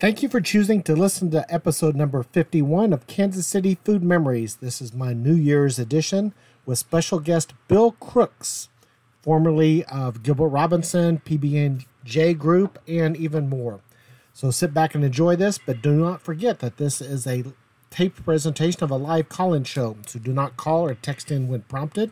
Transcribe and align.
Thank 0.00 0.22
you 0.22 0.30
for 0.30 0.40
choosing 0.40 0.82
to 0.84 0.96
listen 0.96 1.30
to 1.32 1.44
episode 1.52 1.94
number 1.94 2.22
51 2.22 2.94
of 2.94 3.06
Kansas 3.06 3.46
City 3.46 3.74
Food 3.84 4.02
Memories. 4.02 4.56
This 4.56 4.80
is 4.80 4.94
my 4.94 5.12
New 5.12 5.34
Year's 5.34 5.78
edition 5.78 6.32
with 6.64 6.78
special 6.78 7.20
guest 7.20 7.52
Bill 7.68 7.92
Crooks, 7.92 8.70
formerly 9.20 9.84
of 9.84 10.22
Gilbert 10.22 10.48
Robinson, 10.48 11.20
PB&J 11.26 12.32
Group, 12.32 12.78
and 12.88 13.14
even 13.14 13.50
more. 13.50 13.80
So 14.32 14.50
sit 14.50 14.72
back 14.72 14.94
and 14.94 15.04
enjoy 15.04 15.36
this, 15.36 15.58
but 15.58 15.82
do 15.82 15.92
not 15.92 16.22
forget 16.22 16.60
that 16.60 16.78
this 16.78 17.02
is 17.02 17.26
a 17.26 17.44
taped 17.90 18.24
presentation 18.24 18.82
of 18.82 18.90
a 18.90 18.96
live 18.96 19.28
call-in 19.28 19.64
show. 19.64 19.98
So 20.06 20.18
do 20.18 20.32
not 20.32 20.56
call 20.56 20.88
or 20.88 20.94
text 20.94 21.30
in 21.30 21.46
when 21.46 21.60
prompted, 21.64 22.10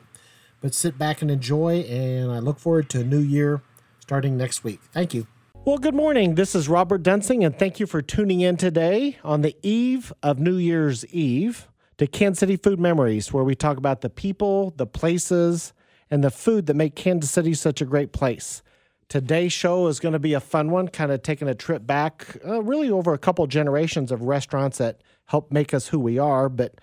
but 0.61 0.75
sit 0.75 0.99
back 0.99 1.23
and 1.23 1.31
enjoy, 1.31 1.81
and 1.85 2.31
I 2.33 2.39
look 2.39 2.59
forward 2.59 2.91
to 2.91 3.01
a 3.01 3.05
new 3.05 3.21
year 3.21 3.63
starting 3.99 4.37
next 4.37 4.63
week. 4.63 4.81
Thank 4.93 5.15
you. 5.15 5.27
Well, 5.65 5.77
good 5.77 5.95
morning. 5.95 6.35
This 6.35 6.55
is 6.55 6.67
Robert 6.69 7.03
Dunsing, 7.03 7.45
and 7.45 7.59
thank 7.59 7.79
you 7.79 7.87
for 7.87 8.01
tuning 8.01 8.41
in 8.41 8.57
today 8.57 9.19
on 9.23 9.43
the 9.43 9.55
eve 9.63 10.13
of 10.23 10.39
New 10.39 10.57
Year's 10.57 11.05
Eve 11.07 11.69
to 11.99 12.07
Kansas 12.07 12.41
City 12.41 12.57
Food 12.57 12.81
Memories, 12.81 13.33
where 13.35 13.45
we 13.45 13.55
talk 13.55 13.77
about 13.77 14.01
the 14.01 14.09
people, 14.09 14.73
the 14.77 14.87
places, 14.87 15.75
and 16.11 16.25
the 16.25 16.31
food 16.31 16.67
that 16.67 16.75
make 16.75 16.95
Kansas 16.97 17.31
City 17.31 17.53
such 17.53 17.83
a 17.83 17.85
great 17.85 18.13
place. 18.13 18.63
Today's 19.11 19.53
show 19.53 19.89
is 19.89 20.01
going 20.01 20.15
to 20.15 20.19
be 20.19 20.33
a 20.33 20.41
fun 20.41 20.71
one, 20.71 20.89
kind 20.89 21.13
of 21.13 21.23
taking 21.23 21.49
a 21.49 21.55
trip 21.55 21.87
back, 21.87 22.39
uh, 22.47 22.63
really 22.63 22.91
over 22.91 23.13
a 23.13 23.19
couple 23.19 23.47
generations 23.47 24.11
of 24.11 24.23
restaurants 24.23 24.79
that 24.79 25.03
help 25.27 25.53
make 25.53 25.75
us 25.75 25.89
who 25.89 25.99
we 25.99 26.19
are. 26.19 26.49
But 26.49 26.81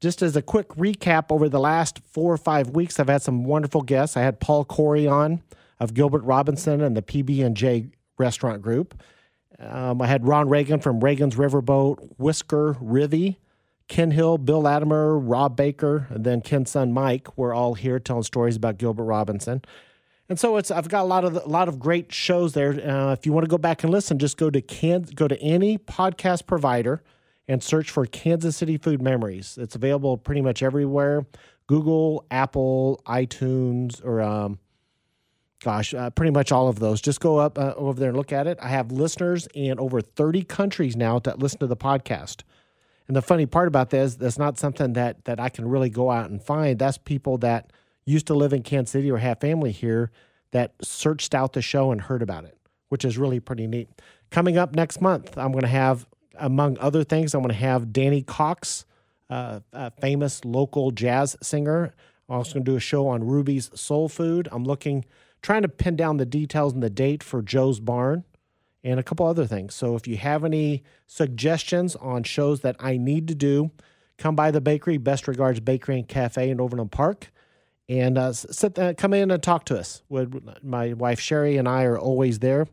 just 0.00 0.22
as 0.22 0.36
a 0.36 0.42
quick 0.42 0.68
recap, 0.70 1.26
over 1.30 1.48
the 1.48 1.58
last 1.58 2.00
four 2.06 2.32
or 2.32 2.38
five 2.38 2.70
weeks, 2.70 3.00
I've 3.00 3.08
had 3.08 3.22
some 3.22 3.42
wonderful 3.42 3.82
guests. 3.82 4.16
I 4.16 4.22
had 4.22 4.38
Paul 4.38 4.64
Corey 4.64 5.08
on 5.08 5.42
of 5.80 5.94
Gilbert 5.94 6.22
Robinson 6.22 6.80
and 6.80 6.96
the 6.96 7.02
PB 7.02 7.44
and 7.44 7.56
J 7.56 7.90
Restaurant 8.18 8.62
Group. 8.62 9.00
Um, 9.58 10.00
I 10.00 10.06
had 10.06 10.26
Ron 10.26 10.48
Reagan 10.48 10.80
from 10.80 11.00
Reagan's 11.00 11.36
Riverboat, 11.36 12.16
Whisker, 12.18 12.74
Rivy, 12.74 13.36
Ken 13.88 14.10
Hill, 14.10 14.38
Bill 14.38 14.62
Latimer, 14.62 15.18
Rob 15.18 15.56
Baker, 15.56 16.06
and 16.10 16.24
then 16.24 16.42
Ken's 16.42 16.70
son 16.70 16.92
Mike. 16.92 17.36
We're 17.36 17.54
all 17.54 17.74
here 17.74 17.98
telling 17.98 18.22
stories 18.22 18.56
about 18.56 18.78
Gilbert 18.78 19.04
Robinson. 19.04 19.62
And 20.28 20.38
so 20.38 20.58
it's 20.58 20.70
I've 20.70 20.88
got 20.88 21.02
a 21.02 21.06
lot 21.06 21.24
of 21.24 21.36
a 21.36 21.48
lot 21.48 21.68
of 21.68 21.78
great 21.78 22.12
shows 22.12 22.52
there. 22.52 22.72
Uh, 22.72 23.12
if 23.12 23.24
you 23.24 23.32
want 23.32 23.44
to 23.44 23.48
go 23.48 23.56
back 23.56 23.82
and 23.82 23.90
listen, 23.90 24.18
just 24.18 24.36
go 24.36 24.50
to 24.50 24.60
can 24.60 25.02
go 25.14 25.26
to 25.26 25.40
any 25.40 25.78
podcast 25.78 26.46
provider 26.46 27.02
and 27.48 27.62
search 27.62 27.90
for 27.90 28.04
Kansas 28.04 28.54
City 28.54 28.76
Food 28.76 29.00
Memories. 29.00 29.56
It's 29.58 29.74
available 29.74 30.18
pretty 30.18 30.42
much 30.42 30.62
everywhere: 30.62 31.26
Google, 31.66 32.26
Apple, 32.30 33.00
iTunes, 33.06 34.04
or 34.04 34.20
um, 34.20 34.58
gosh, 35.62 35.94
uh, 35.94 36.10
pretty 36.10 36.30
much 36.30 36.52
all 36.52 36.68
of 36.68 36.78
those. 36.78 37.00
Just 37.00 37.20
go 37.20 37.38
up 37.38 37.58
uh, 37.58 37.74
over 37.76 37.98
there 37.98 38.10
and 38.10 38.16
look 38.16 38.32
at 38.32 38.46
it. 38.46 38.58
I 38.60 38.68
have 38.68 38.92
listeners 38.92 39.48
in 39.54 39.78
over 39.78 40.00
30 40.00 40.42
countries 40.44 40.96
now 40.96 41.18
that 41.20 41.38
listen 41.38 41.58
to 41.60 41.66
the 41.66 41.76
podcast. 41.76 42.42
And 43.06 43.16
the 43.16 43.22
funny 43.22 43.46
part 43.46 43.68
about 43.68 43.90
this, 43.90 44.16
that's 44.16 44.38
not 44.38 44.58
something 44.58 44.92
that 44.92 45.24
that 45.24 45.40
I 45.40 45.48
can 45.48 45.66
really 45.68 45.88
go 45.88 46.10
out 46.10 46.30
and 46.30 46.42
find. 46.42 46.78
That's 46.78 46.98
people 46.98 47.38
that 47.38 47.72
used 48.04 48.26
to 48.26 48.34
live 48.34 48.52
in 48.52 48.62
Kansas 48.62 48.92
City 48.92 49.10
or 49.10 49.18
have 49.18 49.40
family 49.40 49.72
here 49.72 50.10
that 50.50 50.74
searched 50.82 51.34
out 51.34 51.52
the 51.52 51.62
show 51.62 51.90
and 51.90 52.00
heard 52.00 52.22
about 52.22 52.44
it, 52.44 52.56
which 52.88 53.04
is 53.04 53.18
really 53.18 53.40
pretty 53.40 53.66
neat. 53.66 53.88
Coming 54.30 54.58
up 54.58 54.74
next 54.74 55.00
month, 55.00 55.36
I'm 55.36 55.52
going 55.52 55.62
to 55.62 55.68
have, 55.68 56.06
among 56.38 56.78
other 56.78 57.04
things, 57.04 57.34
I'm 57.34 57.42
going 57.42 57.50
to 57.50 57.54
have 57.54 57.92
Danny 57.92 58.22
Cox, 58.22 58.84
uh, 59.30 59.60
a 59.72 59.90
famous 59.90 60.44
local 60.44 60.90
jazz 60.90 61.36
singer. 61.42 61.94
I'm 62.28 62.36
also 62.36 62.54
going 62.54 62.64
to 62.64 62.70
do 62.70 62.76
a 62.76 62.80
show 62.80 63.08
on 63.08 63.24
Ruby's 63.24 63.70
Soul 63.78 64.08
Food. 64.08 64.48
I'm 64.52 64.64
looking, 64.64 65.04
trying 65.42 65.62
to 65.62 65.68
pin 65.68 65.96
down 65.96 66.16
the 66.16 66.26
details 66.26 66.72
and 66.72 66.82
the 66.82 66.90
date 66.90 67.22
for 67.22 67.42
Joe's 67.42 67.80
Barn 67.80 68.24
and 68.84 68.98
a 68.98 69.02
couple 69.02 69.26
other 69.26 69.46
things. 69.46 69.74
So 69.74 69.96
if 69.96 70.06
you 70.06 70.16
have 70.16 70.44
any 70.44 70.82
suggestions 71.06 71.96
on 71.96 72.22
shows 72.22 72.60
that 72.60 72.76
I 72.78 72.96
need 72.96 73.28
to 73.28 73.34
do, 73.34 73.70
come 74.16 74.36
by 74.36 74.50
the 74.50 74.60
bakery, 74.60 74.98
Best 74.98 75.28
Regards 75.28 75.60
Bakery 75.60 75.98
and 75.98 76.08
Cafe 76.08 76.48
in 76.48 76.60
Overland 76.60 76.92
Park 76.92 77.30
and 77.88 78.18
uh, 78.18 78.32
sit, 78.32 78.78
uh, 78.78 78.94
come 78.94 79.14
in 79.14 79.30
and 79.30 79.42
talk 79.42 79.64
to 79.66 79.78
us. 79.78 80.02
My 80.62 80.92
wife 80.92 81.20
Sherry 81.20 81.56
and 81.56 81.68
I 81.68 81.84
are 81.84 81.98
always 81.98 82.40
there. 82.40 82.66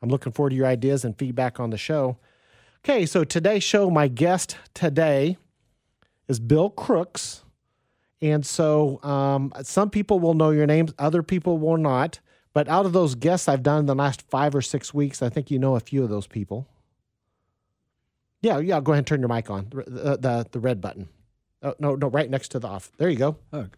I'm 0.00 0.08
looking 0.08 0.32
forward 0.32 0.50
to 0.50 0.56
your 0.56 0.66
ideas 0.66 1.04
and 1.04 1.16
feedback 1.16 1.60
on 1.60 1.70
the 1.70 1.78
show. 1.78 2.18
Okay, 2.84 3.06
so 3.06 3.22
today's 3.22 3.62
show, 3.62 3.90
my 3.90 4.08
guest 4.08 4.56
today 4.74 5.36
is 6.26 6.40
Bill 6.40 6.70
Crooks. 6.70 7.44
And 8.22 8.46
so 8.46 9.02
um, 9.02 9.52
some 9.62 9.90
people 9.90 10.20
will 10.20 10.34
know 10.34 10.50
your 10.50 10.66
names, 10.66 10.94
other 10.98 11.22
people 11.22 11.58
will 11.58 11.76
not. 11.76 12.20
But 12.54 12.68
out 12.68 12.86
of 12.86 12.92
those 12.92 13.14
guests 13.14 13.48
I've 13.48 13.62
done 13.62 13.80
in 13.80 13.86
the 13.86 13.94
last 13.94 14.22
five 14.22 14.54
or 14.54 14.62
six 14.62 14.94
weeks, 14.94 15.22
I 15.22 15.28
think 15.28 15.50
you 15.50 15.58
know 15.58 15.74
a 15.74 15.80
few 15.80 16.04
of 16.04 16.10
those 16.10 16.26
people. 16.26 16.68
Yeah, 18.42 18.58
yeah. 18.58 18.80
Go 18.80 18.92
ahead 18.92 18.98
and 18.98 19.06
turn 19.06 19.20
your 19.20 19.28
mic 19.28 19.50
on. 19.50 19.68
The 19.70 20.16
the, 20.18 20.46
the 20.50 20.60
red 20.60 20.80
button. 20.80 21.08
Oh, 21.62 21.74
no, 21.78 21.94
no, 21.94 22.08
right 22.08 22.28
next 22.28 22.48
to 22.50 22.58
the 22.58 22.68
off. 22.68 22.90
There 22.98 23.08
you 23.08 23.16
go. 23.16 23.36
Oh, 23.52 23.68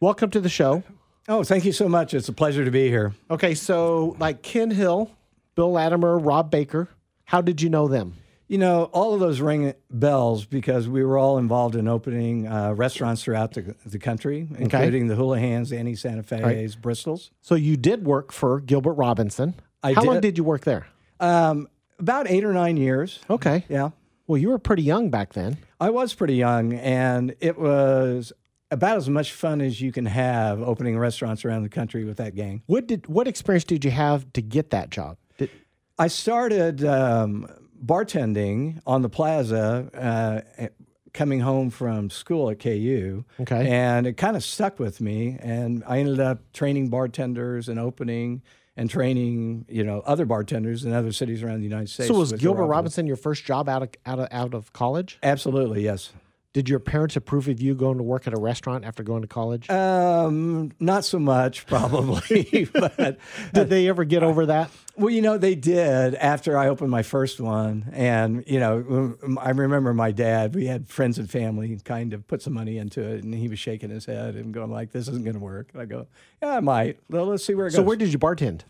Welcome 0.00 0.30
to 0.30 0.40
the 0.40 0.48
show. 0.48 0.82
Oh, 1.28 1.44
thank 1.44 1.64
you 1.64 1.72
so 1.72 1.88
much. 1.88 2.14
It's 2.14 2.28
a 2.28 2.32
pleasure 2.32 2.64
to 2.64 2.70
be 2.70 2.88
here. 2.88 3.14
Okay, 3.30 3.54
so 3.54 4.16
like 4.18 4.42
Ken 4.42 4.70
Hill, 4.70 5.10
Bill 5.54 5.70
Latimer, 5.72 6.18
Rob 6.18 6.50
Baker, 6.50 6.88
how 7.24 7.40
did 7.42 7.60
you 7.60 7.68
know 7.68 7.86
them? 7.86 8.14
You 8.48 8.58
know, 8.58 8.84
all 8.84 9.14
of 9.14 9.20
those 9.20 9.40
ring 9.40 9.74
bells 9.90 10.46
because 10.46 10.88
we 10.88 11.04
were 11.04 11.18
all 11.18 11.36
involved 11.36 11.76
in 11.76 11.86
opening 11.86 12.48
uh, 12.48 12.72
restaurants 12.72 13.22
throughout 13.22 13.52
the, 13.52 13.76
the 13.84 13.98
country, 13.98 14.48
including 14.58 15.04
okay. 15.04 15.08
the 15.08 15.14
Houlihan's, 15.14 15.70
Annie 15.70 15.94
Santa 15.94 16.22
Fe's, 16.22 16.42
right. 16.42 16.76
Bristol's. 16.80 17.30
So 17.42 17.54
you 17.54 17.76
did 17.76 18.04
work 18.04 18.32
for 18.32 18.60
Gilbert 18.60 18.94
Robinson. 18.94 19.54
I 19.82 19.92
how 19.92 20.00
did. 20.00 20.06
long 20.06 20.20
did 20.20 20.38
you 20.38 20.44
work 20.44 20.62
there? 20.62 20.86
Um, 21.20 21.68
about 21.98 22.28
eight 22.28 22.44
or 22.44 22.52
nine 22.52 22.76
years. 22.76 23.20
Okay. 23.28 23.64
Yeah. 23.68 23.90
Well, 24.26 24.38
you 24.38 24.50
were 24.50 24.58
pretty 24.58 24.82
young 24.82 25.10
back 25.10 25.32
then. 25.32 25.58
I 25.80 25.90
was 25.90 26.14
pretty 26.14 26.34
young, 26.34 26.74
and 26.74 27.34
it 27.40 27.58
was 27.58 28.32
about 28.70 28.96
as 28.98 29.08
much 29.08 29.32
fun 29.32 29.60
as 29.60 29.80
you 29.80 29.92
can 29.92 30.06
have 30.06 30.60
opening 30.60 30.98
restaurants 30.98 31.44
around 31.44 31.62
the 31.62 31.68
country 31.68 32.04
with 32.04 32.18
that 32.18 32.34
gang. 32.34 32.62
What 32.66 32.86
did 32.86 33.06
what 33.06 33.26
experience 33.26 33.64
did 33.64 33.84
you 33.84 33.90
have 33.90 34.30
to 34.34 34.42
get 34.42 34.70
that 34.70 34.90
job? 34.90 35.16
Did... 35.38 35.50
I 35.98 36.08
started 36.08 36.84
um, 36.84 37.48
bartending 37.84 38.80
on 38.86 39.02
the 39.02 39.08
plaza. 39.08 40.44
Uh, 40.60 40.68
coming 41.14 41.40
home 41.40 41.68
from 41.70 42.10
school 42.10 42.48
at 42.50 42.60
KU. 42.60 43.24
Okay. 43.40 43.68
And 43.68 44.06
it 44.06 44.16
kind 44.16 44.36
of 44.36 44.44
stuck 44.44 44.78
with 44.78 45.00
me. 45.00 45.36
And 45.40 45.82
I 45.86 45.98
ended 45.98 46.20
up 46.20 46.52
training 46.52 46.90
bartenders 46.90 47.68
and 47.68 47.78
opening 47.78 48.42
and 48.76 48.88
training, 48.88 49.66
you 49.68 49.82
know, 49.82 50.00
other 50.06 50.24
bartenders 50.24 50.84
in 50.84 50.92
other 50.92 51.10
cities 51.10 51.42
around 51.42 51.58
the 51.58 51.64
United 51.64 51.88
States. 51.88 52.08
So 52.08 52.14
was 52.14 52.32
Gilbert 52.32 52.66
Robinson 52.66 53.06
your 53.06 53.16
first 53.16 53.44
job 53.44 53.68
out 53.68 53.82
of 53.82 53.90
out 54.06 54.20
of 54.20 54.28
out 54.30 54.54
of 54.54 54.72
college? 54.72 55.18
Absolutely, 55.22 55.82
yes. 55.82 56.12
Did 56.54 56.66
your 56.68 56.78
parents 56.78 57.14
approve 57.14 57.46
of 57.48 57.60
you 57.60 57.74
going 57.74 57.98
to 57.98 58.02
work 58.02 58.26
at 58.26 58.32
a 58.32 58.38
restaurant 58.38 58.86
after 58.86 59.02
going 59.02 59.20
to 59.20 59.28
college? 59.28 59.68
Um, 59.68 60.72
not 60.80 61.04
so 61.04 61.18
much, 61.18 61.66
probably. 61.66 62.68
but 62.72 63.18
did 63.52 63.68
they 63.68 63.86
ever 63.86 64.04
get 64.04 64.22
over 64.22 64.46
that? 64.46 64.70
Well, 64.96 65.10
you 65.10 65.20
know, 65.20 65.36
they 65.36 65.54
did 65.54 66.14
after 66.14 66.56
I 66.56 66.68
opened 66.68 66.90
my 66.90 67.02
first 67.02 67.38
one, 67.38 67.90
and 67.92 68.44
you 68.46 68.58
know, 68.58 69.16
I 69.38 69.50
remember 69.50 69.92
my 69.92 70.10
dad. 70.10 70.54
We 70.54 70.66
had 70.66 70.88
friends 70.88 71.18
and 71.18 71.30
family 71.30 71.78
kind 71.84 72.14
of 72.14 72.26
put 72.26 72.40
some 72.40 72.54
money 72.54 72.78
into 72.78 73.02
it, 73.02 73.22
and 73.22 73.34
he 73.34 73.48
was 73.48 73.58
shaking 73.58 73.90
his 73.90 74.06
head 74.06 74.34
and 74.34 74.52
going 74.52 74.70
like, 74.70 74.90
"This 74.90 75.06
isn't 75.06 75.24
going 75.24 75.36
to 75.36 75.40
work." 75.40 75.68
And 75.74 75.82
I 75.82 75.84
go, 75.84 76.06
"Yeah, 76.42 76.56
I 76.56 76.60
might. 76.60 76.98
Well, 77.10 77.26
let's 77.26 77.44
see 77.44 77.54
where 77.54 77.66
it 77.66 77.70
goes." 77.70 77.76
So, 77.76 77.82
where 77.82 77.96
did 77.96 78.10
you 78.10 78.18
bartend? 78.18 78.62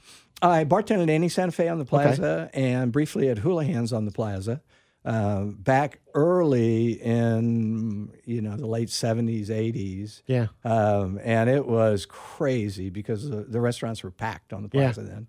I 0.43 0.65
bartended 0.65 1.05
at 1.05 1.11
Annie 1.11 1.29
Santa 1.29 1.53
Fe 1.53 1.69
on 1.69 1.79
the 1.79 1.85
Plaza, 1.85 2.51
okay. 2.53 2.73
and 2.73 2.93
briefly 2.93 3.29
at 3.29 3.39
Houlihan's 3.39 3.93
on 3.93 4.05
the 4.05 4.13
Plaza. 4.13 4.61
Uh, 5.05 5.45
back 5.45 6.01
early 6.15 7.01
in 7.01 8.11
you 8.25 8.43
know 8.43 8.57
the 8.57 8.67
late 8.67 8.89
70s 8.89 9.47
80s 9.47 10.23
yeah 10.27 10.49
um, 10.65 11.19
and 11.23 11.49
it 11.49 11.67
was 11.67 12.05
crazy 12.05 12.91
because 12.91 13.31
the, 13.31 13.45
the, 13.45 13.61
restaurants 13.61 14.03
were 14.03 14.11
packed 14.11 14.53
on 14.53 14.63
the 14.63 14.69
plaza 14.69 15.03
yeah. 15.03 15.07
then 15.07 15.27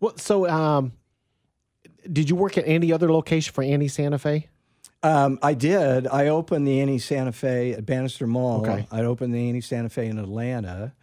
well 0.00 0.12
so 0.18 0.46
um, 0.48 0.92
did 2.12 2.28
you 2.28 2.36
work 2.36 2.58
at 2.58 2.64
any 2.66 2.92
other 2.92 3.10
location 3.10 3.54
for 3.54 3.62
annie 3.62 3.88
santa 3.88 4.18
fe 4.18 4.48
um, 5.02 5.38
I 5.42 5.54
did. 5.54 6.06
I 6.06 6.28
opened 6.28 6.66
the 6.66 6.80
Annie 6.80 6.98
Santa 6.98 7.32
Fe 7.32 7.72
at 7.72 7.84
Bannister 7.84 8.26
Mall. 8.26 8.60
Okay. 8.60 8.86
I 8.92 9.02
opened 9.02 9.34
the 9.34 9.48
Annie 9.48 9.60
Santa 9.60 9.88
Fe 9.88 10.06
in 10.06 10.18
Atlanta. 10.18 10.94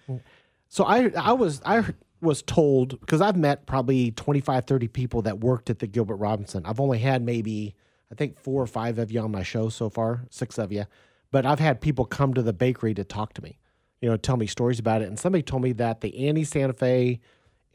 So 0.70 0.86
I 0.86 1.12
I 1.18 1.34
was 1.34 1.62
I 1.66 1.84
was 2.22 2.42
told 2.42 3.00
because 3.00 3.22
I've 3.22 3.36
met 3.36 3.66
probably 3.66 4.12
25 4.12 4.66
30 4.66 4.88
people 4.88 5.22
that 5.24 5.40
worked 5.40 5.70
at 5.70 5.80
the 5.80 5.88
Gilbert 5.88 6.16
Robinson. 6.16 6.66
I've 6.66 6.80
only 6.80 7.00
had 7.00 7.24
maybe 7.24 7.76
I 8.12 8.16
think 8.16 8.40
four 8.40 8.62
or 8.62 8.68
five 8.68 8.98
of 9.00 9.12
you 9.12 9.22
on 9.22 9.32
my 9.32 9.44
show 9.44 9.70
so 9.70 9.90
far, 9.90 10.26
six 10.30 10.58
of 10.58 10.72
you. 10.72 10.86
But 11.32 11.46
I've 11.46 11.60
had 11.60 11.80
people 11.80 12.06
come 12.06 12.34
to 12.34 12.42
the 12.42 12.54
bakery 12.54 12.94
to 12.96 13.04
talk 13.04 13.34
to 13.34 13.44
me, 13.44 13.60
you 14.02 14.10
know, 14.10 14.18
tell 14.18 14.38
me 14.38 14.48
stories 14.48 14.80
about 14.80 15.02
it. 15.02 15.08
And 15.08 15.20
somebody 15.20 15.44
told 15.44 15.62
me 15.62 15.74
that 15.74 16.02
the 16.02 16.28
Annie 16.28 16.44
Santa 16.44 16.74
Fe 16.74 17.20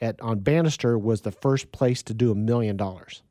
at 0.01 0.21
on 0.21 0.41
Bannister 0.41 0.99
was 0.99 1.21
the 1.21 1.31
first 1.31 1.71
place 1.71 2.03
to 2.05 2.15
do 2.15 2.33
a 2.33 2.35
million 2.35 2.77
dollars. 2.77 3.23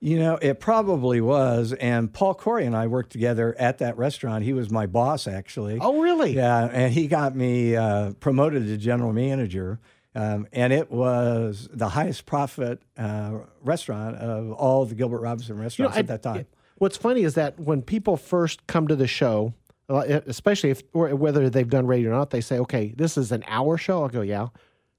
You 0.00 0.18
know, 0.18 0.36
it 0.42 0.58
probably 0.58 1.20
was. 1.20 1.72
And 1.74 2.12
Paul 2.12 2.34
Corey 2.34 2.66
and 2.66 2.76
I 2.76 2.88
worked 2.88 3.12
together 3.12 3.54
at 3.56 3.78
that 3.78 3.96
restaurant. 3.96 4.42
He 4.42 4.52
was 4.52 4.68
my 4.68 4.86
boss, 4.86 5.28
actually. 5.28 5.78
Oh, 5.80 6.00
really? 6.00 6.34
Yeah. 6.34 6.68
And 6.72 6.92
he 6.92 7.06
got 7.06 7.36
me 7.36 7.76
uh, 7.76 8.12
promoted 8.14 8.66
to 8.66 8.76
general 8.76 9.12
manager. 9.12 9.78
Um, 10.14 10.46
and 10.52 10.72
it 10.72 10.90
was 10.90 11.68
the 11.72 11.88
highest 11.88 12.26
profit 12.26 12.82
uh, 12.98 13.38
restaurant 13.62 14.16
of 14.16 14.52
all 14.52 14.84
the 14.84 14.94
Gilbert 14.94 15.20
Robinson 15.20 15.58
restaurants 15.58 15.96
I- 15.96 16.00
at 16.00 16.06
that 16.08 16.22
time. 16.22 16.46
What's 16.76 16.96
funny 16.96 17.22
is 17.22 17.34
that 17.34 17.60
when 17.60 17.80
people 17.80 18.16
first 18.16 18.66
come 18.66 18.88
to 18.88 18.96
the 18.96 19.06
show, 19.06 19.54
especially 19.88 20.70
if 20.70 20.82
or 20.92 21.14
whether 21.14 21.48
they've 21.48 21.68
done 21.68 21.86
radio 21.86 22.10
or 22.10 22.14
not, 22.14 22.30
they 22.30 22.40
say, 22.40 22.58
"Okay, 22.58 22.92
this 22.96 23.16
is 23.16 23.30
an 23.30 23.44
hour 23.46 23.76
show." 23.78 24.04
I 24.04 24.08
go, 24.08 24.20
"Yeah." 24.20 24.48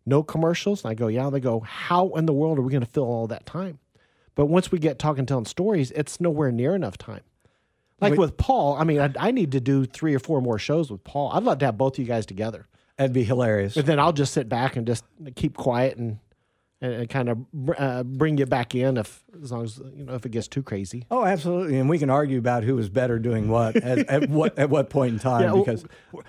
No 0.05 0.23
commercials. 0.23 0.83
And 0.83 0.91
I 0.91 0.93
go, 0.93 1.07
"Yeah." 1.07 1.29
They 1.29 1.41
go, 1.41 1.59
"How 1.59 2.09
in 2.09 2.25
the 2.25 2.33
world 2.33 2.57
are 2.57 2.61
we 2.61 2.71
going 2.71 2.85
to 2.85 2.89
fill 2.89 3.03
all 3.03 3.27
that 3.27 3.45
time?" 3.45 3.79
But 4.35 4.45
once 4.45 4.71
we 4.71 4.79
get 4.79 4.97
talking, 4.97 5.25
telling 5.25 5.45
stories, 5.45 5.91
it's 5.91 6.21
nowhere 6.21 6.51
near 6.51 6.73
enough 6.73 6.97
time. 6.97 7.21
Like 8.01 8.11
Wait. 8.11 8.19
with 8.19 8.37
Paul, 8.37 8.75
I 8.75 8.83
mean, 8.83 8.99
I, 8.99 9.11
I 9.19 9.31
need 9.31 9.51
to 9.53 9.59
do 9.59 9.85
three 9.85 10.15
or 10.15 10.19
four 10.19 10.41
more 10.41 10.59
shows 10.59 10.91
with 10.91 11.03
Paul. 11.03 11.31
I'd 11.31 11.43
love 11.43 11.59
to 11.59 11.65
have 11.65 11.77
both 11.77 11.95
of 11.95 11.99
you 11.99 12.05
guys 12.05 12.25
together, 12.25 12.67
That'd 12.97 13.13
be 13.13 13.23
hilarious. 13.23 13.73
but 13.75 13.85
then 13.85 13.99
I'll 13.99 14.13
just 14.13 14.33
sit 14.33 14.47
back 14.49 14.75
and 14.75 14.85
just 14.85 15.03
keep 15.35 15.57
quiet 15.57 15.97
and 15.97 16.19
and, 16.81 16.93
and 16.93 17.09
kind 17.09 17.29
of 17.29 17.37
uh, 17.77 18.03
bring 18.03 18.37
you 18.37 18.45
back 18.45 18.75
in 18.75 18.97
if 18.97 19.23
as 19.41 19.51
long 19.53 19.63
as 19.63 19.79
you 19.95 20.03
know 20.03 20.15
if 20.15 20.25
it 20.25 20.29
gets 20.33 20.47
too 20.49 20.61
crazy. 20.61 21.05
Oh, 21.09 21.23
absolutely, 21.25 21.77
and 21.79 21.89
we 21.89 21.97
can 21.97 22.09
argue 22.09 22.37
about 22.37 22.63
who 22.63 22.75
was 22.75 22.89
better 22.89 23.19
doing 23.19 23.47
what 23.47 23.75
at, 23.83 23.99
at 24.09 24.29
what 24.29 24.59
at 24.59 24.69
what 24.69 24.89
point 24.89 25.13
in 25.13 25.19
time 25.19 25.41
Yeah, 25.43 25.51
well- 25.53 25.63
because 25.63 25.85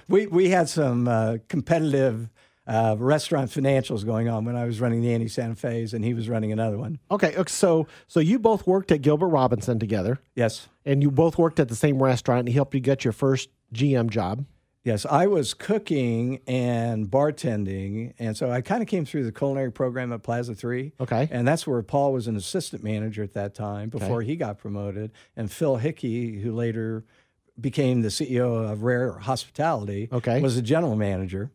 we 0.09 0.27
we 0.29 0.49
had 0.51 0.69
some 0.69 1.09
uh, 1.09 1.37
competitive 1.49 2.31
uh, 2.67 2.97
restaurant 2.99 3.51
financials 3.51 4.07
going 4.07 4.27
on 4.29 4.45
when 4.47 4.57
I 4.57 4.65
was 4.65 4.81
running 4.81 5.03
the 5.03 5.13
Annie 5.13 5.29
Santa 5.29 5.55
Fe's 5.55 5.93
and 5.93 6.03
he 6.03 6.15
was 6.15 6.31
running 6.31 6.51
another 6.51 6.79
one. 6.79 6.99
Okay, 7.11 7.35
ok, 7.37 7.51
so 7.51 7.87
so 8.07 8.21
you 8.21 8.39
both 8.39 8.67
worked 8.67 8.91
at 8.93 9.03
Gilbert 9.03 9.29
Robinson 9.29 9.79
together, 9.79 10.19
Yes, 10.35 10.69
and 10.87 11.03
you 11.03 11.11
both 11.11 11.37
worked 11.37 11.61
at 11.61 11.69
the 11.69 11.77
same 11.77 12.03
restaurant. 12.03 12.39
And 12.41 12.49
he 12.49 12.55
helped 12.55 12.73
you 12.75 12.81
get 12.81 13.05
your 13.05 13.13
first 13.13 13.51
GM 13.75 14.09
job. 14.09 14.47
Yes, 14.85 15.05
I 15.07 15.27
was 15.27 15.55
cooking 15.55 16.41
and 16.47 17.09
bartending, 17.11 18.15
and 18.19 18.37
so 18.37 18.51
I 18.51 18.61
kind 18.61 18.83
of 18.83 18.89
came 18.89 19.05
through 19.05 19.25
the 19.25 19.33
culinary 19.33 19.73
program 19.73 20.13
at 20.13 20.23
Plaza 20.23 20.55
Three. 20.55 20.93
Okay. 21.01 21.29
and 21.31 21.47
that's 21.49 21.67
where 21.67 21.83
Paul 21.83 22.13
was 22.13 22.27
an 22.29 22.37
assistant 22.37 22.85
manager 22.85 23.23
at 23.23 23.33
that 23.35 23.55
time 23.55 23.89
before 23.89 24.23
he 24.23 24.37
got 24.37 24.59
promoted, 24.59 25.11
and 25.37 25.51
Phil 25.51 25.77
Hickey, 25.77 26.41
who 26.41 26.53
later 26.53 27.05
became 27.61 28.03
the 28.03 28.09
CEO 28.09 28.71
of 28.71 28.83
Rare 28.83 29.13
Hospitality, 29.13 30.09
Okay. 30.13 30.41
was 30.41 30.57
the 30.57 30.63
general 30.63 30.97
manager. 30.97 31.51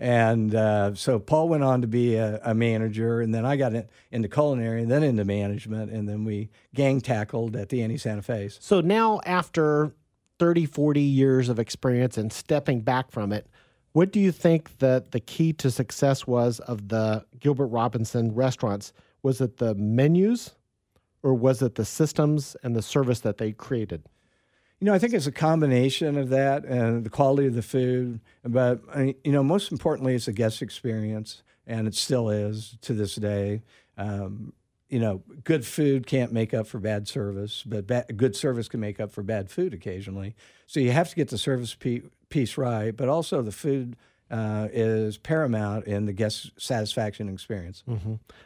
And 0.00 0.52
uh, 0.56 0.96
so 0.96 1.20
Paul 1.20 1.48
went 1.48 1.62
on 1.62 1.80
to 1.82 1.86
be 1.86 2.16
a, 2.16 2.40
a 2.44 2.52
manager, 2.52 3.20
and 3.20 3.32
then 3.32 3.46
I 3.46 3.54
got 3.54 3.72
in, 3.74 3.86
into 4.10 4.28
culinary, 4.28 4.82
and 4.82 4.90
then 4.90 5.04
into 5.04 5.24
management, 5.24 5.92
and 5.92 6.08
then 6.08 6.24
we 6.24 6.50
gang 6.74 7.00
tackled 7.00 7.54
at 7.54 7.68
the 7.68 7.80
Annie 7.80 7.96
Santa 7.96 8.20
Fe's. 8.22 8.58
So 8.60 8.80
now, 8.80 9.20
after 9.24 9.92
30, 10.38 10.66
40 10.66 11.00
years 11.00 11.48
of 11.48 11.58
experience 11.58 12.16
and 12.16 12.32
stepping 12.32 12.80
back 12.80 13.10
from 13.10 13.32
it, 13.32 13.46
what 13.92 14.10
do 14.10 14.18
you 14.18 14.32
think 14.32 14.78
that 14.78 15.12
the 15.12 15.20
key 15.20 15.52
to 15.54 15.70
success 15.70 16.26
was 16.26 16.58
of 16.60 16.88
the 16.88 17.24
Gilbert 17.38 17.68
Robinson 17.68 18.34
restaurants? 18.34 18.92
Was 19.22 19.40
it 19.40 19.58
the 19.58 19.74
menus, 19.76 20.54
or 21.22 21.32
was 21.32 21.62
it 21.62 21.76
the 21.76 21.84
systems 21.84 22.56
and 22.62 22.74
the 22.74 22.82
service 22.82 23.20
that 23.20 23.38
they 23.38 23.52
created? 23.52 24.02
You 24.80 24.86
know, 24.86 24.94
I 24.94 24.98
think 24.98 25.14
it's 25.14 25.28
a 25.28 25.32
combination 25.32 26.18
of 26.18 26.28
that 26.30 26.64
and 26.64 27.04
the 27.04 27.10
quality 27.10 27.46
of 27.46 27.54
the 27.54 27.62
food, 27.62 28.20
but 28.44 28.80
uh, 28.94 29.12
you 29.22 29.32
know, 29.32 29.44
most 29.44 29.70
importantly, 29.70 30.14
it's 30.14 30.28
a 30.28 30.32
guest 30.32 30.60
experience, 30.60 31.44
and 31.66 31.86
it 31.86 31.94
still 31.94 32.28
is 32.28 32.76
to 32.82 32.92
this 32.94 33.14
day. 33.14 33.62
Um, 33.96 34.52
you 34.94 35.00
know, 35.00 35.24
good 35.42 35.66
food 35.66 36.06
can't 36.06 36.32
make 36.32 36.54
up 36.54 36.68
for 36.68 36.78
bad 36.78 37.08
service, 37.08 37.64
but 37.66 37.88
good 38.16 38.36
service 38.36 38.68
can 38.68 38.78
make 38.78 39.00
up 39.00 39.10
for 39.10 39.24
bad 39.24 39.50
food 39.50 39.74
occasionally. 39.74 40.36
So 40.68 40.78
you 40.78 40.92
have 40.92 41.08
to 41.08 41.16
get 41.16 41.30
the 41.30 41.36
service 41.36 41.74
pe- 41.74 42.02
piece 42.28 42.56
right, 42.56 42.96
but 42.96 43.08
also 43.08 43.42
the 43.42 43.50
food 43.50 43.96
uh, 44.30 44.68
is 44.72 45.18
paramount 45.18 45.86
in 45.86 46.06
the 46.06 46.12
guest 46.12 46.52
satisfaction 46.58 47.28
experience. 47.28 47.82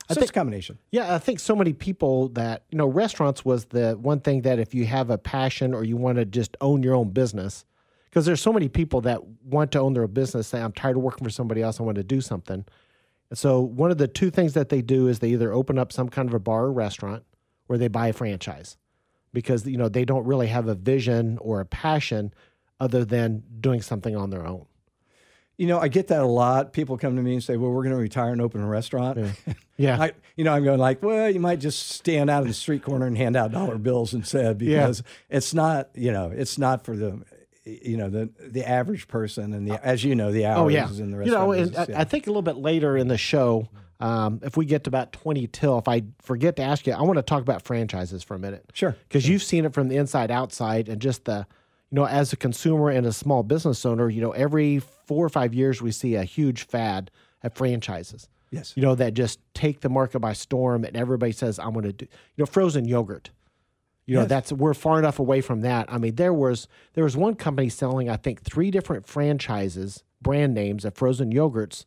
So 0.08 0.20
it's 0.22 0.30
a 0.30 0.32
combination. 0.32 0.78
Yeah, 0.90 1.14
I 1.14 1.18
think 1.18 1.38
so 1.38 1.54
many 1.54 1.74
people 1.74 2.30
that, 2.30 2.62
you 2.70 2.78
know, 2.78 2.86
restaurants 2.86 3.44
was 3.44 3.66
the 3.66 3.98
one 4.00 4.20
thing 4.20 4.40
that 4.42 4.58
if 4.58 4.74
you 4.74 4.86
have 4.86 5.10
a 5.10 5.18
passion 5.18 5.74
or 5.74 5.84
you 5.84 5.98
want 5.98 6.16
to 6.16 6.24
just 6.24 6.56
own 6.62 6.82
your 6.82 6.94
own 6.94 7.10
business, 7.10 7.66
because 8.06 8.24
there's 8.24 8.40
so 8.40 8.54
many 8.54 8.70
people 8.70 9.02
that 9.02 9.20
want 9.44 9.70
to 9.72 9.80
own 9.80 9.92
their 9.92 10.04
own 10.04 10.12
business, 10.12 10.46
say, 10.46 10.62
I'm 10.62 10.72
tired 10.72 10.96
of 10.96 11.02
working 11.02 11.26
for 11.26 11.30
somebody 11.30 11.60
else, 11.60 11.78
I 11.78 11.82
want 11.82 11.96
to 11.96 12.02
do 12.02 12.22
something. 12.22 12.64
And 13.30 13.38
so 13.38 13.60
one 13.60 13.90
of 13.90 13.98
the 13.98 14.08
two 14.08 14.30
things 14.30 14.54
that 14.54 14.68
they 14.68 14.82
do 14.82 15.08
is 15.08 15.18
they 15.18 15.30
either 15.30 15.52
open 15.52 15.78
up 15.78 15.92
some 15.92 16.08
kind 16.08 16.28
of 16.28 16.34
a 16.34 16.38
bar 16.38 16.64
or 16.64 16.72
restaurant 16.72 17.24
or 17.68 17.76
they 17.76 17.88
buy 17.88 18.08
a 18.08 18.12
franchise 18.12 18.76
because, 19.32 19.66
you 19.66 19.76
know, 19.76 19.88
they 19.88 20.04
don't 20.04 20.24
really 20.24 20.46
have 20.46 20.68
a 20.68 20.74
vision 20.74 21.38
or 21.40 21.60
a 21.60 21.66
passion 21.66 22.32
other 22.80 23.04
than 23.04 23.42
doing 23.60 23.82
something 23.82 24.16
on 24.16 24.30
their 24.30 24.46
own. 24.46 24.66
You 25.58 25.66
know, 25.66 25.80
I 25.80 25.88
get 25.88 26.06
that 26.08 26.20
a 26.20 26.26
lot. 26.26 26.72
People 26.72 26.96
come 26.96 27.16
to 27.16 27.22
me 27.22 27.32
and 27.32 27.42
say, 27.42 27.56
"Well, 27.56 27.72
we're 27.72 27.82
going 27.82 27.94
to 27.94 28.00
retire 28.00 28.30
and 28.30 28.40
open 28.40 28.60
a 28.62 28.66
restaurant." 28.66 29.18
Yeah. 29.78 29.96
I, 30.00 30.12
you 30.34 30.42
know, 30.42 30.52
I'm 30.52 30.64
going 30.64 30.80
like, 30.80 31.04
well, 31.04 31.30
you 31.30 31.38
might 31.38 31.60
just 31.60 31.90
stand 31.90 32.28
out 32.28 32.42
in 32.42 32.48
the 32.48 32.54
street 32.54 32.82
corner 32.82 33.06
and 33.06 33.16
hand 33.16 33.36
out 33.36 33.52
dollar 33.52 33.78
bills 33.78 34.12
instead 34.12 34.58
because 34.58 35.04
it's 35.30 35.54
not, 35.54 35.90
you 35.94 36.10
know, 36.10 36.32
it's 36.34 36.58
not 36.58 36.84
for 36.84 36.96
the, 36.96 37.22
you 37.82 37.96
know, 37.96 38.08
the 38.08 38.30
the 38.40 38.68
average 38.68 39.08
person 39.08 39.52
and 39.52 39.68
the, 39.68 39.84
as 39.84 40.02
you 40.04 40.14
know, 40.14 40.32
the 40.32 40.46
hours 40.46 40.58
Oh 40.58 40.68
yeah, 40.68 40.88
in 40.88 41.10
the 41.10 41.24
you 41.24 41.30
know, 41.32 41.52
and 41.52 41.70
business, 41.70 41.88
I, 41.88 41.92
yeah. 41.92 42.00
I 42.00 42.04
think 42.04 42.26
a 42.26 42.30
little 42.30 42.42
bit 42.42 42.56
later 42.56 42.96
in 42.96 43.08
the 43.08 43.18
show, 43.18 43.68
um, 44.00 44.40
if 44.42 44.56
we 44.56 44.64
get 44.64 44.84
to 44.84 44.88
about 44.88 45.12
twenty 45.12 45.46
till, 45.46 45.78
if 45.78 45.88
I 45.88 46.02
forget 46.20 46.56
to 46.56 46.62
ask 46.62 46.86
you, 46.86 46.92
I 46.92 47.02
want 47.02 47.16
to 47.16 47.22
talk 47.22 47.42
about 47.42 47.62
franchises 47.62 48.22
for 48.22 48.34
a 48.34 48.38
minute. 48.38 48.64
Sure, 48.72 48.96
because 49.08 49.28
you've 49.28 49.42
seen 49.42 49.64
it 49.64 49.72
from 49.74 49.88
the 49.88 49.96
inside 49.96 50.30
outside, 50.30 50.88
and 50.88 51.00
just 51.00 51.24
the, 51.24 51.46
you 51.90 51.96
know, 51.96 52.06
as 52.06 52.32
a 52.32 52.36
consumer 52.36 52.90
and 52.90 53.06
a 53.06 53.12
small 53.12 53.42
business 53.42 53.84
owner, 53.84 54.08
you 54.08 54.20
know, 54.20 54.30
every 54.32 54.78
four 54.78 55.24
or 55.24 55.28
five 55.28 55.52
years 55.54 55.82
we 55.82 55.90
see 55.90 56.14
a 56.14 56.24
huge 56.24 56.62
fad 56.66 57.10
at 57.42 57.56
franchises. 57.56 58.28
yes, 58.50 58.72
You 58.76 58.82
know, 58.82 58.94
that 58.94 59.14
just 59.14 59.40
take 59.54 59.80
the 59.80 59.88
market 59.88 60.20
by 60.20 60.32
storm, 60.32 60.84
and 60.84 60.96
everybody 60.96 61.32
says, 61.32 61.58
"I'm 61.58 61.72
going 61.72 61.84
to 61.84 61.92
do," 61.92 62.06
you 62.36 62.42
know, 62.42 62.46
frozen 62.46 62.84
yogurt. 62.86 63.30
You 64.08 64.14
know, 64.14 64.20
Yes. 64.22 64.28
that's 64.30 64.52
we're 64.52 64.72
far 64.74 64.98
enough 64.98 65.18
away 65.18 65.40
from 65.42 65.60
that. 65.60 65.92
I 65.92 65.98
mean, 65.98 66.14
there 66.16 66.32
was 66.34 66.66
there 66.94 67.04
was 67.04 67.16
one 67.16 67.34
company 67.34 67.68
selling, 67.68 68.08
I 68.08 68.16
think, 68.16 68.42
three 68.42 68.70
different 68.70 69.06
franchises, 69.06 70.02
brand 70.20 70.54
names 70.54 70.84
of 70.84 70.94
frozen 70.94 71.32
yogurts. 71.32 71.84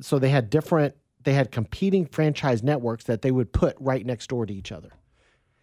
So 0.00 0.18
they 0.18 0.30
had 0.30 0.48
different, 0.50 0.94
they 1.22 1.34
had 1.34 1.50
competing 1.52 2.06
franchise 2.06 2.62
networks 2.62 3.04
that 3.04 3.20
they 3.22 3.30
would 3.30 3.52
put 3.52 3.76
right 3.78 4.04
next 4.06 4.28
door 4.28 4.46
to 4.46 4.54
each 4.54 4.72
other. 4.72 4.88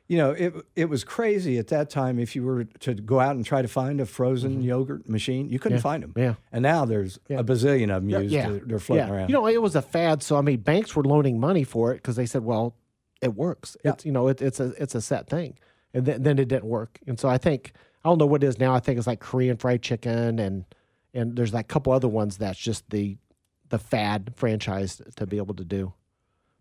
you 0.07 0.17
know, 0.17 0.31
it 0.31 0.53
it 0.75 0.85
was 0.87 1.03
crazy 1.03 1.57
at 1.57 1.67
that 1.69 1.89
time. 1.89 2.19
If 2.19 2.35
you 2.35 2.43
were 2.43 2.65
to 2.81 2.93
go 2.93 3.19
out 3.19 3.35
and 3.35 3.43
try 3.43 3.61
to 3.63 3.67
find 3.67 3.99
a 3.99 4.05
frozen 4.05 4.61
yogurt 4.61 5.09
machine, 5.09 5.49
you 5.49 5.57
couldn't 5.59 5.79
find 5.81 6.03
them. 6.03 6.11
Mm-hmm. 6.11 6.19
Yeah. 6.21 6.35
and 6.51 6.61
now 6.61 6.85
there's 6.85 7.17
a 7.29 7.43
bazillion 7.43 7.89
of 7.95 8.03
them 8.07 8.21
used. 8.21 8.31
yeah, 8.33 8.49
They're, 8.49 8.59
they're 8.67 8.79
floating 8.79 9.07
yeah. 9.07 9.13
around. 9.13 9.29
You 9.29 9.33
know, 9.33 9.47
it 9.47 9.61
was 9.61 9.75
a 9.75 9.81
fad. 9.81 10.21
So 10.21 10.37
I 10.37 10.41
mean, 10.41 10.59
banks 10.61 10.95
were 10.95 11.03
loaning 11.03 11.39
money 11.39 11.63
for 11.63 11.91
it 11.91 11.95
because 11.95 12.15
they 12.17 12.25
said, 12.27 12.43
"Well, 12.45 12.75
it 13.21 13.33
works. 13.35 13.75
It's 13.83 14.05
you 14.05 14.11
know, 14.11 14.27
it, 14.27 14.41
it's 14.43 14.59
a 14.59 14.67
it's 14.81 14.93
a 14.95 15.01
set 15.01 15.27
thing." 15.27 15.57
And 15.97 16.05
then, 16.05 16.23
then 16.23 16.39
it 16.39 16.47
didn't 16.47 16.65
work. 16.65 16.99
And 17.07 17.19
so 17.19 17.27
I 17.27 17.37
think 17.37 17.73
I 18.05 18.09
don't 18.09 18.19
know 18.19 18.25
what 18.25 18.43
it 18.43 18.47
is 18.47 18.59
now. 18.59 18.75
I 18.75 18.79
think 18.79 18.97
it's 18.97 19.07
like 19.07 19.19
Korean 19.19 19.57
fried 19.57 19.81
chicken 19.81 20.39
and 20.39 20.65
and 21.13 21.35
there's 21.35 21.53
like 21.53 21.65
a 21.65 21.67
couple 21.67 21.91
other 21.91 22.07
ones 22.07 22.37
that's 22.37 22.59
just 22.59 22.89
the 22.89 23.17
the 23.69 23.79
fad 23.79 24.33
franchise 24.35 25.01
to 25.15 25.25
be 25.25 25.37
able 25.37 25.55
to 25.55 25.65
do. 25.65 25.93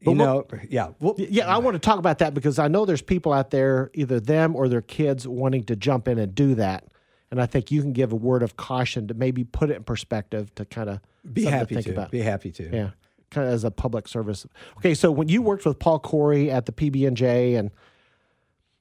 you 0.00 0.14
know, 0.14 0.46
yeah. 0.68 0.88
Well, 0.98 1.14
Yeah, 1.18 1.46
I 1.46 1.58
want 1.58 1.74
to 1.74 1.78
talk 1.78 1.98
about 1.98 2.18
that 2.18 2.34
because 2.34 2.58
I 2.58 2.68
know 2.68 2.84
there's 2.84 3.02
people 3.02 3.32
out 3.32 3.50
there, 3.50 3.90
either 3.94 4.18
them 4.18 4.56
or 4.56 4.68
their 4.68 4.82
kids, 4.82 5.28
wanting 5.28 5.64
to 5.64 5.76
jump 5.76 6.08
in 6.08 6.18
and 6.18 6.34
do 6.34 6.54
that. 6.56 6.86
And 7.30 7.40
I 7.40 7.46
think 7.46 7.70
you 7.70 7.82
can 7.82 7.92
give 7.92 8.12
a 8.12 8.16
word 8.16 8.42
of 8.42 8.56
caution 8.56 9.08
to 9.08 9.14
maybe 9.14 9.44
put 9.44 9.70
it 9.70 9.76
in 9.76 9.84
perspective 9.84 10.54
to 10.54 10.64
kind 10.64 10.88
of 10.88 11.00
be 11.32 11.44
happy 11.44 11.74
think 11.74 11.86
to. 11.86 11.92
about. 11.92 12.10
Be 12.10 12.20
happy 12.20 12.50
to. 12.52 12.64
Yeah, 12.64 12.90
kind 13.30 13.46
of 13.46 13.52
as 13.52 13.64
a 13.64 13.70
public 13.70 14.08
service. 14.08 14.46
Okay, 14.78 14.94
so 14.94 15.10
when 15.10 15.28
you 15.28 15.42
worked 15.42 15.64
with 15.64 15.78
Paul 15.78 15.98
Corey 15.98 16.50
at 16.50 16.66
the 16.66 16.72
PB 16.72 17.06
and 17.06 17.16
J, 17.16 17.54
and 17.56 17.70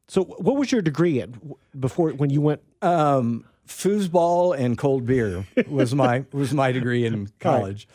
so 0.07 0.23
what 0.23 0.55
was 0.55 0.71
your 0.71 0.81
degree 0.81 1.19
at 1.21 1.29
before 1.79 2.11
when 2.11 2.29
you 2.29 2.41
went? 2.41 2.61
um, 2.81 3.45
foosball 3.67 4.55
and 4.57 4.77
cold 4.77 5.05
beer 5.05 5.45
was 5.67 5.95
my 5.95 6.23
was 6.31 6.53
my 6.53 6.71
degree 6.71 7.05
in 7.05 7.29
college. 7.39 7.87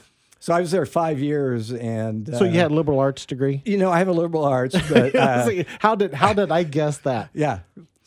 So 0.42 0.54
I 0.54 0.60
was 0.60 0.70
there 0.70 0.86
five 0.86 1.20
years, 1.20 1.70
and 1.70 2.28
uh, 2.28 2.38
So 2.38 2.44
you 2.44 2.58
had 2.58 2.70
a 2.70 2.74
liberal 2.74 2.98
arts 2.98 3.26
degree. 3.26 3.60
you 3.66 3.76
know 3.76 3.90
I 3.90 3.98
have 3.98 4.08
a 4.08 4.12
liberal 4.12 4.44
arts, 4.44 4.74
but 4.88 5.14
uh, 5.16 5.48
how 5.78 5.94
did 5.94 6.14
how 6.14 6.32
did 6.32 6.50
I 6.50 6.62
guess 6.64 6.98
that? 6.98 7.30
yeah, 7.34 7.60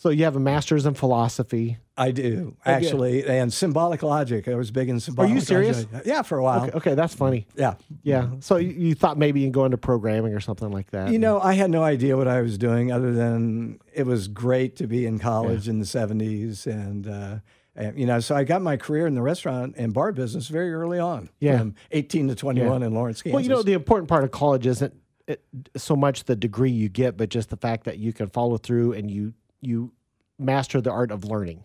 So 0.03 0.09
you 0.09 0.25
have 0.25 0.35
a 0.35 0.39
master's 0.41 0.85
in 0.85 0.95
philosophy. 0.95 1.77
I 1.95 2.11
do 2.11 2.57
actually, 2.65 3.25
and 3.25 3.53
symbolic 3.53 4.03
logic. 4.03 4.49
I 4.49 4.55
was 4.55 4.69
big 4.69 4.89
in 4.89 4.99
symbolic. 4.99 5.31
Are 5.31 5.33
you 5.33 5.39
serious? 5.39 5.85
logic. 5.93 6.05
Yeah, 6.05 6.23
for 6.23 6.37
a 6.39 6.43
while. 6.43 6.63
Okay, 6.63 6.71
okay, 6.73 6.93
that's 6.93 7.15
funny. 7.15 7.47
Yeah. 7.55 7.75
Yeah. 8.01 8.31
So 8.41 8.57
you, 8.57 8.71
you 8.71 8.95
thought 8.95 9.17
maybe 9.17 9.39
you 9.39 9.45
can 9.45 9.53
go 9.53 9.63
into 9.63 9.77
programming 9.77 10.33
or 10.33 10.41
something 10.41 10.69
like 10.71 10.91
that. 10.91 11.09
You 11.13 11.19
know, 11.19 11.39
I 11.39 11.53
had 11.53 11.71
no 11.71 11.83
idea 11.83 12.17
what 12.17 12.27
I 12.27 12.41
was 12.41 12.57
doing 12.57 12.91
other 12.91 13.13
than 13.13 13.79
it 13.93 14.05
was 14.05 14.27
great 14.27 14.75
to 14.75 14.87
be 14.87 15.05
in 15.05 15.19
college 15.19 15.69
in 15.69 15.79
the 15.79 15.85
70s. 15.85 16.67
And, 16.67 17.07
uh, 17.07 17.35
and, 17.73 17.97
you 17.97 18.05
know, 18.05 18.19
so 18.19 18.35
I 18.35 18.43
got 18.43 18.61
my 18.61 18.75
career 18.75 19.07
in 19.07 19.15
the 19.15 19.21
restaurant 19.21 19.75
and 19.77 19.93
bar 19.93 20.11
business 20.11 20.49
very 20.49 20.73
early 20.73 20.99
on. 20.99 21.29
Yeah. 21.39 21.59
From 21.59 21.75
18 21.91 22.27
to 22.27 22.35
21 22.35 22.83
in 22.83 22.93
Lawrence, 22.93 23.21
Kansas. 23.21 23.35
Well, 23.35 23.41
you 23.41 23.47
know, 23.47 23.63
the 23.63 23.71
important 23.71 24.09
part 24.09 24.25
of 24.25 24.31
college 24.31 24.67
isn't 24.67 24.93
it, 25.27 25.45
so 25.77 25.95
much 25.95 26.25
the 26.25 26.35
degree 26.35 26.71
you 26.71 26.89
get, 26.89 27.15
but 27.15 27.29
just 27.29 27.49
the 27.49 27.55
fact 27.55 27.85
that 27.85 27.99
you 27.99 28.11
can 28.11 28.27
follow 28.27 28.57
through 28.57 28.91
and 28.91 29.09
you 29.09 29.33
you 29.65 29.93
master 30.39 30.81
the 30.81 30.91
art 30.91 31.11
of 31.11 31.25
learning. 31.25 31.63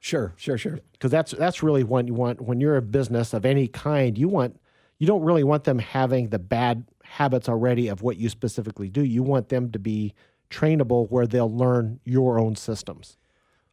sure, 0.00 0.34
sure, 0.36 0.58
sure. 0.58 0.80
Because 0.92 1.10
that's 1.10 1.32
that's 1.32 1.62
really 1.62 1.84
what 1.84 2.06
you 2.06 2.14
want 2.14 2.40
when 2.40 2.60
you're 2.60 2.76
a 2.76 2.82
business 2.82 3.32
of 3.32 3.44
any 3.44 3.68
kind. 3.68 4.16
You 4.16 4.28
want 4.28 4.60
you 4.98 5.06
don't 5.06 5.22
really 5.22 5.44
want 5.44 5.64
them 5.64 5.78
having 5.78 6.28
the 6.28 6.38
bad 6.38 6.86
habits 7.02 7.48
already 7.48 7.88
of 7.88 8.02
what 8.02 8.16
you 8.16 8.28
specifically 8.28 8.88
do. 8.88 9.02
You 9.02 9.22
want 9.22 9.48
them 9.48 9.72
to 9.72 9.78
be 9.78 10.14
trainable 10.50 11.10
where 11.10 11.26
they'll 11.26 11.52
learn 11.52 12.00
your 12.04 12.38
own 12.38 12.56
systems. 12.56 13.16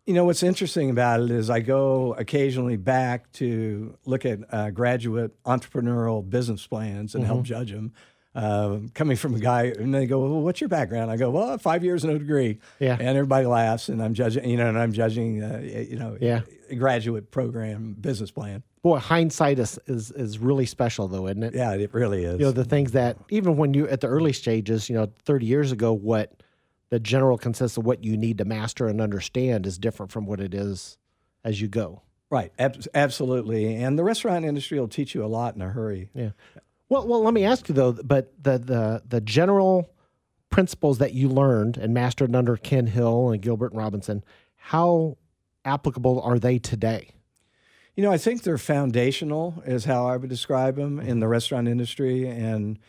You 0.06 0.14
know, 0.14 0.24
what's 0.24 0.42
interesting 0.42 0.90
about 0.90 1.20
it 1.20 1.32
is 1.32 1.50
I 1.50 1.60
go 1.60 2.14
occasionally 2.14 2.78
back 2.78 3.30
to 3.34 3.98
look 4.06 4.26
at 4.26 4.40
uh, 4.54 4.70
graduate 4.70 5.36
entrepreneurial 5.44 6.28
business 6.28 6.66
plans 6.66 7.14
and 7.14 7.26
help 7.26 7.44
judge 7.44 7.72
them. 7.72 7.92
Uh, 8.38 8.82
coming 8.94 9.18
from 9.18 9.34
a 9.34 9.40
guy, 9.40 9.64
and 9.64 9.92
they 9.92 10.06
go, 10.06 10.20
well, 10.20 10.42
"What's 10.42 10.62
your 10.62 10.68
background?" 10.68 11.10
I 11.10 11.18
go, 11.18 11.32
"Well, 11.32 11.58
five 11.58 11.84
years, 11.84 12.04
and 12.04 12.14
no 12.14 12.20
degree." 12.20 12.60
Yeah. 12.80 12.96
and 13.00 13.08
everybody 13.18 13.48
laughs, 13.48 13.90
and 13.90 14.00
I'm 14.02 14.14
judging, 14.14 14.48
you 14.48 14.58
know, 14.58 14.68
and 14.70 14.78
I'm 14.78 14.94
judging, 14.94 15.42
uh, 15.42 15.60
you 15.64 15.96
know, 15.98 16.18
Yeah. 16.22 16.42
a 16.70 16.76
graduate 16.76 17.32
program 17.32 17.96
business 18.00 18.30
plan. 18.30 18.62
Boy, 18.84 19.00
hindsight 19.00 19.58
is, 19.58 19.80
is 19.88 20.12
is 20.12 20.38
really 20.38 20.68
special 20.68 21.08
though, 21.08 21.26
isn't 21.28 21.42
it? 21.42 21.56
Yeah, 21.56 21.74
it 21.74 21.92
really 21.96 22.24
is. 22.26 22.40
You 22.40 22.46
know, 22.46 22.52
the 22.52 22.64
things 22.64 22.92
that 22.92 23.18
even 23.32 23.58
when 23.58 23.74
you 23.74 23.88
at 23.88 24.02
the 24.02 24.08
early 24.08 24.34
stages, 24.34 24.88
you 24.88 24.96
know, 24.96 25.12
30 25.26 25.48
years 25.48 25.72
ago, 25.72 25.92
what 25.92 26.32
the 26.90 27.00
general 27.00 27.40
consensus 27.40 27.78
of 27.78 27.86
what 27.88 28.04
you 28.04 28.16
need 28.18 28.38
to 28.38 28.46
master 28.46 28.88
and 28.88 29.02
understand 29.02 29.66
is 29.66 29.80
different 29.80 30.12
from 30.12 30.28
what 30.28 30.40
it 30.40 30.54
is 30.54 30.98
as 31.44 31.60
you 31.60 31.68
go. 31.68 32.02
right, 32.30 32.52
ab- 32.60 32.78
absolutely, 32.94 33.74
and 33.76 33.98
the 33.98 34.04
restaurant 34.04 34.46
industry 34.46 34.80
will 34.80 34.88
teach 34.88 35.16
you 35.16 35.24
a 35.26 35.28
lot 35.28 35.56
in 35.56 35.62
a 35.62 35.70
hurry. 35.70 36.10
Yeah. 36.14 36.30
Well, 36.90 37.08
well, 37.08 37.24
let 37.24 37.34
me 37.34 37.44
ask 37.44 37.68
you 37.70 37.76
though. 37.76 37.94
But 37.94 38.32
the 38.42 38.58
the 38.58 39.04
the 39.08 39.22
general 39.22 39.90
principles 40.50 40.98
that 41.00 41.14
you 41.14 41.30
learned 41.30 41.78
and 41.78 41.94
mastered 41.94 42.36
under 42.36 42.56
Ken 42.56 42.88
Hill 42.88 43.30
and 43.30 43.42
Gilbert 43.42 43.74
and 43.74 43.80
Robinson, 43.80 44.24
how 44.56 45.18
applicable 45.66 46.22
are 46.22 46.40
they 46.40 46.58
today? 46.58 47.10
You 47.96 48.04
know, 48.04 48.12
I 48.12 48.18
think 48.18 48.44
they're 48.44 48.58
foundational, 48.58 49.62
is 49.66 49.86
how 49.86 50.06
I 50.06 50.18
would 50.18 50.30
describe 50.30 50.76
them 50.76 51.00
in 51.00 51.20
the 51.20 51.28
restaurant 51.28 51.68
industry, 51.68 52.28
and 52.28 52.80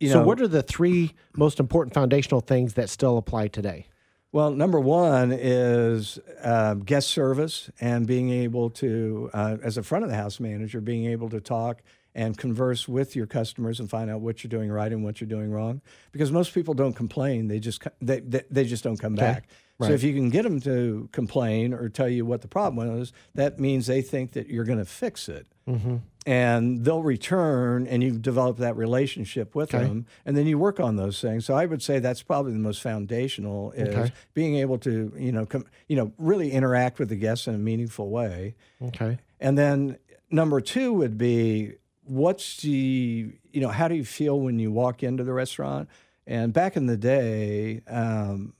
you 0.00 0.10
so, 0.10 0.20
know, 0.20 0.26
what 0.26 0.40
are 0.40 0.48
the 0.48 0.62
three 0.62 1.12
most 1.36 1.58
important 1.58 1.92
foundational 1.92 2.40
things 2.40 2.74
that 2.74 2.88
still 2.88 3.18
apply 3.18 3.48
today? 3.48 3.86
Well, 4.30 4.50
number 4.50 4.78
one 4.78 5.32
is 5.32 6.18
uh, 6.42 6.74
guest 6.74 7.08
service 7.08 7.70
and 7.80 8.06
being 8.06 8.30
able 8.30 8.70
to, 8.70 9.30
uh, 9.32 9.56
as 9.62 9.76
a 9.76 9.82
front 9.82 10.04
of 10.04 10.10
the 10.10 10.16
house 10.16 10.38
manager, 10.38 10.80
being 10.80 11.06
able 11.06 11.30
to 11.30 11.40
talk 11.40 11.82
and 12.18 12.36
converse 12.36 12.88
with 12.88 13.14
your 13.14 13.26
customers 13.26 13.78
and 13.78 13.88
find 13.88 14.10
out 14.10 14.20
what 14.20 14.42
you're 14.42 14.48
doing 14.48 14.70
right 14.70 14.92
and 14.92 15.04
what 15.04 15.20
you're 15.20 15.28
doing 15.28 15.52
wrong. 15.52 15.80
Because 16.10 16.32
most 16.32 16.52
people 16.52 16.74
don't 16.74 16.94
complain; 16.94 17.46
they 17.46 17.60
just 17.60 17.80
they 18.02 18.20
they, 18.20 18.42
they 18.50 18.64
just 18.64 18.82
don't 18.84 18.98
come 18.98 19.14
back. 19.14 19.46
So 19.80 19.90
if 19.92 20.02
you 20.02 20.12
can 20.12 20.28
get 20.28 20.42
them 20.42 20.58
to 20.62 21.08
complain 21.12 21.72
or 21.72 21.88
tell 21.88 22.08
you 22.08 22.26
what 22.26 22.42
the 22.42 22.48
problem 22.48 23.00
is, 23.00 23.12
that 23.36 23.60
means 23.60 23.86
they 23.86 24.02
think 24.02 24.32
that 24.32 24.48
you're 24.48 24.64
going 24.64 24.80
to 24.80 24.84
fix 24.84 25.28
it. 25.28 25.46
Mm-hmm. 25.68 25.98
And 26.26 26.84
they'll 26.84 27.04
return, 27.04 27.86
and 27.86 28.02
you've 28.02 28.20
developed 28.20 28.58
that 28.58 28.76
relationship 28.76 29.54
with 29.54 29.72
Okay. 29.72 29.84
them, 29.84 30.06
and 30.26 30.36
then 30.36 30.48
you 30.48 30.58
work 30.58 30.80
on 30.80 30.96
those 30.96 31.20
things. 31.20 31.46
So 31.46 31.54
I 31.54 31.64
would 31.64 31.80
say 31.80 32.00
that's 32.00 32.22
probably 32.24 32.52
the 32.52 32.58
most 32.58 32.82
foundational 32.82 33.70
is 33.70 33.94
Okay. 33.94 34.12
being 34.34 34.56
able 34.56 34.78
to, 34.78 35.12
you 35.16 35.30
know, 35.30 35.46
com- 35.46 35.66
you 35.86 35.94
know, 35.94 36.10
really 36.18 36.50
interact 36.50 36.98
with 36.98 37.08
the 37.08 37.16
guests 37.16 37.46
in 37.46 37.54
a 37.54 37.58
meaningful 37.58 38.10
way. 38.10 38.56
Okay. 38.82 39.18
And 39.38 39.56
then 39.56 39.96
number 40.28 40.60
two 40.60 40.92
would 40.92 41.16
be 41.16 41.74
what's 42.08 42.58
the, 42.58 43.32
you 43.52 43.60
know, 43.60 43.68
how 43.68 43.88
do 43.88 43.94
you 43.94 44.04
feel 44.04 44.40
when 44.40 44.58
you 44.58 44.72
walk 44.72 45.02
into 45.02 45.24
the 45.24 45.32
restaurant? 45.32 45.88
And 46.26 46.52
back 46.52 46.76
in 46.76 46.86
the 46.86 46.96
day, 46.96 47.82
um, 47.86 48.54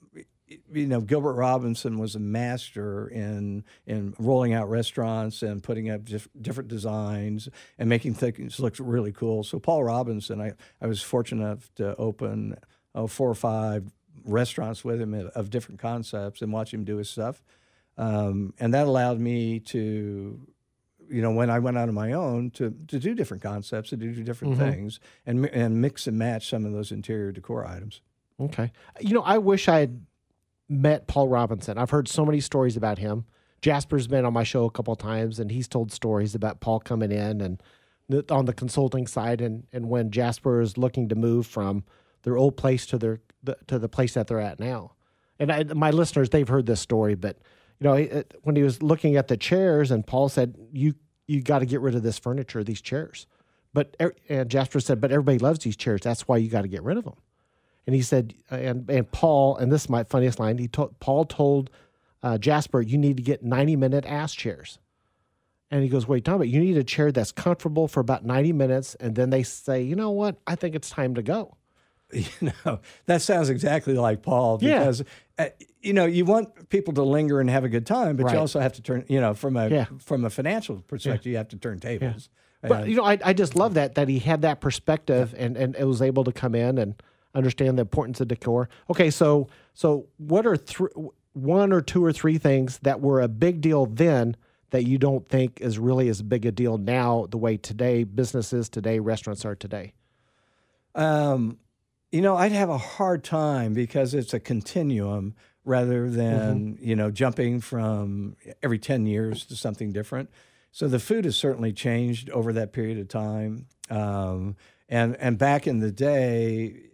you 0.72 0.86
know, 0.86 1.00
Gilbert 1.00 1.34
Robinson 1.34 1.98
was 1.98 2.14
a 2.14 2.20
master 2.20 3.08
in 3.08 3.64
in 3.86 4.14
rolling 4.18 4.54
out 4.54 4.70
restaurants 4.70 5.42
and 5.42 5.62
putting 5.62 5.90
up 5.90 6.04
dif- 6.04 6.28
different 6.40 6.68
designs 6.68 7.48
and 7.78 7.88
making 7.88 8.14
things 8.14 8.58
look 8.58 8.76
really 8.78 9.12
cool. 9.12 9.42
So 9.44 9.58
Paul 9.58 9.84
Robinson, 9.84 10.40
I, 10.40 10.52
I 10.80 10.86
was 10.86 11.02
fortunate 11.02 11.44
enough 11.44 11.70
to 11.76 11.94
open 11.96 12.56
oh, 12.94 13.06
four 13.06 13.28
or 13.28 13.34
five 13.34 13.92
restaurants 14.24 14.84
with 14.84 15.00
him 15.00 15.30
of 15.34 15.50
different 15.50 15.80
concepts 15.80 16.42
and 16.42 16.52
watch 16.52 16.72
him 16.72 16.84
do 16.84 16.96
his 16.96 17.10
stuff. 17.10 17.42
Um, 17.98 18.54
and 18.58 18.72
that 18.74 18.86
allowed 18.86 19.18
me 19.18 19.60
to, 19.60 20.40
you 21.10 21.22
know, 21.22 21.30
when 21.30 21.50
I 21.50 21.58
went 21.58 21.78
out 21.78 21.88
on 21.88 21.94
my 21.94 22.12
own 22.12 22.50
to 22.52 22.74
to 22.88 22.98
do 22.98 23.14
different 23.14 23.42
concepts, 23.42 23.90
to 23.90 23.96
do 23.96 24.12
different 24.22 24.54
mm-hmm. 24.54 24.70
things, 24.70 25.00
and 25.26 25.46
and 25.46 25.80
mix 25.80 26.06
and 26.06 26.18
match 26.18 26.48
some 26.48 26.64
of 26.64 26.72
those 26.72 26.92
interior 26.92 27.32
decor 27.32 27.66
items. 27.66 28.00
Okay. 28.40 28.72
You 29.00 29.14
know, 29.14 29.22
I 29.22 29.38
wish 29.38 29.68
I 29.68 29.80
had 29.80 30.04
met 30.68 31.06
Paul 31.06 31.28
Robinson. 31.28 31.78
I've 31.78 31.90
heard 31.90 32.08
so 32.08 32.24
many 32.24 32.40
stories 32.40 32.76
about 32.76 32.98
him. 32.98 33.24
Jasper's 33.62 34.06
been 34.06 34.24
on 34.24 34.32
my 34.32 34.44
show 34.44 34.64
a 34.64 34.70
couple 34.70 34.92
of 34.92 34.98
times, 34.98 35.40
and 35.40 35.50
he's 35.50 35.66
told 35.66 35.90
stories 35.90 36.34
about 36.34 36.60
Paul 36.60 36.78
coming 36.78 37.10
in 37.10 37.40
and 37.40 37.60
the, 38.08 38.24
on 38.30 38.44
the 38.44 38.52
consulting 38.52 39.06
side, 39.06 39.40
and 39.40 39.66
and 39.72 39.88
when 39.88 40.10
Jasper 40.10 40.60
is 40.60 40.78
looking 40.78 41.08
to 41.08 41.14
move 41.14 41.46
from 41.46 41.84
their 42.22 42.36
old 42.36 42.56
place 42.56 42.86
to 42.86 42.98
their 42.98 43.20
the, 43.42 43.56
to 43.66 43.78
the 43.78 43.88
place 43.88 44.14
that 44.14 44.26
they're 44.26 44.40
at 44.40 44.60
now. 44.60 44.92
And 45.38 45.52
I, 45.52 45.62
my 45.64 45.90
listeners, 45.90 46.30
they've 46.30 46.48
heard 46.48 46.66
this 46.66 46.80
story, 46.80 47.14
but 47.14 47.38
you 47.80 47.84
know, 47.86 47.94
it, 47.94 48.34
when 48.42 48.56
he 48.56 48.62
was 48.62 48.82
looking 48.82 49.16
at 49.16 49.28
the 49.28 49.36
chairs, 49.36 49.90
and 49.90 50.06
Paul 50.06 50.28
said, 50.28 50.56
"You 50.72 50.94
you 51.26 51.42
got 51.42 51.60
to 51.60 51.66
get 51.66 51.80
rid 51.80 51.94
of 51.94 52.02
this 52.02 52.18
furniture, 52.18 52.64
these 52.64 52.80
chairs." 52.80 53.26
But 53.72 53.96
er- 54.00 54.16
and 54.28 54.50
Jasper 54.50 54.80
said, 54.80 55.00
"But 55.00 55.12
everybody 55.12 55.38
loves 55.38 55.60
these 55.60 55.76
chairs. 55.76 56.00
That's 56.02 56.26
why 56.26 56.38
you 56.38 56.48
got 56.50 56.62
to 56.62 56.68
get 56.68 56.82
rid 56.82 56.96
of 56.96 57.04
them." 57.04 57.16
And 57.86 57.94
he 57.94 58.02
said, 58.02 58.34
and 58.50 58.88
and 58.90 59.10
Paul, 59.10 59.56
and 59.56 59.70
this 59.70 59.84
is 59.84 59.88
my 59.90 60.04
funniest 60.04 60.38
line. 60.38 60.58
He 60.58 60.68
told 60.68 60.98
Paul 61.00 61.24
told 61.24 61.70
uh, 62.22 62.38
Jasper, 62.38 62.80
"You 62.80 62.98
need 62.98 63.16
to 63.18 63.22
get 63.22 63.44
ninety 63.44 63.76
minute 63.76 64.04
ass 64.06 64.34
chairs." 64.34 64.78
And 65.70 65.82
he 65.82 65.88
goes, 65.88 66.08
"What 66.08 66.14
are 66.14 66.16
you 66.16 66.22
talking 66.22 66.36
about? 66.36 66.48
You 66.48 66.60
need 66.60 66.78
a 66.78 66.84
chair 66.84 67.12
that's 67.12 67.32
comfortable 67.32 67.86
for 67.86 68.00
about 68.00 68.24
ninety 68.24 68.52
minutes, 68.52 68.94
and 68.96 69.14
then 69.14 69.30
they 69.30 69.42
say, 69.42 69.82
you 69.82 69.94
know 69.94 70.10
what? 70.10 70.36
I 70.46 70.56
think 70.56 70.74
it's 70.74 70.90
time 70.90 71.14
to 71.14 71.22
go." 71.22 71.57
You 72.12 72.52
know, 72.64 72.80
that 73.06 73.20
sounds 73.22 73.50
exactly 73.50 73.94
like 73.94 74.22
Paul 74.22 74.58
Yeah. 74.62 74.78
because, 74.78 75.04
uh, 75.38 75.46
you 75.82 75.92
know, 75.92 76.06
you 76.06 76.24
want 76.24 76.68
people 76.70 76.94
to 76.94 77.02
linger 77.02 77.40
and 77.40 77.50
have 77.50 77.64
a 77.64 77.68
good 77.68 77.84
time, 77.86 78.16
but 78.16 78.24
Right. 78.24 78.32
you 78.34 78.38
also 78.38 78.60
have 78.60 78.72
to 78.74 78.82
turn, 78.82 79.04
you 79.08 79.20
know, 79.20 79.34
from 79.34 79.56
a 79.56 79.68
Yeah. 79.68 79.84
from 79.98 80.24
a 80.24 80.30
financial 80.30 80.76
perspective, 80.88 81.26
you 81.30 81.36
have 81.36 81.48
to 81.48 81.56
turn 81.56 81.78
tables. 81.80 82.30
But 82.62 82.88
you 82.88 82.96
know, 82.96 83.04
I, 83.04 83.18
I 83.24 83.32
just 83.34 83.54
love 83.54 83.74
that 83.74 83.94
that 83.96 84.08
he 84.08 84.18
had 84.20 84.42
that 84.42 84.60
perspective 84.60 85.34
and 85.36 85.56
and 85.56 85.76
it 85.76 85.84
was 85.84 86.00
able 86.02 86.24
to 86.24 86.32
come 86.32 86.54
in 86.54 86.78
and 86.78 86.94
understand 87.34 87.78
the 87.78 87.82
importance 87.82 88.20
of 88.20 88.28
decor. 88.28 88.68
Okay, 88.90 89.10
so 89.10 89.46
so 89.74 90.06
what 90.16 90.46
are 90.46 90.56
three 90.56 90.88
one 91.34 91.72
or 91.72 91.80
two 91.80 92.02
or 92.04 92.12
three 92.12 92.38
things 92.38 92.78
that 92.82 93.00
were 93.00 93.20
a 93.20 93.28
big 93.28 93.60
deal 93.60 93.86
then 93.86 94.34
that 94.70 94.84
you 94.84 94.98
don't 94.98 95.28
think 95.28 95.60
is 95.60 95.78
really 95.78 96.08
as 96.08 96.20
big 96.22 96.44
a 96.46 96.50
deal 96.52 96.78
now 96.78 97.26
the 97.30 97.38
way 97.38 97.56
today 97.56 98.02
businesses 98.02 98.68
today 98.68 98.98
restaurants 98.98 99.44
are 99.44 99.54
today? 99.54 99.92
Um, 100.94 101.58
you 102.10 102.22
know, 102.22 102.36
I'd 102.36 102.52
have 102.52 102.70
a 102.70 102.78
hard 102.78 103.22
time 103.22 103.74
because 103.74 104.14
it's 104.14 104.32
a 104.32 104.40
continuum 104.40 105.34
rather 105.64 106.08
than, 106.08 106.78
you 106.80 106.96
know, 106.96 107.10
jumping 107.10 107.60
from 107.60 108.36
every 108.62 108.78
10 108.78 109.06
years 109.06 109.44
to 109.46 109.56
something 109.56 109.92
different. 109.92 110.30
So 110.72 110.88
the 110.88 110.98
food 110.98 111.24
has 111.26 111.36
certainly 111.36 111.72
changed 111.72 112.30
over 112.30 112.52
that 112.54 112.72
period 112.72 112.98
of 112.98 113.08
time. 113.08 113.66
Um, 113.90 114.56
and, 114.88 115.16
and 115.16 115.36
back 115.36 115.66
in 115.66 115.80
the 115.80 115.90
day 115.90 116.84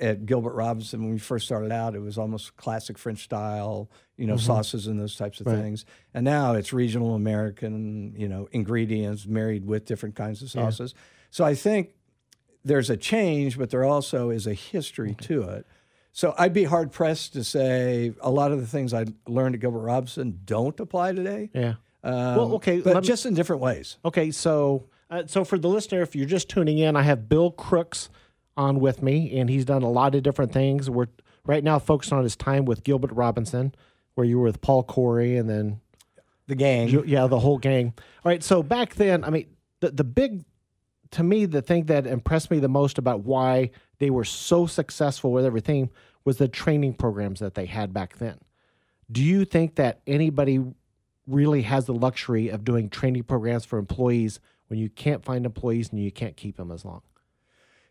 at 0.00 0.26
Gilbert 0.26 0.54
Robinson, 0.54 1.02
when 1.02 1.12
we 1.12 1.18
first 1.20 1.46
started 1.46 1.70
out, 1.70 1.94
it 1.94 2.00
was 2.00 2.18
almost 2.18 2.56
classic 2.56 2.98
French 2.98 3.22
style, 3.22 3.88
you 4.16 4.26
know, 4.26 4.36
sauces 4.36 4.88
and 4.88 4.98
those 4.98 5.14
types 5.14 5.40
of 5.40 5.46
things. 5.46 5.84
And 6.12 6.24
now 6.24 6.54
it's 6.54 6.72
regional 6.72 7.14
American, 7.14 8.14
you 8.16 8.28
know, 8.28 8.48
ingredients 8.50 9.26
married 9.26 9.64
with 9.64 9.84
different 9.84 10.16
kinds 10.16 10.42
of 10.42 10.50
sauces. 10.50 10.94
So 11.30 11.44
I 11.44 11.54
think 11.54 11.90
there's 12.64 12.90
a 12.90 12.96
change, 12.96 13.58
but 13.58 13.70
there 13.70 13.84
also 13.84 14.30
is 14.30 14.46
a 14.46 14.54
history 14.54 15.14
to 15.22 15.42
it. 15.42 15.66
So 16.12 16.34
I'd 16.38 16.52
be 16.52 16.64
hard 16.64 16.92
pressed 16.92 17.32
to 17.34 17.42
say 17.44 18.12
a 18.20 18.30
lot 18.30 18.52
of 18.52 18.60
the 18.60 18.66
things 18.66 18.92
I 18.92 19.06
learned 19.26 19.54
at 19.54 19.60
Gilbert 19.60 19.80
Robinson 19.80 20.40
don't 20.44 20.78
apply 20.78 21.12
today. 21.12 21.50
Yeah. 21.54 21.74
Um, 22.04 22.36
Well, 22.36 22.54
okay, 22.56 22.80
but 22.80 22.96
me- 22.96 23.00
just 23.02 23.24
in 23.26 23.34
different 23.34 23.62
ways. 23.62 23.96
Okay, 24.04 24.30
so 24.30 24.88
uh, 25.10 25.22
so 25.26 25.44
for 25.44 25.58
the 25.58 25.68
listener, 25.68 26.02
if 26.02 26.14
you're 26.16 26.26
just 26.26 26.48
tuning 26.48 26.78
in, 26.78 26.96
I 26.96 27.02
have 27.02 27.28
Bill 27.28 27.50
Crooks 27.50 28.08
on 28.56 28.80
with 28.80 29.02
me, 29.02 29.38
and 29.38 29.48
he's 29.48 29.64
done 29.64 29.82
a 29.82 29.90
lot 29.90 30.14
of 30.14 30.22
different 30.22 30.52
things. 30.52 30.90
We're 30.90 31.06
right 31.46 31.64
now 31.64 31.78
focused 31.78 32.12
on 32.12 32.22
his 32.22 32.36
time 32.36 32.64
with 32.66 32.84
Gilbert 32.84 33.12
Robinson, 33.12 33.74
where 34.14 34.26
you 34.26 34.38
were 34.38 34.44
with 34.44 34.60
Paul 34.60 34.82
Corey, 34.84 35.36
and 35.38 35.48
then 35.48 35.80
The 36.48 36.54
gang. 36.56 36.88
Ju- 36.88 37.04
yeah, 37.06 37.26
the 37.26 37.38
whole 37.38 37.56
gang. 37.58 37.94
All 38.24 38.30
right, 38.30 38.42
so 38.42 38.62
back 38.62 38.94
then, 38.96 39.24
I 39.24 39.30
mean, 39.30 39.46
the 39.80 39.90
the 39.92 40.04
big 40.04 40.44
to 41.12 41.22
me, 41.22 41.46
the 41.46 41.62
thing 41.62 41.84
that 41.86 42.06
impressed 42.06 42.50
me 42.50 42.58
the 42.58 42.68
most 42.68 42.98
about 42.98 43.20
why 43.20 43.70
they 43.98 44.10
were 44.10 44.24
so 44.24 44.66
successful 44.66 45.32
with 45.32 45.44
everything 45.44 45.90
was 46.24 46.38
the 46.38 46.48
training 46.48 46.94
programs 46.94 47.40
that 47.40 47.54
they 47.54 47.66
had 47.66 47.92
back 47.92 48.18
then. 48.18 48.38
Do 49.10 49.22
you 49.22 49.44
think 49.44 49.76
that 49.76 50.00
anybody 50.06 50.62
really 51.26 51.62
has 51.62 51.86
the 51.86 51.94
luxury 51.94 52.48
of 52.48 52.64
doing 52.64 52.88
training 52.88 53.24
programs 53.24 53.64
for 53.64 53.78
employees 53.78 54.40
when 54.68 54.78
you 54.78 54.88
can't 54.88 55.24
find 55.24 55.44
employees 55.46 55.90
and 55.90 56.02
you 56.02 56.10
can't 56.10 56.36
keep 56.36 56.56
them 56.56 56.70
as 56.70 56.84
long? 56.84 57.02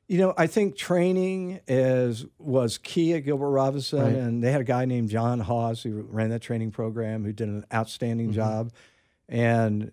You 0.08 0.18
know, 0.18 0.34
I 0.38 0.48
think 0.48 0.76
training 0.76 1.62
is 1.68 2.26
was 2.38 2.78
key 2.78 3.14
at 3.14 3.24
Gilbert 3.24 3.52
Robinson, 3.52 4.00
Right. 4.02 4.14
and 4.16 4.44
they 4.44 4.52
had 4.52 4.62
a 4.62 4.66
guy 4.66 4.84
named 4.86 5.10
John 5.10 5.40
Hawes 5.40 5.84
who 5.84 6.02
ran 6.10 6.32
that 6.32 6.42
training 6.42 6.72
program 6.72 7.24
who 7.24 7.32
did 7.32 7.48
an 7.48 7.66
outstanding 7.74 8.28
Mm-hmm. 8.28 8.36
job. 8.36 8.72
And 9.30 9.92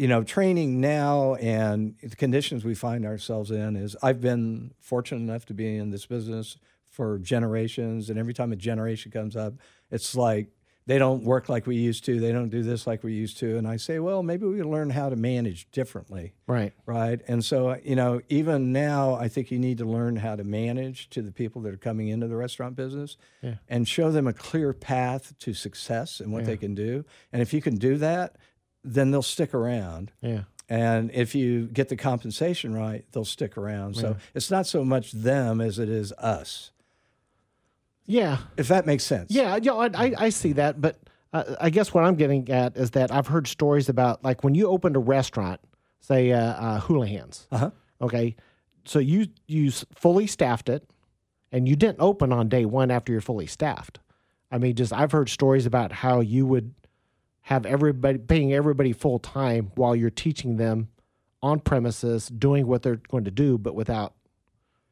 you 0.00 0.08
know, 0.08 0.24
training 0.24 0.80
now 0.80 1.34
and 1.34 1.94
the 2.02 2.16
conditions 2.16 2.64
we 2.64 2.74
find 2.74 3.04
ourselves 3.04 3.50
in 3.50 3.76
is 3.76 3.94
I've 4.02 4.18
been 4.22 4.72
fortunate 4.80 5.20
enough 5.20 5.44
to 5.46 5.54
be 5.54 5.76
in 5.76 5.90
this 5.90 6.06
business 6.06 6.56
for 6.90 7.18
generations, 7.18 8.08
and 8.08 8.18
every 8.18 8.32
time 8.32 8.50
a 8.50 8.56
generation 8.56 9.12
comes 9.12 9.36
up, 9.36 9.52
it's 9.90 10.16
like 10.16 10.48
they 10.86 10.96
don't 10.96 11.22
work 11.22 11.50
like 11.50 11.66
we 11.66 11.76
used 11.76 12.06
to. 12.06 12.18
They 12.18 12.32
don't 12.32 12.48
do 12.48 12.62
this 12.62 12.86
like 12.86 13.04
we 13.04 13.12
used 13.12 13.38
to. 13.40 13.58
And 13.58 13.68
I 13.68 13.76
say, 13.76 13.98
well, 13.98 14.22
maybe 14.22 14.46
we 14.46 14.56
can 14.56 14.70
learn 14.70 14.88
how 14.88 15.10
to 15.10 15.16
manage 15.16 15.70
differently. 15.70 16.32
Right. 16.46 16.72
Right. 16.86 17.20
And 17.28 17.44
so, 17.44 17.76
you 17.84 17.94
know, 17.94 18.22
even 18.30 18.72
now, 18.72 19.14
I 19.14 19.28
think 19.28 19.50
you 19.50 19.58
need 19.58 19.78
to 19.78 19.84
learn 19.84 20.16
how 20.16 20.34
to 20.34 20.44
manage 20.44 21.10
to 21.10 21.20
the 21.20 21.30
people 21.30 21.60
that 21.62 21.74
are 21.74 21.76
coming 21.76 22.08
into 22.08 22.26
the 22.26 22.36
restaurant 22.36 22.74
business 22.74 23.18
Yeah. 23.42 23.56
and 23.68 23.86
show 23.86 24.10
them 24.10 24.26
a 24.26 24.32
clear 24.32 24.72
path 24.72 25.38
to 25.40 25.52
success 25.52 26.20
and 26.20 26.32
what 26.32 26.46
they 26.46 26.56
can 26.56 26.74
do. 26.74 27.04
And 27.32 27.42
if 27.42 27.52
you 27.52 27.60
can 27.60 27.76
do 27.76 27.98
that, 27.98 28.36
then 28.84 29.10
they'll 29.10 29.22
stick 29.22 29.52
around. 29.54 30.12
Yeah. 30.20 30.42
And 30.68 31.10
if 31.12 31.34
you 31.34 31.66
get 31.66 31.88
the 31.88 31.96
compensation 31.96 32.74
right, 32.74 33.04
they'll 33.12 33.24
stick 33.24 33.58
around. 33.58 33.96
So 33.96 34.16
it's 34.34 34.50
not 34.50 34.66
so 34.66 34.84
much 34.84 35.10
them 35.12 35.60
as 35.60 35.78
it 35.80 35.88
is 35.88 36.12
us, 36.12 36.70
Yeah. 38.06 38.38
if 38.56 38.68
that 38.68 38.86
makes 38.86 39.04
sense. 39.04 39.30
Yeah, 39.32 39.56
you 39.56 39.62
know, 39.64 39.80
I, 39.80 39.90
I, 39.94 40.12
I 40.16 40.28
see 40.28 40.52
that, 40.54 40.80
but 40.80 40.98
uh, 41.32 41.56
I 41.60 41.70
guess 41.70 41.92
what 41.94 42.04
I'm 42.04 42.14
getting 42.16 42.48
at 42.50 42.76
is 42.76 42.92
that 42.92 43.12
I've 43.12 43.26
heard 43.28 43.46
stories 43.48 43.88
about 43.88 44.24
like 44.24 44.42
when 44.44 44.54
you 44.54 44.68
opened 44.68 44.96
a 44.96 45.00
restaurant, 45.00 45.60
say 46.00 46.32
uh, 46.32 46.38
uh, 46.40 46.80
Houlihan's. 46.80 47.46
Uh-huh. 47.52 47.70
Okay, 48.00 48.34
so 48.84 48.98
you 48.98 49.26
you 49.46 49.70
fully 49.94 50.26
staffed 50.26 50.68
it, 50.68 50.88
and 51.52 51.68
you 51.68 51.76
didn't 51.76 52.00
open 52.00 52.32
on 52.32 52.48
day 52.48 52.64
one 52.64 52.90
after 52.90 53.12
you're 53.12 53.20
fully 53.20 53.46
staffed. 53.46 53.98
I 54.50 54.58
mean, 54.58 54.74
just 54.74 54.92
I've 54.92 55.12
heard 55.12 55.28
stories 55.28 55.66
about 55.66 55.92
how 55.92 56.20
you 56.20 56.46
would 56.46 56.74
have 57.42 57.66
everybody 57.66 58.18
paying 58.18 58.52
everybody 58.52 58.92
full 58.92 59.18
time 59.18 59.72
while 59.74 59.96
you're 59.96 60.10
teaching 60.10 60.56
them 60.56 60.88
on 61.42 61.60
premises 61.60 62.28
doing 62.28 62.66
what 62.66 62.82
they're 62.82 62.96
going 62.96 63.24
to 63.24 63.30
do, 63.30 63.56
but 63.58 63.74
without 63.74 64.14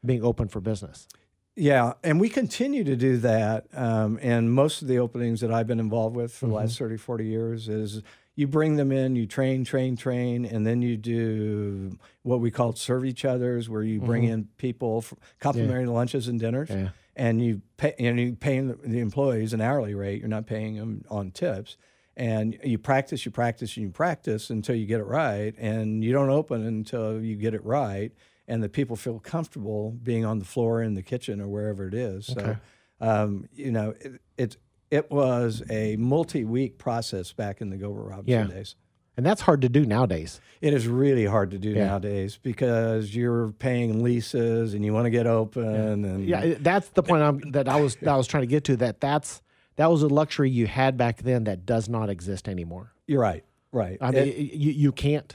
being 0.04 0.24
open 0.24 0.48
for 0.48 0.60
business. 0.60 1.06
Yeah, 1.54 1.94
and 2.04 2.20
we 2.20 2.28
continue 2.28 2.84
to 2.84 2.94
do 2.94 3.16
that. 3.18 3.66
Um, 3.74 4.18
and 4.22 4.52
most 4.52 4.80
of 4.80 4.86
the 4.88 5.00
openings 5.00 5.40
that 5.40 5.52
I've 5.52 5.66
been 5.66 5.80
involved 5.80 6.14
with 6.14 6.32
for 6.32 6.46
the 6.46 6.54
last 6.54 6.78
30, 6.78 6.96
40 6.96 7.26
years 7.26 7.68
is 7.68 8.02
you 8.36 8.46
bring 8.46 8.76
them 8.76 8.92
in, 8.92 9.16
you 9.16 9.26
train, 9.26 9.64
train, 9.64 9.96
train, 9.96 10.44
and 10.44 10.64
then 10.64 10.82
you 10.82 10.96
do 10.96 11.98
what 12.22 12.38
we 12.38 12.52
call 12.52 12.74
serve 12.74 13.04
each 13.04 13.24
other's, 13.24 13.68
where 13.68 13.82
you 13.82 14.00
bring 14.00 14.22
in 14.22 14.48
people 14.56 15.00
for 15.00 15.16
complimentary 15.40 15.86
lunches 15.86 16.28
and 16.28 16.38
dinners. 16.38 16.70
Yeah. 16.70 16.90
And 17.16 17.42
you 17.42 17.62
pay, 17.76 17.94
and 17.98 18.20
you 18.20 18.36
pay 18.36 18.60
the, 18.60 18.74
the 18.74 19.00
employees 19.00 19.52
an 19.52 19.60
hourly 19.60 19.96
rate. 19.96 20.20
You're 20.20 20.28
not 20.28 20.46
paying 20.46 20.76
them 20.76 21.04
on 21.10 21.32
tips. 21.32 21.76
And 22.18 22.58
you 22.64 22.78
practice, 22.78 23.24
you 23.24 23.30
practice, 23.30 23.76
and 23.76 23.84
you 23.86 23.90
practice 23.90 24.50
until 24.50 24.74
you 24.74 24.86
get 24.86 24.98
it 25.00 25.06
right. 25.06 25.54
And 25.56 26.02
you 26.02 26.12
don't 26.12 26.30
open 26.30 26.66
until 26.66 27.22
you 27.22 27.36
get 27.36 27.54
it 27.54 27.64
right 27.64 28.12
and 28.48 28.62
the 28.62 28.68
people 28.68 28.96
feel 28.96 29.20
comfortable 29.20 29.92
being 30.02 30.24
on 30.24 30.38
the 30.38 30.44
floor 30.44 30.82
in 30.82 30.94
the 30.94 31.02
kitchen 31.02 31.40
or 31.40 31.46
wherever 31.46 31.86
it 31.86 31.94
is. 31.94 32.26
So, 32.26 32.56
um, 33.00 33.46
you 33.54 33.70
know, 33.70 33.94
it, 34.00 34.20
it 34.36 34.56
it 34.90 35.10
was 35.10 35.62
a 35.70 35.96
multi-week 35.96 36.78
process 36.78 37.30
back 37.32 37.60
in 37.60 37.68
the 37.68 37.76
Gilbert 37.76 38.04
Robinson 38.04 38.48
Yeah. 38.48 38.54
days. 38.54 38.74
And 39.18 39.26
that's 39.26 39.42
hard 39.42 39.60
to 39.62 39.68
do 39.68 39.84
nowadays. 39.84 40.40
It 40.62 40.72
is 40.72 40.88
really 40.88 41.26
hard 41.26 41.50
to 41.50 41.58
do 41.58 41.70
Yeah. 41.70 41.88
nowadays 41.88 42.38
because 42.42 43.14
you're 43.14 43.50
paying 43.58 44.02
leases 44.02 44.72
and 44.74 44.82
you 44.84 44.94
want 44.94 45.04
to 45.06 45.10
get 45.10 45.26
open 45.26 46.04
and 46.06 46.24
Yeah, 46.24 46.54
that's 46.58 46.88
the 46.90 47.02
point 47.02 47.22
I'm, 47.22 47.38
that 47.52 47.68
I 47.68 47.76
was 47.76 47.96
that 47.96 48.08
I 48.08 48.16
was 48.16 48.26
trying 48.26 48.44
to 48.44 48.48
get 48.48 48.64
to. 48.64 48.76
That 48.76 49.00
that's 49.00 49.42
that 49.78 49.90
was 49.90 50.02
a 50.02 50.08
luxury 50.08 50.50
you 50.50 50.66
had 50.66 50.96
back 50.96 51.22
then 51.22 51.44
that 51.44 51.64
does 51.64 51.88
not 51.88 52.10
exist 52.10 52.48
anymore. 52.48 52.92
you're 53.06 53.20
right, 53.22 53.44
right. 53.72 53.96
I 54.00 54.10
mean, 54.10 54.28
It- 54.28 54.54
you 54.54 54.72
you 54.72 54.92
can't, 54.92 55.34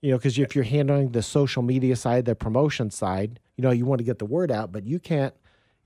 you 0.00 0.10
know, 0.12 0.16
because 0.18 0.38
if 0.38 0.54
you're 0.54 0.64
handling 0.64 1.10
the 1.12 1.22
social 1.22 1.62
media 1.62 1.96
side, 1.96 2.24
the 2.24 2.34
promotion 2.36 2.90
side, 2.90 3.40
you 3.56 3.62
know, 3.62 3.70
you 3.70 3.84
want 3.84 3.98
to 3.98 4.04
get 4.04 4.18
the 4.18 4.24
word 4.26 4.50
out, 4.52 4.70
but 4.72 4.84
you 4.86 4.98
can't. 4.98 5.34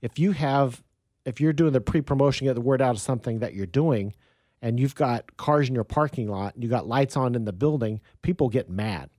If 0.01 0.19
you 0.19 0.31
have, 0.33 0.83
if 1.25 1.41
you're 1.41 1.53
doing 1.53 1.73
the 1.73 1.81
pre-promotion, 1.81 2.45
get 2.45 2.53
the 2.55 2.61
word 2.61 2.81
out 2.81 2.91
of 2.95 3.01
something 3.01 3.39
that 3.39 3.53
you're 3.55 3.65
doing, 3.65 4.13
and 4.61 4.79
you've 4.79 4.95
got 4.95 5.37
cars 5.37 5.67
in 5.69 5.75
your 5.75 5.83
parking 5.83 6.27
lot, 6.29 6.53
and 6.55 6.63
you 6.63 6.69
got 6.69 6.87
lights 6.87 7.15
on 7.17 7.35
in 7.35 7.45
the 7.45 7.53
building, 7.53 7.99
people 8.21 8.49
get 8.49 8.69
mad 8.69 9.09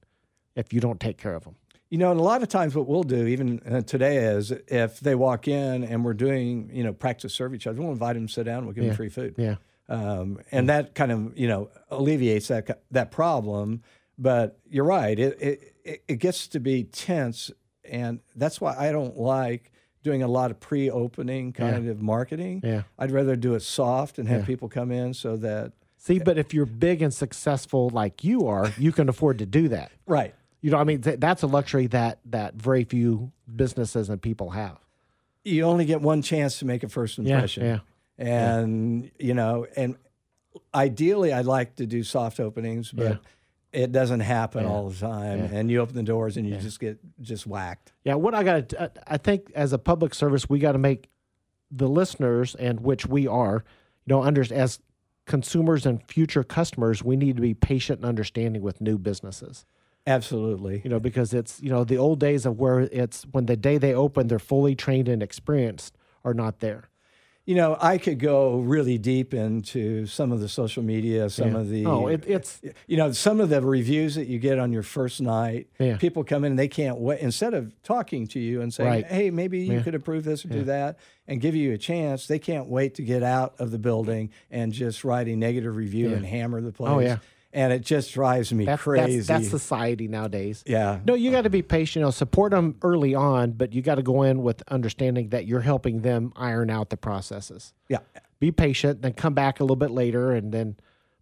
if 0.56 0.72
you 0.72 0.80
don't 0.80 1.00
take 1.00 1.16
care 1.18 1.34
of 1.34 1.44
them. 1.44 1.56
You 1.90 1.96
know, 1.98 2.10
and 2.10 2.20
a 2.20 2.22
lot 2.22 2.42
of 2.42 2.48
times 2.48 2.74
what 2.74 2.86
we'll 2.86 3.02
do, 3.02 3.26
even 3.26 3.60
uh, 3.68 3.80
today, 3.80 4.18
is 4.18 4.50
if 4.66 5.00
they 5.00 5.14
walk 5.14 5.48
in 5.48 5.84
and 5.84 6.04
we're 6.04 6.12
doing, 6.14 6.70
you 6.72 6.84
know, 6.84 6.92
practice 6.92 7.32
serve 7.34 7.54
each 7.54 7.66
other, 7.66 7.80
we'll 7.80 7.92
invite 7.92 8.14
them 8.14 8.26
to 8.26 8.32
sit 8.32 8.44
down. 8.44 8.64
We'll 8.66 8.74
give 8.74 8.84
them 8.84 8.94
free 8.94 9.08
food. 9.08 9.34
Yeah. 9.38 9.56
um, 9.88 10.38
and 10.52 10.68
that 10.68 10.94
kind 10.94 11.10
of 11.10 11.38
you 11.38 11.48
know 11.48 11.70
alleviates 11.90 12.48
that 12.48 12.82
that 12.90 13.10
problem. 13.10 13.82
But 14.18 14.58
you're 14.68 14.84
right; 14.84 15.18
it 15.18 15.40
it 15.40 16.02
it- 16.08 16.16
gets 16.18 16.48
to 16.48 16.60
be 16.60 16.84
tense, 16.84 17.50
and 17.84 18.20
that's 18.36 18.60
why 18.60 18.74
I 18.76 18.92
don't 18.92 19.16
like 19.16 19.72
doing 20.02 20.22
a 20.22 20.28
lot 20.28 20.50
of 20.50 20.60
pre-opening 20.60 21.52
kind 21.52 21.88
of 21.88 22.00
marketing. 22.02 22.60
Yeah. 22.64 22.82
I'd 22.98 23.10
rather 23.10 23.34
do 23.36 23.54
it 23.54 23.60
soft 23.62 24.18
and 24.18 24.28
have 24.28 24.44
people 24.46 24.68
come 24.68 24.90
in 24.92 25.12
so 25.14 25.36
that 25.38 25.72
See, 25.96 26.18
but 26.18 26.38
if 26.38 26.52
you're 26.54 26.66
big 26.66 27.02
and 27.02 27.12
successful 27.12 27.90
like 27.90 28.22
you 28.22 28.46
are, 28.46 28.72
you 28.78 28.92
can 28.92 29.08
afford 29.08 29.38
to 29.38 29.46
do 29.46 29.68
that. 29.68 29.90
right. 30.06 30.34
You 30.60 30.70
know, 30.70 30.78
I 30.78 30.84
mean, 30.84 31.00
th- 31.02 31.20
that's 31.20 31.42
a 31.42 31.46
luxury 31.46 31.86
that 31.88 32.18
that 32.26 32.54
very 32.54 32.84
few 32.84 33.32
businesses 33.54 34.08
and 34.10 34.20
people 34.20 34.50
have. 34.50 34.78
You 35.44 35.64
only 35.64 35.84
get 35.84 36.00
one 36.00 36.20
chance 36.22 36.58
to 36.58 36.64
make 36.64 36.82
a 36.82 36.88
first 36.88 37.18
impression. 37.18 37.64
yeah. 37.64 37.78
And 38.18 39.10
you 39.18 39.34
know, 39.34 39.66
and 39.76 39.96
ideally, 40.74 41.32
I'd 41.32 41.46
like 41.46 41.76
to 41.76 41.86
do 41.86 42.02
soft 42.02 42.40
openings, 42.40 42.92
but. 42.92 43.04
Yeah. 43.04 43.16
It 43.70 43.92
doesn't 43.92 44.20
happen 44.20 44.64
all 44.64 44.88
the 44.88 44.96
time, 44.96 45.40
and 45.40 45.70
you 45.70 45.80
open 45.82 45.94
the 45.94 46.02
doors 46.02 46.38
and 46.38 46.48
you 46.48 46.56
just 46.56 46.80
get 46.80 46.98
just 47.20 47.46
whacked. 47.46 47.92
Yeah, 48.02 48.14
what 48.14 48.34
I 48.34 48.42
got 48.42 48.70
to, 48.70 48.80
uh, 48.80 48.88
I 49.06 49.18
think 49.18 49.52
as 49.54 49.74
a 49.74 49.78
public 49.78 50.14
service, 50.14 50.48
we 50.48 50.58
got 50.58 50.72
to 50.72 50.78
make 50.78 51.10
the 51.70 51.86
listeners, 51.86 52.54
and 52.54 52.80
which 52.80 53.04
we 53.04 53.26
are, 53.26 53.62
you 54.06 54.14
know, 54.14 54.22
under, 54.22 54.42
as 54.54 54.80
consumers 55.26 55.84
and 55.84 56.02
future 56.08 56.42
customers, 56.42 57.04
we 57.04 57.14
need 57.14 57.36
to 57.36 57.42
be 57.42 57.52
patient 57.52 57.98
and 57.98 58.08
understanding 58.08 58.62
with 58.62 58.80
new 58.80 58.96
businesses. 58.96 59.66
Absolutely. 60.08 60.80
You 60.82 60.90
know, 60.90 61.00
because 61.00 61.34
it's, 61.34 61.60
you 61.60 61.70
know, 61.70 61.84
the 61.84 61.98
old 61.98 62.18
days 62.18 62.46
of 62.46 62.58
where 62.58 62.80
it's 62.80 63.24
when 63.32 63.46
the 63.46 63.56
day 63.56 63.78
they 63.78 63.94
open, 63.94 64.26
they're 64.28 64.38
fully 64.38 64.74
trained 64.74 65.08
and 65.08 65.22
experienced 65.22 65.96
are 66.24 66.34
not 66.34 66.60
there. 66.60 66.88
You 67.44 67.54
know, 67.54 67.78
I 67.80 67.96
could 67.96 68.18
go 68.18 68.58
really 68.58 68.98
deep 68.98 69.32
into 69.32 70.04
some 70.04 70.32
of 70.32 70.40
the 70.40 70.50
social 70.50 70.82
media, 70.82 71.30
some 71.30 71.56
of 71.56 71.70
the, 71.70 71.86
Oh, 71.86 72.06
it, 72.06 72.24
it's, 72.26 72.60
you 72.86 72.98
know, 72.98 73.10
some 73.12 73.40
of 73.40 73.48
the 73.48 73.62
reviews 73.62 74.16
that 74.16 74.26
you 74.26 74.38
get 74.38 74.58
on 74.58 74.70
your 74.70 74.82
first 74.82 75.22
night. 75.22 75.68
Yeah. 75.78 75.96
People 75.96 76.24
come 76.24 76.44
in 76.44 76.52
and 76.52 76.58
they 76.58 76.68
can't 76.68 76.98
wait. 76.98 77.20
Instead 77.20 77.54
of 77.54 77.74
talking 77.82 78.26
to 78.28 78.38
you 78.38 78.60
and 78.60 78.72
saying, 78.72 78.90
Right. 78.90 79.06
hey, 79.06 79.30
maybe 79.30 79.60
you 79.60 79.80
could 79.80 79.94
improve 79.94 80.24
this 80.24 80.44
or 80.44 80.48
do 80.48 80.64
that 80.64 80.98
and 81.26 81.40
give 81.40 81.54
you 81.54 81.72
a 81.72 81.78
chance, 81.78 82.26
they 82.26 82.38
can't 82.38 82.68
wait 82.68 82.94
to 82.96 83.02
get 83.02 83.22
out 83.22 83.54
of 83.58 83.70
the 83.70 83.78
building 83.78 84.30
and 84.50 84.70
just 84.70 85.02
write 85.02 85.26
a 85.26 85.34
negative 85.34 85.74
review 85.74 86.12
and 86.12 86.26
hammer 86.26 86.60
the 86.60 86.68
oh, 86.68 86.72
place. 86.72 86.90
Oh, 86.90 86.98
yeah. 86.98 87.16
And 87.52 87.72
it 87.72 87.80
just 87.80 88.12
drives 88.12 88.52
me 88.52 88.66
that's, 88.66 88.82
crazy. 88.82 89.16
that's, 89.16 89.28
that's 89.28 89.48
society 89.48 90.06
nowadays. 90.06 90.62
yeah. 90.66 91.00
No, 91.06 91.14
you 91.14 91.30
got 91.30 91.42
to 91.42 91.50
be 91.50 91.62
patient. 91.62 92.00
You 92.00 92.06
know, 92.06 92.10
support 92.10 92.52
them 92.52 92.76
early 92.82 93.14
on, 93.14 93.52
but 93.52 93.72
you 93.72 93.80
got 93.80 93.94
to 93.94 94.02
go 94.02 94.22
in 94.22 94.42
with 94.42 94.62
understanding 94.68 95.30
that 95.30 95.46
you're 95.46 95.62
helping 95.62 96.02
them 96.02 96.32
iron 96.36 96.68
out 96.68 96.90
the 96.90 96.98
processes. 96.98 97.72
Yeah. 97.88 98.00
Be 98.38 98.52
patient, 98.52 99.02
then 99.02 99.14
come 99.14 99.32
back 99.34 99.60
a 99.60 99.64
little 99.64 99.76
bit 99.76 99.90
later, 99.90 100.32
and 100.32 100.52
then, 100.52 100.76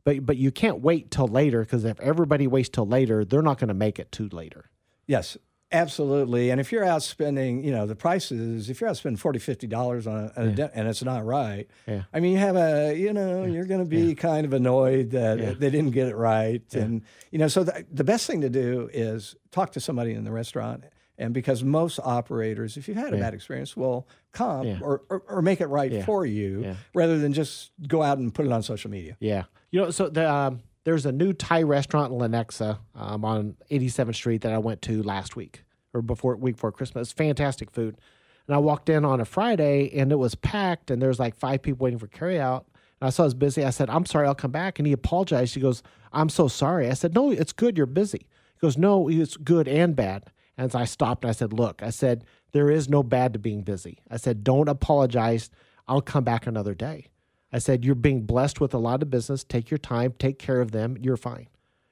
but 0.05 0.27
but 0.27 0.37
you 0.37 0.51
can't 0.51 0.81
wait 0.81 1.11
till 1.11 1.29
later 1.29 1.61
because 1.61 1.85
if 1.85 1.99
everybody 2.01 2.47
waits 2.47 2.69
till 2.69 2.87
later, 2.87 3.25
they're 3.25 3.41
not 3.41 3.59
going 3.59 3.69
to 3.69 3.75
make 3.75 3.99
it 3.99 4.13
to 4.13 4.29
later. 4.29 4.69
Yes, 5.07 5.39
absolutely. 5.73 6.51
And 6.51 6.61
if 6.61 6.73
you're 6.73 6.85
out 6.85 7.03
spending, 7.03 7.63
you 7.65 7.71
know, 7.71 7.87
the 7.87 7.95
prices, 7.97 8.71
if 8.71 8.81
you're 8.81 8.89
out 8.91 8.97
spending 8.97 9.17
40 9.17 9.39
$50 9.39 10.07
on 10.07 10.31
a, 10.37 10.51
di- 10.53 10.71
and 10.75 10.89
it's 10.89 11.03
not 11.03 11.25
right, 11.25 11.69
Yeah. 11.87 12.03
I 12.13 12.21
mean, 12.21 12.33
you 12.33 12.39
have 12.39 12.57
a, 12.57 12.95
you 12.97 13.13
know, 13.13 13.45
you're 13.45 13.65
going 13.67 13.81
to 13.81 13.87
be 13.89 14.15
kind 14.15 14.45
of 14.47 14.53
annoyed 14.53 15.11
that 15.11 15.61
they 15.61 15.71
didn't 15.71 15.91
get 15.93 16.09
it 16.09 16.17
right. 16.17 16.63
And, 16.75 17.03
you 17.31 17.39
know, 17.39 17.49
so 17.49 17.65
the, 17.65 17.85
the 17.93 18.05
best 18.05 18.27
thing 18.27 18.41
to 18.43 18.51
do 18.51 18.89
is 18.93 19.37
talk 19.51 19.73
to 19.73 19.81
somebody 19.81 20.13
in 20.13 20.25
the 20.25 20.33
restaurant. 20.33 20.85
And 21.19 21.33
because 21.33 21.65
most 21.65 21.99
operators, 22.05 22.77
if 22.77 22.89
you've 22.89 22.99
had 22.99 23.15
a 23.15 23.17
bad 23.17 23.33
experience, 23.33 23.75
will 23.77 24.07
comp 24.33 24.67
Yeah. 24.67 24.79
or, 24.83 25.03
or, 25.09 25.23
or 25.29 25.43
make 25.43 25.63
it 25.63 25.67
right 25.69 26.05
for 26.05 26.27
you 26.27 26.61
Yeah. 26.63 26.75
rather 26.95 27.19
than 27.19 27.33
just 27.33 27.71
go 27.89 28.03
out 28.03 28.19
and 28.19 28.35
put 28.35 28.45
it 28.45 28.53
on 28.53 28.63
social 28.63 28.91
media. 28.91 29.17
Yeah, 29.19 29.45
you 29.71 29.81
know, 29.81 29.91
so 29.91 30.11
the 30.11 30.31
um, 30.31 30.61
there's 30.87 31.05
a 31.05 31.11
new 31.11 31.33
Thai 31.33 31.65
restaurant 31.65 32.13
in 32.13 32.19
Lenexa 32.21 32.79
um, 32.95 33.25
on 33.25 33.57
87th 33.73 34.15
Street 34.15 34.43
that 34.43 34.53
I 34.53 34.59
went 34.59 34.83
to 34.83 35.03
last 35.03 35.35
week 35.35 35.65
or 35.93 36.01
before 36.01 36.37
week 36.37 36.55
before 36.55 36.71
Christmas. 36.71 37.11
Fantastic 37.11 37.73
food, 37.73 37.99
and 38.47 38.55
I 38.55 38.59
walked 38.59 38.89
in 38.89 39.05
on 39.05 39.21
a 39.21 39.25
Friday 39.25 39.91
and 39.99 40.13
it 40.13 40.17
was 40.17 40.37
packed, 40.37 40.93
and 40.93 41.03
there's 41.03 41.19
like 41.19 41.35
five 41.35 41.63
people 41.63 41.83
waiting 41.83 41.99
for 41.99 42.07
carryout. 42.07 42.67
And 43.01 43.09
I 43.09 43.11
saw 43.11 43.25
it 43.25 43.27
was 43.27 43.35
busy. 43.35 43.65
I 43.65 43.71
said, 43.71 43.91
"I'm 43.91 44.07
sorry, 44.07 44.29
I'll 44.29 44.37
come 44.37 44.53
back." 44.53 44.79
And 44.79 44.87
he 44.87 44.93
apologized. 44.93 45.57
He 45.57 45.61
goes, 45.61 45.83
"I'm 46.13 46.29
so 46.29 46.47
sorry." 46.47 46.89
I 46.89 46.95
said, 46.95 47.17
"No, 47.17 47.33
it's 47.33 47.53
good. 47.53 47.77
You're 47.77 47.87
busy." 47.87 48.29
He 48.55 48.61
goes, 48.61 48.79
"No, 48.79 49.09
it's 49.09 49.37
good 49.37 49.67
and 49.67 49.97
bad." 49.97 50.31
And 50.57 50.71
so 50.71 50.79
I 50.79 50.85
stopped 50.85 51.25
and 51.25 51.31
I 51.31 51.33
said, 51.33 51.53
"Look," 51.53 51.83
I 51.83 51.91
said, 51.91 52.25
"There 52.53 52.71
is 52.71 52.89
no 52.89 53.03
bad 53.03 53.33
to 53.33 53.41
being 53.41 53.63
busy." 53.63 53.99
I 54.09 54.19
said, 54.19 54.45
"Don't 54.45 54.69
apologize. 54.69 55.51
I'll 55.89 56.01
come 56.01 56.23
back 56.23 56.47
another 56.47 56.75
day." 56.75 57.09
I 57.53 57.59
said, 57.59 57.85
You're 57.85 57.95
being 57.95 58.23
blessed 58.23 58.61
with 58.61 58.75
a 58.75 58.79
lot 58.79 59.03
of 59.03 59.11
business. 59.11 59.45
Take 59.45 59.71
your 59.71 59.79
time, 59.79 60.15
take 60.19 60.39
care 60.39 60.61
of 60.61 60.73
them. 60.73 60.97
You're 61.01 61.17
fine. 61.17 61.49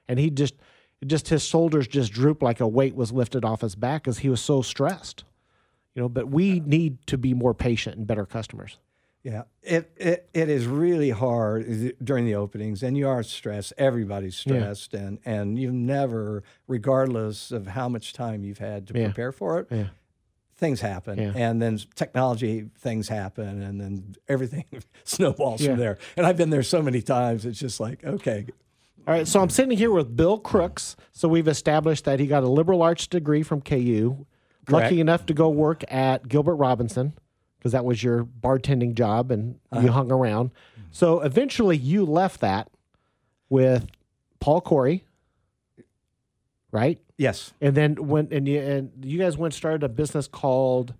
and 0.08 0.18
he 0.18 0.30
just 0.30 0.54
just 1.06 1.28
his 1.28 1.44
shoulders 1.44 1.86
just 1.86 2.12
drooped 2.12 2.42
like 2.42 2.60
a 2.60 2.68
weight 2.68 2.94
was 2.94 3.12
lifted 3.12 3.44
off 3.44 3.60
his 3.60 3.74
back 3.74 4.04
because 4.04 4.18
he 4.18 4.28
was 4.28 4.40
so 4.40 4.62
stressed. 4.62 5.24
You 5.94 6.02
know, 6.02 6.08
but 6.08 6.28
we 6.28 6.60
need 6.60 7.06
to 7.06 7.18
be 7.18 7.34
more 7.34 7.54
patient 7.54 7.96
and 7.96 8.06
better 8.06 8.26
customers. 8.26 8.78
Yeah, 9.22 9.44
it, 9.62 9.90
it 9.96 10.28
it 10.34 10.48
is 10.50 10.66
really 10.66 11.10
hard 11.10 11.94
during 12.02 12.26
the 12.26 12.34
openings, 12.34 12.82
and 12.82 12.96
you 12.96 13.08
are 13.08 13.22
stressed. 13.22 13.72
Everybody's 13.78 14.36
stressed, 14.36 14.92
yeah. 14.92 15.00
and 15.00 15.18
and 15.24 15.58
you 15.58 15.72
never, 15.72 16.42
regardless 16.68 17.50
of 17.50 17.68
how 17.68 17.88
much 17.88 18.12
time 18.12 18.44
you've 18.44 18.58
had 18.58 18.86
to 18.88 18.98
yeah. 18.98 19.06
prepare 19.06 19.32
for 19.32 19.60
it, 19.60 19.68
yeah. 19.70 19.86
Things 20.56 20.80
happen, 20.80 21.18
and 21.18 21.60
then 21.60 21.78
technology 21.94 22.68
things 22.78 23.08
happen, 23.08 23.62
and 23.62 23.80
then 23.80 24.16
everything 24.28 24.64
snowballs 25.04 25.64
from 25.64 25.76
there. 25.76 25.98
And 26.16 26.26
I've 26.26 26.36
been 26.36 26.50
there 26.50 26.62
so 26.62 26.82
many 26.82 27.02
times; 27.02 27.44
it's 27.44 27.58
just 27.58 27.80
like, 27.80 28.04
okay. 28.04 28.46
All 29.06 29.12
right, 29.12 29.28
so 29.28 29.40
I'm 29.40 29.50
sitting 29.50 29.76
here 29.76 29.90
with 29.90 30.16
Bill 30.16 30.38
Crooks. 30.38 30.96
So 31.12 31.28
we've 31.28 31.48
established 31.48 32.06
that 32.06 32.20
he 32.20 32.26
got 32.26 32.42
a 32.42 32.48
liberal 32.48 32.80
arts 32.80 33.06
degree 33.06 33.42
from 33.42 33.60
KU, 33.60 34.24
Correct. 34.64 34.70
lucky 34.70 35.00
enough 35.00 35.26
to 35.26 35.34
go 35.34 35.50
work 35.50 35.84
at 35.92 36.26
Gilbert 36.26 36.56
Robinson 36.56 37.12
because 37.58 37.72
that 37.72 37.84
was 37.84 38.02
your 38.02 38.24
bartending 38.24 38.94
job 38.94 39.30
and 39.30 39.58
uh-huh. 39.72 39.82
you 39.82 39.90
hung 39.90 40.10
around. 40.10 40.50
So 40.90 41.20
eventually 41.20 41.76
you 41.76 42.04
left 42.04 42.40
that 42.40 42.70
with 43.48 43.86
Paul 44.38 44.60
Corey, 44.60 45.04
right? 46.70 47.00
Yes. 47.16 47.52
And 47.60 47.74
then 47.74 47.94
when 47.94 48.28
and 48.30 48.46
you 48.48 48.60
and 48.60 48.90
you 49.02 49.18
guys 49.18 49.36
went 49.36 49.54
started 49.54 49.82
a 49.82 49.88
business 49.88 50.26
called 50.26 50.94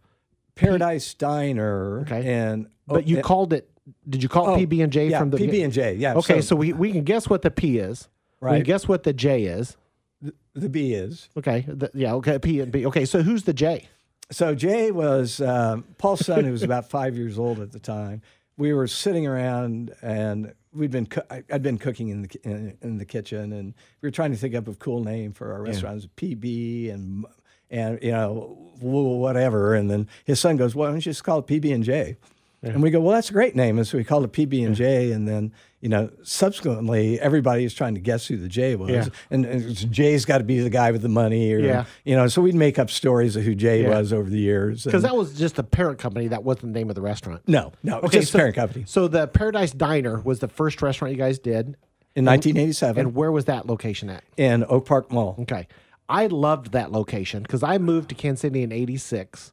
Paradise 0.55 1.14
P- 1.14 1.18
Diner. 1.18 2.00
Okay. 2.00 2.33
And 2.33 2.68
but 2.87 2.96
oh, 2.96 2.98
you 3.00 3.16
and, 3.16 3.24
called 3.24 3.53
it. 3.53 3.70
Did 4.09 4.22
you 4.22 4.29
call 4.29 4.55
it 4.55 4.62
oh, 4.62 4.66
PB 4.66 4.83
and 4.83 4.92
J 4.92 5.09
yeah, 5.09 5.18
from 5.18 5.31
the 5.31 5.37
PB 5.37 5.64
and 5.64 5.72
J? 5.72 5.94
Yeah. 5.94 6.14
Okay, 6.14 6.40
so, 6.40 6.48
so, 6.48 6.57
we 6.57 6.72
we 6.72 6.92
can 6.92 7.05
guess 7.05 7.29
what 7.29 7.42
the 7.42 7.50
P 7.50 7.79
is. 7.79 8.09
Right. 8.40 8.53
We 8.53 8.59
can 8.59 8.64
guess 8.64 8.88
what 8.88 9.03
the 9.03 9.12
J 9.12 9.44
is. 9.44 9.77
The, 10.22 10.35
the 10.55 10.68
B 10.68 10.94
is. 10.94 11.29
Okay. 11.37 11.64
The, 11.66 11.90
yeah. 11.94 12.14
Okay. 12.14 12.38
P 12.38 12.61
and 12.61 12.72
B. 12.72 12.87
Okay. 12.87 13.05
So 13.05 13.22
who's 13.22 13.42
the 13.42 13.53
J? 13.53 13.88
so 14.31 14.55
Jay 14.55 14.90
was 14.90 15.40
um, 15.40 15.85
Paul's 15.98 16.24
son, 16.24 16.44
who 16.44 16.53
was 16.53 16.62
about 16.62 16.88
five 16.88 17.16
years 17.16 17.38
old 17.38 17.61
at 17.61 17.72
the 17.72 17.79
time. 17.79 18.22
We 18.57 18.73
were 18.73 18.87
sitting 18.87 19.27
around, 19.27 19.95
and 20.03 20.55
we'd 20.73 20.90
been 20.90 21.07
co- 21.07 21.27
I'd 21.31 21.62
been 21.62 21.79
cooking 21.79 22.09
in 22.09 22.23
the 22.23 22.40
in, 22.45 22.79
in, 22.83 22.99
the 22.99 23.05
kitchen, 23.05 23.53
and 23.53 23.75
we 24.01 24.07
were 24.07 24.12
trying 24.12 24.31
to 24.31 24.37
think 24.37 24.55
up 24.55 24.69
a 24.69 24.75
cool 24.75 25.03
name 25.03 25.33
for 25.33 25.53
our 25.53 25.62
restaurants, 25.62 26.07
yeah. 26.21 26.35
PB 26.35 26.93
and 26.93 27.27
and 27.71 27.99
you 28.03 28.12
know 28.12 28.57
whatever. 28.81 29.75
And 29.75 29.90
then 29.90 30.09
his 30.25 30.38
son 30.38 30.57
goes, 30.57 30.75
"Why 30.75 30.87
don't 30.87 30.97
you 30.97 31.03
just 31.03 31.25
call 31.25 31.40
it 31.40 31.47
PB 31.47 31.75
and 31.75 31.85
J?" 31.85 32.17
Yeah. 32.62 32.71
And 32.71 32.83
we 32.83 32.90
go, 32.90 33.01
"Well, 33.01 33.14
that's 33.14 33.31
a 33.31 33.33
great 33.33 33.57
name." 33.57 33.79
And 33.79 33.87
so 33.87 33.99
we 33.99 34.05
called 34.05 34.25
it 34.25 34.33
PB 34.33 34.64
and 34.64 34.75
J, 34.75 35.11
and 35.12 35.27
then 35.27 35.53
you 35.85 35.90
know, 35.90 36.09
subsequently, 36.23 37.20
everybody 37.20 37.62
is 37.62 37.75
trying 37.75 37.94
to 37.94 38.01
guess 38.01 38.27
who 38.27 38.38
the 38.38 38.49
J 38.49 38.75
was, 38.75 38.90
yeah. 38.90 39.05
and, 39.31 39.44
and 39.44 39.92
Jay's 39.92 40.25
got 40.25 40.38
to 40.38 40.44
be 40.44 40.61
the 40.61 40.70
guy 40.70 40.90
with 40.90 41.03
the 41.03 41.11
money, 41.11 41.53
or 41.53 41.59
yeah. 41.59 41.85
you 42.05 42.16
know. 42.16 42.27
So 42.27 42.40
we'd 42.40 42.55
make 42.55 42.79
up 42.79 42.88
stories 42.88 43.37
of 43.37 43.42
who 43.42 43.55
Jay 43.55 43.83
yeah. 43.83 43.90
was 43.90 44.11
over 44.11 44.31
the 44.31 44.38
years, 44.38 44.85
because 44.85 45.03
that 45.03 45.14
was 45.14 45.38
just 45.38 45.57
the 45.57 45.62
parent 45.62 45.99
company. 45.99 46.29
That 46.29 46.42
wasn't 46.42 46.73
the 46.73 46.79
name 46.79 46.88
of 46.88 46.94
the 46.94 47.03
restaurant. 47.03 47.42
No, 47.47 47.75
no, 47.83 47.99
okay, 47.99 48.20
just 48.20 48.33
so, 48.33 48.38
parent 48.38 48.57
company. 48.57 48.87
So 48.88 49.09
the 49.09 49.29
Paradise 49.29 49.73
Diner 49.73 50.23
was 50.23 50.38
the 50.38 50.49
first 50.49 50.81
restaurant 50.81 51.12
you 51.12 51.18
guys 51.18 51.38
did 51.38 51.77
in 52.16 52.25
1987. 52.25 52.99
And 52.99 53.14
where 53.14 53.31
was 53.31 53.44
that 53.44 53.66
location 53.66 54.09
at? 54.09 54.25
In 54.38 54.64
Oak 54.66 54.87
Park 54.87 55.12
Mall. 55.12 55.37
Okay, 55.40 55.68
I 56.09 56.29
loved 56.29 56.73
that 56.73 56.92
location 56.92 57.42
because 57.42 57.62
I 57.62 57.77
moved 57.77 58.09
to 58.09 58.14
Kansas 58.14 58.40
City 58.40 58.62
in 58.62 58.73
'86, 58.73 59.53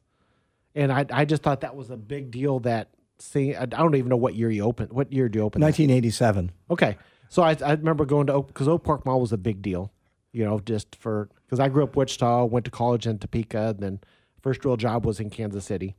and 0.74 0.90
I 0.90 1.04
I 1.12 1.26
just 1.26 1.42
thought 1.42 1.60
that 1.60 1.76
was 1.76 1.90
a 1.90 1.98
big 1.98 2.30
deal 2.30 2.60
that 2.60 2.88
see. 3.22 3.54
I 3.54 3.66
don't 3.66 3.94
even 3.94 4.08
know 4.08 4.16
what 4.16 4.34
year 4.34 4.50
you 4.50 4.64
opened. 4.64 4.92
What 4.92 5.12
year 5.12 5.28
did 5.28 5.36
you 5.36 5.42
open? 5.42 5.62
1987. 5.62 6.52
Okay, 6.70 6.96
so 7.28 7.42
I, 7.42 7.56
I 7.64 7.72
remember 7.72 8.04
going 8.04 8.26
to 8.26 8.34
Oak 8.34 8.48
because 8.48 8.68
Oak 8.68 8.84
Park 8.84 9.06
Mall 9.06 9.20
was 9.20 9.32
a 9.32 9.38
big 9.38 9.62
deal. 9.62 9.92
You 10.32 10.44
know, 10.44 10.60
just 10.60 10.96
for 10.96 11.28
because 11.46 11.60
I 11.60 11.68
grew 11.68 11.84
up 11.84 11.96
Wichita, 11.96 12.44
went 12.46 12.64
to 12.64 12.70
college 12.70 13.06
in 13.06 13.18
Topeka, 13.18 13.68
and 13.68 13.80
then 13.80 14.00
first 14.42 14.64
real 14.64 14.76
job 14.76 15.04
was 15.04 15.20
in 15.20 15.30
Kansas 15.30 15.64
City, 15.64 15.94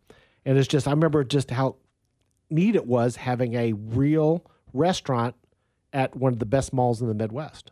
and 0.46 0.58
it's 0.58 0.68
just 0.68 0.88
I 0.88 0.92
remember 0.92 1.24
just 1.24 1.52
how 1.52 1.76
neat 2.50 2.76
it 2.76 2.86
was 2.86 3.18
having 3.18 3.56
a 3.56 3.74
real 3.74 4.46
restaurant 4.74 5.36
at 5.92 6.16
one 6.16 6.34
of 6.34 6.40
the 6.40 6.46
best 6.46 6.74
malls 6.74 7.02
in 7.02 7.08
the 7.08 7.14
Midwest. 7.14 7.72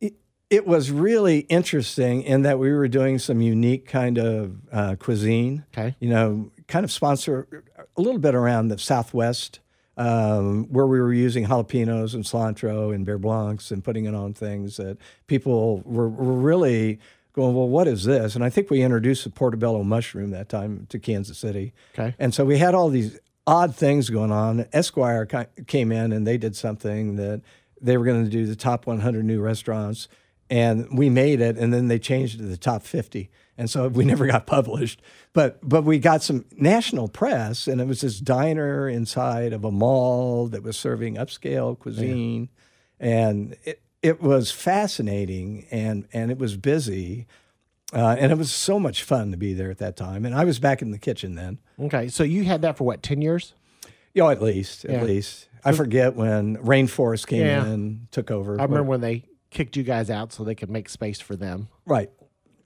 It, 0.00 0.14
it 0.50 0.66
was 0.66 0.90
really 0.90 1.40
interesting 1.40 2.22
in 2.22 2.42
that 2.42 2.58
we 2.58 2.72
were 2.72 2.88
doing 2.88 3.18
some 3.18 3.40
unique 3.40 3.86
kind 3.86 4.18
of 4.18 4.56
uh, 4.72 4.96
cuisine. 4.98 5.64
Okay, 5.72 5.96
you 6.00 6.08
know, 6.08 6.50
kind 6.68 6.84
of 6.84 6.90
sponsor 6.90 7.64
a 7.96 8.00
little 8.00 8.20
bit 8.20 8.34
around 8.34 8.68
the 8.68 8.78
Southwest, 8.78 9.60
um, 9.96 10.64
where 10.66 10.86
we 10.86 11.00
were 11.00 11.12
using 11.12 11.46
jalapenos 11.46 12.14
and 12.14 12.24
cilantro 12.24 12.94
and 12.94 13.06
beurre 13.06 13.20
blancs 13.20 13.70
and 13.70 13.84
putting 13.84 14.06
it 14.06 14.14
on 14.14 14.32
things 14.32 14.76
that 14.78 14.96
people 15.26 15.82
were, 15.84 16.08
were 16.08 16.32
really 16.32 16.98
going, 17.34 17.54
well, 17.54 17.68
what 17.68 17.88
is 17.88 18.04
this? 18.04 18.34
And 18.34 18.44
I 18.44 18.50
think 18.50 18.70
we 18.70 18.82
introduced 18.82 19.24
the 19.24 19.30
portobello 19.30 19.82
mushroom 19.82 20.30
that 20.30 20.48
time 20.48 20.86
to 20.90 20.98
Kansas 20.98 21.38
City. 21.38 21.72
Okay. 21.94 22.14
And 22.18 22.34
so 22.34 22.44
we 22.44 22.58
had 22.58 22.74
all 22.74 22.88
these 22.88 23.18
odd 23.46 23.74
things 23.74 24.10
going 24.10 24.32
on. 24.32 24.66
Esquire 24.72 25.26
came 25.66 25.92
in 25.92 26.12
and 26.12 26.26
they 26.26 26.38
did 26.38 26.56
something 26.56 27.16
that 27.16 27.42
they 27.80 27.96
were 27.96 28.04
going 28.04 28.24
to 28.24 28.30
do 28.30 28.46
the 28.46 28.56
top 28.56 28.86
100 28.86 29.24
new 29.24 29.40
restaurants, 29.40 30.08
and 30.52 30.98
we 30.98 31.10
made 31.10 31.40
it, 31.40 31.56
and 31.56 31.72
then 31.72 31.88
they 31.88 31.98
changed 31.98 32.36
it 32.36 32.38
to 32.38 32.48
the 32.48 32.56
top 32.56 32.82
50 32.82 33.30
and 33.58 33.70
so 33.70 33.88
we 33.88 34.04
never 34.12 34.26
got 34.26 34.46
published. 34.46 35.00
But 35.32 35.58
but 35.66 35.84
we 35.84 35.98
got 35.98 36.22
some 36.22 36.44
national 36.56 37.08
press, 37.08 37.66
and 37.66 37.80
it 37.80 37.86
was 37.86 38.00
this 38.00 38.18
diner 38.18 38.88
inside 38.88 39.52
of 39.52 39.64
a 39.64 39.70
mall 39.70 40.48
that 40.48 40.62
was 40.62 40.76
serving 40.76 41.16
upscale 41.16 41.78
cuisine, 41.78 42.48
yeah. 43.00 43.06
and 43.06 43.56
it 43.64 43.82
it 44.02 44.20
was 44.20 44.50
fascinating 44.50 45.66
and 45.70 46.06
and 46.12 46.30
it 46.30 46.38
was 46.38 46.56
busy. 46.56 47.26
Uh, 47.94 48.16
and 48.18 48.32
it 48.32 48.38
was 48.38 48.50
so 48.50 48.80
much 48.80 49.02
fun 49.02 49.32
to 49.32 49.36
be 49.36 49.52
there 49.52 49.70
at 49.70 49.76
that 49.76 49.98
time. 49.98 50.24
And 50.24 50.34
I 50.34 50.46
was 50.46 50.58
back 50.58 50.80
in 50.80 50.92
the 50.92 50.98
kitchen 50.98 51.34
then. 51.34 51.58
Okay. 51.78 52.08
So 52.08 52.22
you 52.22 52.42
had 52.42 52.62
that 52.62 52.78
for 52.78 52.84
what, 52.84 53.02
10 53.02 53.20
years? 53.20 53.52
Yeah, 54.14 54.30
at 54.30 54.40
least. 54.40 54.86
At 54.86 54.92
yeah. 54.92 55.02
least. 55.02 55.46
I 55.62 55.72
forget 55.72 56.16
when 56.16 56.56
Rainforest 56.56 57.26
came 57.26 57.44
yeah. 57.44 57.66
in, 57.66 58.08
took 58.10 58.30
over. 58.30 58.58
I 58.58 58.64
remember 58.64 58.84
when 58.84 59.02
they 59.02 59.24
kicked 59.52 59.76
you 59.76 59.82
guys 59.82 60.10
out 60.10 60.32
so 60.32 60.42
they 60.42 60.54
could 60.54 60.70
make 60.70 60.88
space 60.88 61.20
for 61.20 61.36
them. 61.36 61.68
Right. 61.86 62.10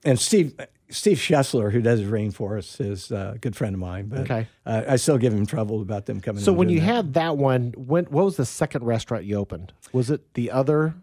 And 0.05 0.19
Steve 0.19 0.55
Steve 0.89 1.19
Schussler, 1.19 1.73
who 1.73 1.83
does 1.83 2.01
Rainforest, 2.03 2.81
is 2.81 3.11
a 3.11 3.37
good 3.41 3.57
friend 3.57 3.75
of 3.75 3.81
mine. 3.81 4.07
But 4.07 4.21
okay. 4.21 4.47
uh, 4.65 4.83
I 4.89 4.97
still 4.97 5.19
give 5.19 5.33
him 5.33 5.47
trouble 5.47 5.83
about 5.83 6.07
them 6.07 6.21
coming. 6.21 6.43
So 6.43 6.53
when 6.53 6.69
you 6.69 6.81
that. 6.81 6.87
had 6.87 7.15
that 7.15 7.37
one, 7.37 7.75
when 7.77 8.05
what 8.05 8.25
was 8.25 8.37
the 8.37 8.47
second 8.47 8.85
restaurant 8.85 9.25
you 9.25 9.37
opened? 9.37 9.73
Was 9.93 10.11
it 10.11 10.35
the 10.35 10.51
other? 10.51 10.95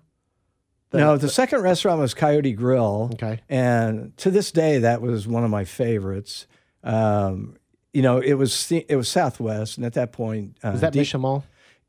The, 0.92 1.00
no, 1.00 1.18
the, 1.18 1.26
the 1.26 1.34
second 1.34 1.62
restaurant 1.62 2.00
was 2.00 2.14
Coyote 2.14 2.54
Grill. 2.54 3.12
Okay, 3.14 3.42
and 3.50 4.16
to 4.18 4.32
this 4.32 4.52
day, 4.52 4.78
that 4.80 5.02
was 5.02 5.28
one 5.28 5.44
of 5.44 5.50
my 5.50 5.66
favorites. 5.66 6.48
Um, 6.84 7.58
you 7.94 8.02
know, 8.02 8.20
it 8.20 8.34
was 8.34 8.72
it 8.72 8.96
was 8.96 9.10
Southwest, 9.10 9.78
and 9.78 9.86
at 9.86 9.94
that 9.94 10.14
point, 10.14 10.58
uh, 10.64 10.72
was 10.72 10.82
that 10.82 10.96
Mission 10.96 11.22
Mall? 11.22 11.44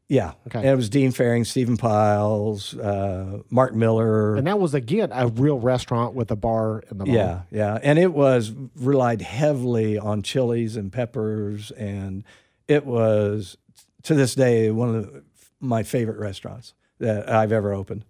Yeah. 0.08 0.32
Okay. 0.46 0.58
And 0.58 0.68
it 0.68 0.76
was 0.76 0.90
Dean 0.90 1.12
Fearing, 1.12 1.44
Stephan 1.44 1.76
Pyles, 1.76 2.76
uh, 2.76 3.38
Mark 3.50 3.74
Miller. 3.74 4.36
And 4.36 4.46
that 4.46 4.58
was, 4.58 4.74
again, 4.74 5.10
a 5.12 5.28
real 5.28 5.58
restaurant 5.58 6.14
with 6.14 6.30
a 6.30 6.36
bar 6.36 6.82
in 6.90 6.98
the 6.98 7.06
mall. 7.06 7.14
Yeah. 7.14 7.42
Yeah. 7.50 7.78
And 7.82 7.98
it 7.98 8.12
was 8.12 8.52
relied 8.76 9.22
heavily 9.22 9.98
on 9.98 10.22
chilies 10.22 10.76
and 10.76 10.92
peppers. 10.92 11.70
And 11.72 12.22
it 12.68 12.84
was, 12.84 13.56
to 14.02 14.14
this 14.14 14.34
day, 14.34 14.70
one 14.70 14.94
of 14.94 15.12
the, 15.12 15.24
my 15.60 15.82
favorite 15.82 16.18
restaurants 16.18 16.74
that 16.98 17.30
I've 17.30 17.52
ever 17.52 17.72
opened. 17.72 18.04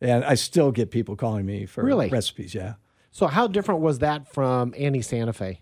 And 0.00 0.24
I 0.24 0.34
still 0.34 0.70
get 0.72 0.90
people 0.90 1.16
calling 1.16 1.46
me 1.46 1.66
for 1.66 1.84
really? 1.84 2.08
recipes. 2.08 2.54
Yeah. 2.54 2.74
So, 3.10 3.26
how 3.26 3.46
different 3.48 3.80
was 3.80 3.98
that 4.00 4.32
from 4.32 4.74
Annie 4.76 5.02
Santa 5.02 5.32
Fe? 5.32 5.60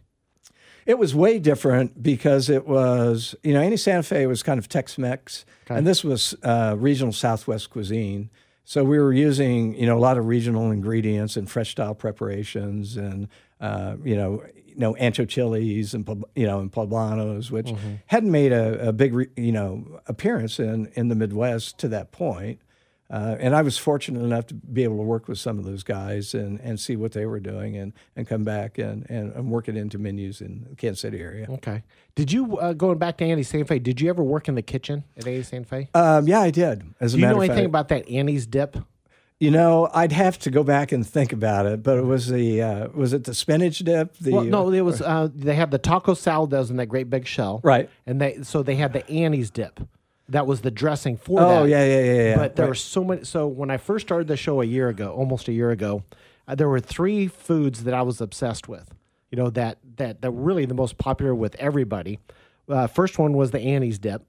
It 0.87 0.99
was 0.99 1.15
way 1.15 1.41
different 1.41 2.01
because 2.03 2.49
it 2.49 2.67
was, 2.67 3.35
you 3.43 3.53
know, 3.53 3.61
Annie 3.61 3.77
Santa 3.77 4.05
Fe 4.05 4.27
was 4.27 4.43
kind 4.43 4.59
of 4.59 4.69
Tex 4.69 4.97
Mex, 4.97 5.45
okay. 5.67 5.77
and 5.77 5.87
this 5.87 6.05
was 6.05 6.35
uh, 6.45 6.77
regional 6.79 7.13
Southwest 7.13 7.71
cuisine. 7.71 8.31
So 8.65 8.83
we 8.83 8.99
were 8.99 9.13
using, 9.13 9.75
you 9.75 9.87
know, 9.87 9.97
a 9.97 10.01
lot 10.01 10.17
of 10.17 10.27
regional 10.27 10.71
ingredients 10.71 11.37
and 11.37 11.51
fresh 11.51 11.71
style 11.71 11.95
preparations, 11.95 12.97
and 12.97 13.29
uh, 13.61 13.97
you 14.05 14.17
know, 14.17 14.43
you 14.65 14.77
know, 14.77 14.95
ancho 14.95 15.29
chilies 15.29 15.93
and 15.93 16.07
you 16.35 16.47
know, 16.47 16.61
and 16.61 16.71
poblanos, 16.71 17.51
which 17.51 17.67
mm-hmm. 17.67 17.95
hadn't 18.07 18.31
made 18.31 18.53
a, 18.53 18.89
a 18.89 18.93
big, 18.93 19.15
re, 19.15 19.29
you 19.37 19.53
know, 19.53 20.01
appearance 20.07 20.61
in 20.61 20.87
in 20.95 21.09
the 21.09 21.15
Midwest 21.15 21.79
to 21.79 21.89
that 21.89 22.13
point. 22.13 22.61
Uh, 23.09 23.37
and 23.39 23.55
I 23.55 23.63
was 23.63 23.79
fortunate 23.79 24.23
enough 24.23 24.47
to 24.49 24.55
be 24.55 24.83
able 24.83 24.97
to 24.97 25.03
work 25.03 25.29
with 25.29 25.39
some 25.39 25.59
of 25.59 25.65
those 25.65 25.83
guys 25.85 26.35
and, 26.35 26.61
and 26.61 26.81
see 26.81 26.97
what 26.97 27.13
they 27.13 27.25
were 27.25 27.39
doing 27.39 27.77
and, 27.77 27.93
and 28.17 28.27
come 28.27 28.43
back 28.43 28.79
and, 28.79 29.09
and, 29.09 29.33
and 29.33 29.51
work 29.51 29.69
it 29.69 29.77
into 29.77 29.99
menus 29.99 30.41
in 30.41 30.67
the 30.69 30.75
Kansas 30.75 31.01
City 31.01 31.21
area. 31.21 31.47
Okay. 31.49 31.85
Did 32.17 32.33
you, 32.33 32.59
uh, 32.59 32.73
going 32.73 32.99
back 32.99 33.19
to 33.19 33.25
Annie 33.25 33.45
Santa 33.45 33.65
Fe, 33.65 33.79
did 33.79 34.01
you 34.01 34.09
ever 34.11 34.25
work 34.25 34.49
in 34.49 34.57
the 34.57 34.63
kitchen 34.63 35.05
at 35.17 35.27
Annie 35.27 35.43
Santa 35.45 35.67
Fe? 35.67 35.89
Um, 35.95 36.27
yeah, 36.27 36.41
I 36.41 36.51
did. 36.51 36.83
As 36.99 37.13
Do 37.13 37.21
you 37.21 37.27
know 37.27 37.39
anything 37.39 37.57
fact. 37.57 37.67
about 37.67 37.89
that 37.89 38.09
Annie's 38.09 38.47
dip? 38.47 38.77
You 39.39 39.51
know, 39.51 39.91
I'd 39.93 40.13
have 40.13 40.39
to 40.41 40.51
go 40.51 40.65
back 40.65 40.93
and 40.93 41.07
think 41.07 41.31
about 41.31 41.67
it, 41.67 41.83
but 41.83 41.99
it 41.99 42.07
was 42.07 42.29
the 42.29 42.63
uh, 42.63 42.89
was 42.95 43.13
it 43.13 43.25
the 43.25 43.35
spinach 43.35 43.81
dip? 43.81 44.17
The, 44.17 44.33
well, 44.33 44.45
no, 44.45 44.71
it 44.71 44.81
was. 44.81 45.03
Uh, 45.07 45.29
they 45.33 45.55
had 45.55 45.71
the 45.71 45.79
taco 45.79 46.15
salad 46.15 46.51
that 46.51 46.59
was 46.59 46.71
in 46.71 46.79
that 46.79 46.87
great 46.87 47.11
big 47.11 47.27
shell, 47.27 47.61
right? 47.63 47.91
And 48.07 48.19
they 48.19 48.43
so 48.43 48.63
they 48.63 48.77
had 48.77 48.95
the 48.95 49.09
Annie's 49.11 49.51
dip, 49.51 49.79
That 50.29 50.47
was 50.47 50.61
the 50.63 50.71
dressing 50.73 51.17
for 51.17 51.41
Oh 51.41 51.63
that. 51.65 51.69
yeah, 51.71 51.85
yeah, 51.85 52.01
yeah. 52.05 52.23
yeah. 52.31 52.37
But 52.37 52.57
there 52.57 52.65
Right. 52.67 52.71
were 52.71 52.75
so 52.75 53.05
many. 53.05 53.25
So 53.25 53.47
when 53.47 53.71
I 53.71 53.77
first 53.77 54.07
started 54.07 54.27
the 54.29 54.37
show 54.37 54.61
a 54.61 54.65
year 54.65 54.89
ago, 54.89 55.13
almost 55.13 55.47
a 55.49 55.53
year 55.53 55.71
ago, 55.71 56.03
uh, 56.49 56.55
there 56.55 56.69
were 56.69 56.81
three 56.81 57.29
foods 57.29 57.85
that 57.85 57.95
I 57.95 58.03
was 58.03 58.21
obsessed 58.21 58.69
with. 58.69 58.93
You 59.31 59.37
know 59.37 59.51
that 59.51 59.79
that 59.97 60.23
that 60.23 60.33
were 60.33 60.43
really 60.43 60.65
the 60.67 60.75
most 60.75 60.99
popular 60.99 61.35
with 61.35 61.55
everybody. 61.57 62.19
Uh, 62.69 62.87
first 62.89 63.19
one 63.19 63.35
was 63.35 63.51
the 63.53 63.61
Annie's 63.61 63.99
dip, 63.99 64.23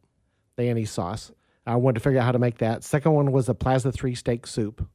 the 0.55 0.63
Annie's 0.63 0.91
sauce. 0.91 1.31
I 1.65 1.75
wanted 1.75 1.95
to 1.95 1.99
figure 2.01 2.19
out 2.19 2.25
how 2.25 2.31
to 2.31 2.39
make 2.39 2.59
that. 2.59 2.83
Second 2.83 3.13
one 3.13 3.31
was 3.31 3.47
the 3.47 3.55
Plaza 3.55 3.91
Three 3.91 4.15
steak 4.15 4.45
soup, 4.47 4.87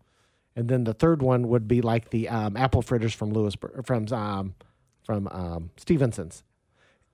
and 0.56 0.68
then 0.68 0.84
the 0.84 0.94
third 0.94 1.20
one 1.22 1.48
would 1.48 1.66
be 1.68 1.82
like 1.82 2.10
the 2.10 2.28
um, 2.28 2.56
apple 2.56 2.80
fritters 2.82 3.12
from 3.12 3.32
Lewisburg, 3.32 3.84
from 3.86 4.06
um, 4.12 4.54
from 5.04 5.28
um, 5.32 5.70
Stephenson's. 5.76 6.44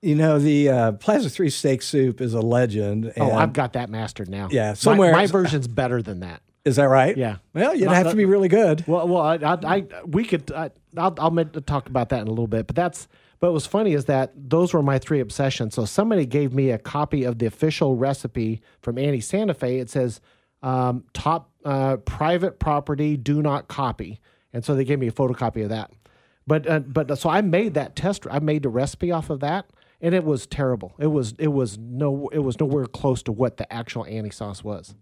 You 0.01 0.15
know, 0.15 0.39
the 0.39 0.69
uh, 0.69 0.91
Plaza 0.93 1.29
Three 1.29 1.49
steak 1.49 1.81
soup 1.81 2.21
is 2.21 2.33
a 2.33 2.39
legend. 2.41 3.11
Oh, 3.17 3.31
I've 3.31 3.53
got 3.53 3.73
that 3.73 3.89
mastered 3.89 4.29
now. 4.29 4.47
Yeah, 4.49 4.73
somewhere- 4.73 5.11
my, 5.11 5.27
version's 5.27 5.67
better 5.67 6.01
than 6.01 6.21
that. 6.21 6.41
is 6.63 6.77
that 6.77 6.85
right? 6.85 7.17
Yeah. 7.17 7.37
Well, 7.53 7.75
you'd 7.75 7.85
Not- 7.85 7.95
have 7.95 8.09
to 8.11 8.15
be 8.15 8.25
really 8.25 8.47
good. 8.47 8.85
Well, 8.87 9.07
well, 9.07 9.21
I, 9.21 9.35
I, 9.35 9.57
I 9.63 9.85
we 10.05 10.23
could, 10.23 10.51
I, 10.51 10.71
I'll, 10.95 11.13
I'll 11.19 11.31
make, 11.31 11.51
talk 11.65 11.87
about 11.89 12.09
that 12.09 12.21
in 12.21 12.27
a 12.27 12.31
little 12.31 12.47
bit. 12.47 12.67
But 12.67 12.75
that's, 12.75 13.07
but 13.39 13.51
what's 13.53 13.65
funny 13.65 13.93
is 13.93 14.05
that 14.05 14.31
those 14.35 14.73
were 14.73 14.81
my 14.83 14.99
three 14.99 15.19
obsessions. 15.19 15.75
So 15.75 15.85
somebody 15.85 16.25
gave 16.25 16.53
me 16.53 16.71
a 16.71 16.77
copy 16.77 17.23
of 17.23 17.39
the 17.39 17.45
official 17.45 17.95
recipe 17.95 18.61
from 18.81 18.97
Annie 18.97 19.21
Santa 19.21 19.53
Fe. 19.53 19.79
It 19.79 19.89
says, 19.89 20.21
um, 20.61 21.03
top 21.13 21.49
uh, 21.65 21.97
private 21.97 22.59
property, 22.59 23.17
do 23.17 23.41
not 23.41 23.67
copy. 23.67 24.19
And 24.53 24.63
so 24.63 24.75
they 24.75 24.83
gave 24.83 24.99
me 24.99 25.07
a 25.07 25.11
photocopy 25.11 25.63
of 25.63 25.69
that. 25.69 25.91
But, 26.47 26.67
uh, 26.67 26.79
but 26.79 27.17
so 27.17 27.29
I 27.29 27.41
made 27.41 27.75
that 27.75 27.95
test. 27.95 28.25
I 28.29 28.39
made 28.39 28.63
the 28.63 28.69
recipe 28.69 29.11
off 29.11 29.29
of 29.29 29.39
that, 29.41 29.69
and 30.01 30.15
it 30.15 30.23
was 30.23 30.47
terrible. 30.47 30.93
It 30.99 31.07
was, 31.07 31.33
it 31.39 31.47
was 31.49 31.77
no, 31.77 32.29
it 32.31 32.39
was 32.39 32.59
nowhere 32.59 32.85
close 32.85 33.23
to 33.23 33.31
what 33.31 33.57
the 33.57 33.71
actual 33.71 34.05
Annie 34.05 34.29
sauce 34.31 34.63
was. 34.63 34.95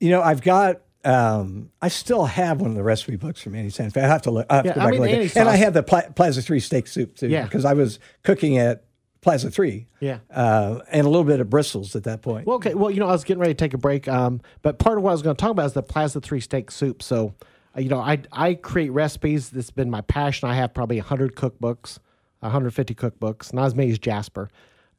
You 0.00 0.10
know, 0.10 0.22
I've 0.22 0.42
got. 0.42 0.80
Um, 1.06 1.70
I 1.82 1.88
still 1.88 2.24
have 2.24 2.62
one 2.62 2.70
of 2.70 2.76
the 2.76 2.82
recipe 2.82 3.16
books 3.16 3.42
from 3.42 3.54
Annie 3.54 3.68
Santa 3.68 4.02
I 4.02 4.06
have 4.06 4.22
to 4.22 4.30
look. 4.30 4.46
I 4.48 4.56
have 4.56 4.64
Yeah, 4.64 4.72
to 4.72 4.80
go 4.80 4.86
I 4.86 4.90
back 4.90 5.00
mean, 5.00 5.02
and 5.10 5.22
look. 5.22 5.30
At- 5.32 5.36
and 5.36 5.48
I 5.50 5.52
sauce- 5.52 5.64
have 5.64 5.74
the 5.74 5.82
Pla- 5.82 6.08
Plaza 6.16 6.40
Three 6.40 6.60
steak 6.60 6.86
soup 6.86 7.14
too. 7.16 7.28
Yeah. 7.28 7.44
because 7.44 7.66
I 7.66 7.74
was 7.74 7.98
cooking 8.22 8.56
at 8.56 8.84
Plaza 9.20 9.50
Three. 9.50 9.86
Yeah. 10.00 10.20
uh, 10.34 10.78
and 10.90 11.06
a 11.06 11.10
little 11.10 11.24
bit 11.24 11.40
of 11.40 11.50
Bristol's 11.50 11.94
at 11.94 12.04
that 12.04 12.22
point. 12.22 12.46
Well, 12.46 12.56
okay. 12.56 12.72
Well, 12.72 12.90
you 12.90 13.00
know, 13.00 13.08
I 13.08 13.12
was 13.12 13.22
getting 13.24 13.40
ready 13.42 13.52
to 13.52 13.58
take 13.58 13.74
a 13.74 13.78
break, 13.78 14.08
um, 14.08 14.40
but 14.62 14.78
part 14.78 14.96
of 14.96 15.04
what 15.04 15.10
I 15.10 15.12
was 15.12 15.20
going 15.20 15.36
to 15.36 15.40
talk 15.40 15.50
about 15.50 15.66
is 15.66 15.72
the 15.74 15.82
Plaza 15.82 16.22
Three 16.22 16.40
steak 16.40 16.70
soup. 16.70 17.02
So, 17.02 17.34
uh, 17.76 17.80
you 17.82 17.90
know, 17.90 18.00
I 18.00 18.20
I 18.32 18.54
create 18.54 18.88
recipes. 18.90 19.50
This 19.50 19.66
has 19.66 19.70
been 19.72 19.90
my 19.90 20.00
passion. 20.00 20.48
I 20.48 20.54
have 20.54 20.72
probably 20.72 21.00
hundred 21.00 21.36
cookbooks, 21.36 21.98
150 22.44 22.94
cookbooks, 22.94 23.52
not 23.52 23.66
as 23.66 23.74
many 23.74 23.90
as 23.90 23.98
Jasper, 23.98 24.50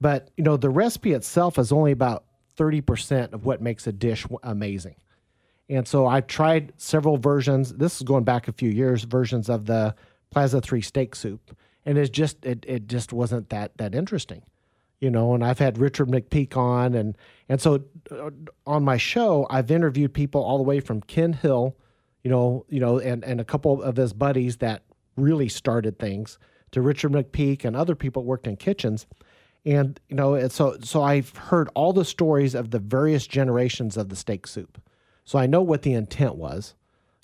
but 0.02 0.30
you 0.38 0.44
know, 0.44 0.58
the 0.58 0.70
recipe 0.70 1.14
itself 1.14 1.58
is 1.58 1.72
only 1.72 1.92
about 1.92 2.26
thirty 2.56 2.82
percent 2.82 3.34
of 3.34 3.46
what 3.46 3.62
makes 3.62 3.88
a 3.88 3.94
dish 3.94 4.26
amazing. 4.44 4.96
And 5.70 5.88
so 5.88 6.06
I've 6.06 6.28
tried 6.28 6.74
several 6.78 7.18
versions. 7.18 7.74
This 7.74 7.96
is 7.96 8.04
going 8.04 8.24
back 8.24 8.48
a 8.48 8.54
few 8.54 8.70
years. 8.70 9.04
Versions 9.04 9.50
of 9.50 9.66
the 9.66 9.96
Plaza 10.32 10.62
Three 10.62 10.82
steak 10.82 11.16
soup, 11.16 11.58
and 11.86 11.98
it's 11.98 12.10
just 12.10 12.44
it 12.46 12.66
it 12.68 12.88
just 12.88 13.14
wasn't 13.14 13.50
that 13.50 13.78
that 13.78 13.96
interesting 13.96 14.44
you 15.00 15.10
know 15.10 15.34
and 15.34 15.44
i've 15.44 15.60
had 15.60 15.78
richard 15.78 16.08
mcpeak 16.08 16.56
on 16.56 16.94
and 16.94 17.18
and 17.50 17.62
so 17.62 17.84
uh, 18.12 18.30
on 18.66 18.84
my 18.84 18.98
show 18.98 19.46
i've 19.50 19.70
interviewed 19.72 20.14
people 20.14 20.42
all 20.42 20.58
the 20.58 20.64
way 20.64 20.80
from 20.80 21.02
ken 21.02 21.34
hill 21.34 21.76
you 22.24 22.30
know 22.30 22.66
you 22.70 22.80
know 22.80 23.00
and 23.00 23.24
and 23.24 23.40
a 23.40 23.46
couple 23.46 23.82
of 23.82 23.96
his 23.96 24.14
buddies 24.14 24.58
that 24.58 24.84
really 25.16 25.50
started 25.50 26.00
things 26.00 26.40
to 26.76 26.82
richard 26.82 27.12
mcpeak 27.12 27.66
and 27.66 27.76
other 27.76 27.96
people 27.96 28.24
worked 28.24 28.46
in 28.46 28.56
kitchens 28.56 29.08
and 29.66 30.00
you 30.08 30.16
know 30.16 30.48
so 30.48 30.78
so 30.82 31.02
i've 31.02 31.36
heard 31.36 31.70
all 31.74 31.92
the 31.92 32.06
stories 32.06 32.54
of 32.54 32.72
the 32.72 32.80
various 32.80 33.26
generations 33.26 33.98
of 33.98 34.10
the 34.10 34.16
steak 34.16 34.46
soup 34.46 34.82
so 35.24 35.40
i 35.40 35.46
know 35.46 35.62
what 35.62 35.82
the 35.82 35.94
intent 35.94 36.36
was 36.36 36.76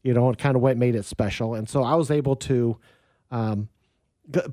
you 0.03 0.13
know 0.13 0.27
and 0.27 0.37
kind 0.37 0.55
of 0.55 0.61
what 0.61 0.77
made 0.77 0.95
it 0.95 1.05
special 1.05 1.53
and 1.53 1.69
so 1.69 1.83
i 1.83 1.93
was 1.93 2.09
able 2.09 2.35
to 2.35 2.77
um, 3.29 3.69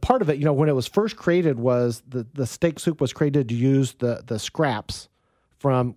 part 0.00 0.22
of 0.22 0.30
it, 0.30 0.38
you 0.38 0.44
know, 0.44 0.52
when 0.52 0.68
it 0.68 0.74
was 0.74 0.86
first 0.86 1.16
created, 1.16 1.58
was 1.58 2.02
the 2.08 2.26
the 2.34 2.46
steak 2.46 2.78
soup 2.78 3.00
was 3.00 3.12
created 3.12 3.48
to 3.48 3.54
use 3.54 3.94
the 3.94 4.22
the 4.26 4.38
scraps 4.38 5.08
from 5.58 5.96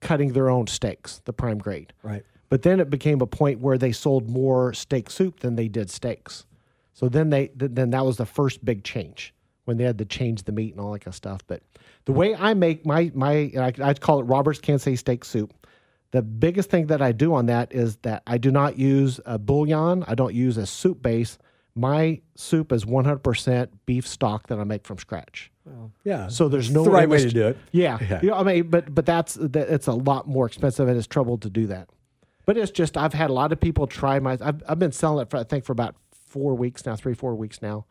cutting 0.00 0.32
their 0.32 0.48
own 0.48 0.66
steaks, 0.66 1.20
the 1.24 1.32
prime 1.32 1.58
grade. 1.58 1.92
right. 2.02 2.24
But 2.48 2.62
then 2.62 2.80
it 2.80 2.90
became 2.90 3.20
a 3.20 3.28
point 3.28 3.60
where 3.60 3.78
they 3.78 3.92
sold 3.92 4.28
more 4.28 4.72
steak 4.72 5.08
soup 5.08 5.38
than 5.38 5.54
they 5.54 5.68
did 5.68 5.88
steaks. 5.88 6.46
So 6.92 7.08
then 7.08 7.30
they 7.30 7.48
th- 7.48 7.72
then 7.74 7.90
that 7.90 8.04
was 8.04 8.16
the 8.16 8.26
first 8.26 8.64
big 8.64 8.84
change 8.84 9.34
when 9.64 9.76
they 9.76 9.84
had 9.84 9.98
to 9.98 10.04
change 10.04 10.42
the 10.44 10.52
meat 10.52 10.72
and 10.72 10.80
all 10.80 10.92
that 10.92 11.00
kind 11.00 11.12
of 11.12 11.14
stuff. 11.14 11.42
But 11.46 11.62
the 12.04 12.12
way 12.12 12.34
I 12.34 12.54
make 12.54 12.84
my 12.84 13.10
my 13.14 13.52
I, 13.56 13.72
I 13.82 13.94
call 13.94 14.20
it 14.20 14.24
Robert's 14.24 14.60
Kansas 14.60 15.00
steak 15.00 15.24
soup. 15.24 15.54
The 16.12 16.22
biggest 16.22 16.70
thing 16.70 16.88
that 16.88 17.00
I 17.00 17.12
do 17.12 17.34
on 17.34 17.46
that 17.46 17.72
is 17.72 17.96
that 17.98 18.24
I 18.26 18.38
do 18.38 18.50
not 18.50 18.76
use 18.76 19.20
a 19.26 19.38
bouillon. 19.38 20.04
I 20.08 20.16
don't 20.16 20.34
use 20.34 20.56
a 20.56 20.66
soup 20.66 21.02
base. 21.02 21.38
My 21.76 22.20
soup 22.34 22.72
is 22.72 22.84
100% 22.84 23.68
beef 23.86 24.08
stock 24.08 24.48
that 24.48 24.58
I 24.58 24.64
make 24.64 24.84
from 24.84 24.98
scratch. 24.98 25.52
Yeah. 26.02 26.26
So 26.26 26.48
there's 26.48 26.68
no 26.68 26.82
the 26.82 26.90
right 26.90 27.08
way 27.08 27.18
to 27.18 27.30
do 27.30 27.46
it. 27.46 27.56
Yeah, 27.70 27.98
Yeah. 28.00 28.20
You 28.22 28.30
know, 28.30 28.36
I 28.36 28.42
mean, 28.42 28.70
but 28.70 28.92
but 28.92 29.06
that's 29.06 29.34
that, 29.34 29.68
it's 29.72 29.86
a 29.86 29.92
lot 29.92 30.26
more 30.26 30.46
expensive 30.46 30.88
and 30.88 30.96
it's 30.98 31.06
trouble 31.06 31.38
to 31.38 31.48
do 31.50 31.68
that. 31.68 31.88
But 32.44 32.56
it's 32.56 32.72
just 32.72 32.96
I've 32.96 33.14
had 33.14 33.30
a 33.30 33.32
lot 33.32 33.52
of 33.52 33.60
people 33.60 33.86
try 33.86 34.18
my. 34.18 34.36
I've 34.40 34.62
I've 34.68 34.78
been 34.80 34.90
selling 34.90 35.22
it 35.22 35.30
for 35.30 35.36
I 35.36 35.44
think 35.44 35.64
for 35.64 35.72
about 35.72 35.94
four 36.30 36.54
weeks 36.54 36.86
now, 36.86 36.96
three 36.96 37.14
four 37.14 37.34
weeks 37.34 37.60
now, 37.60 37.84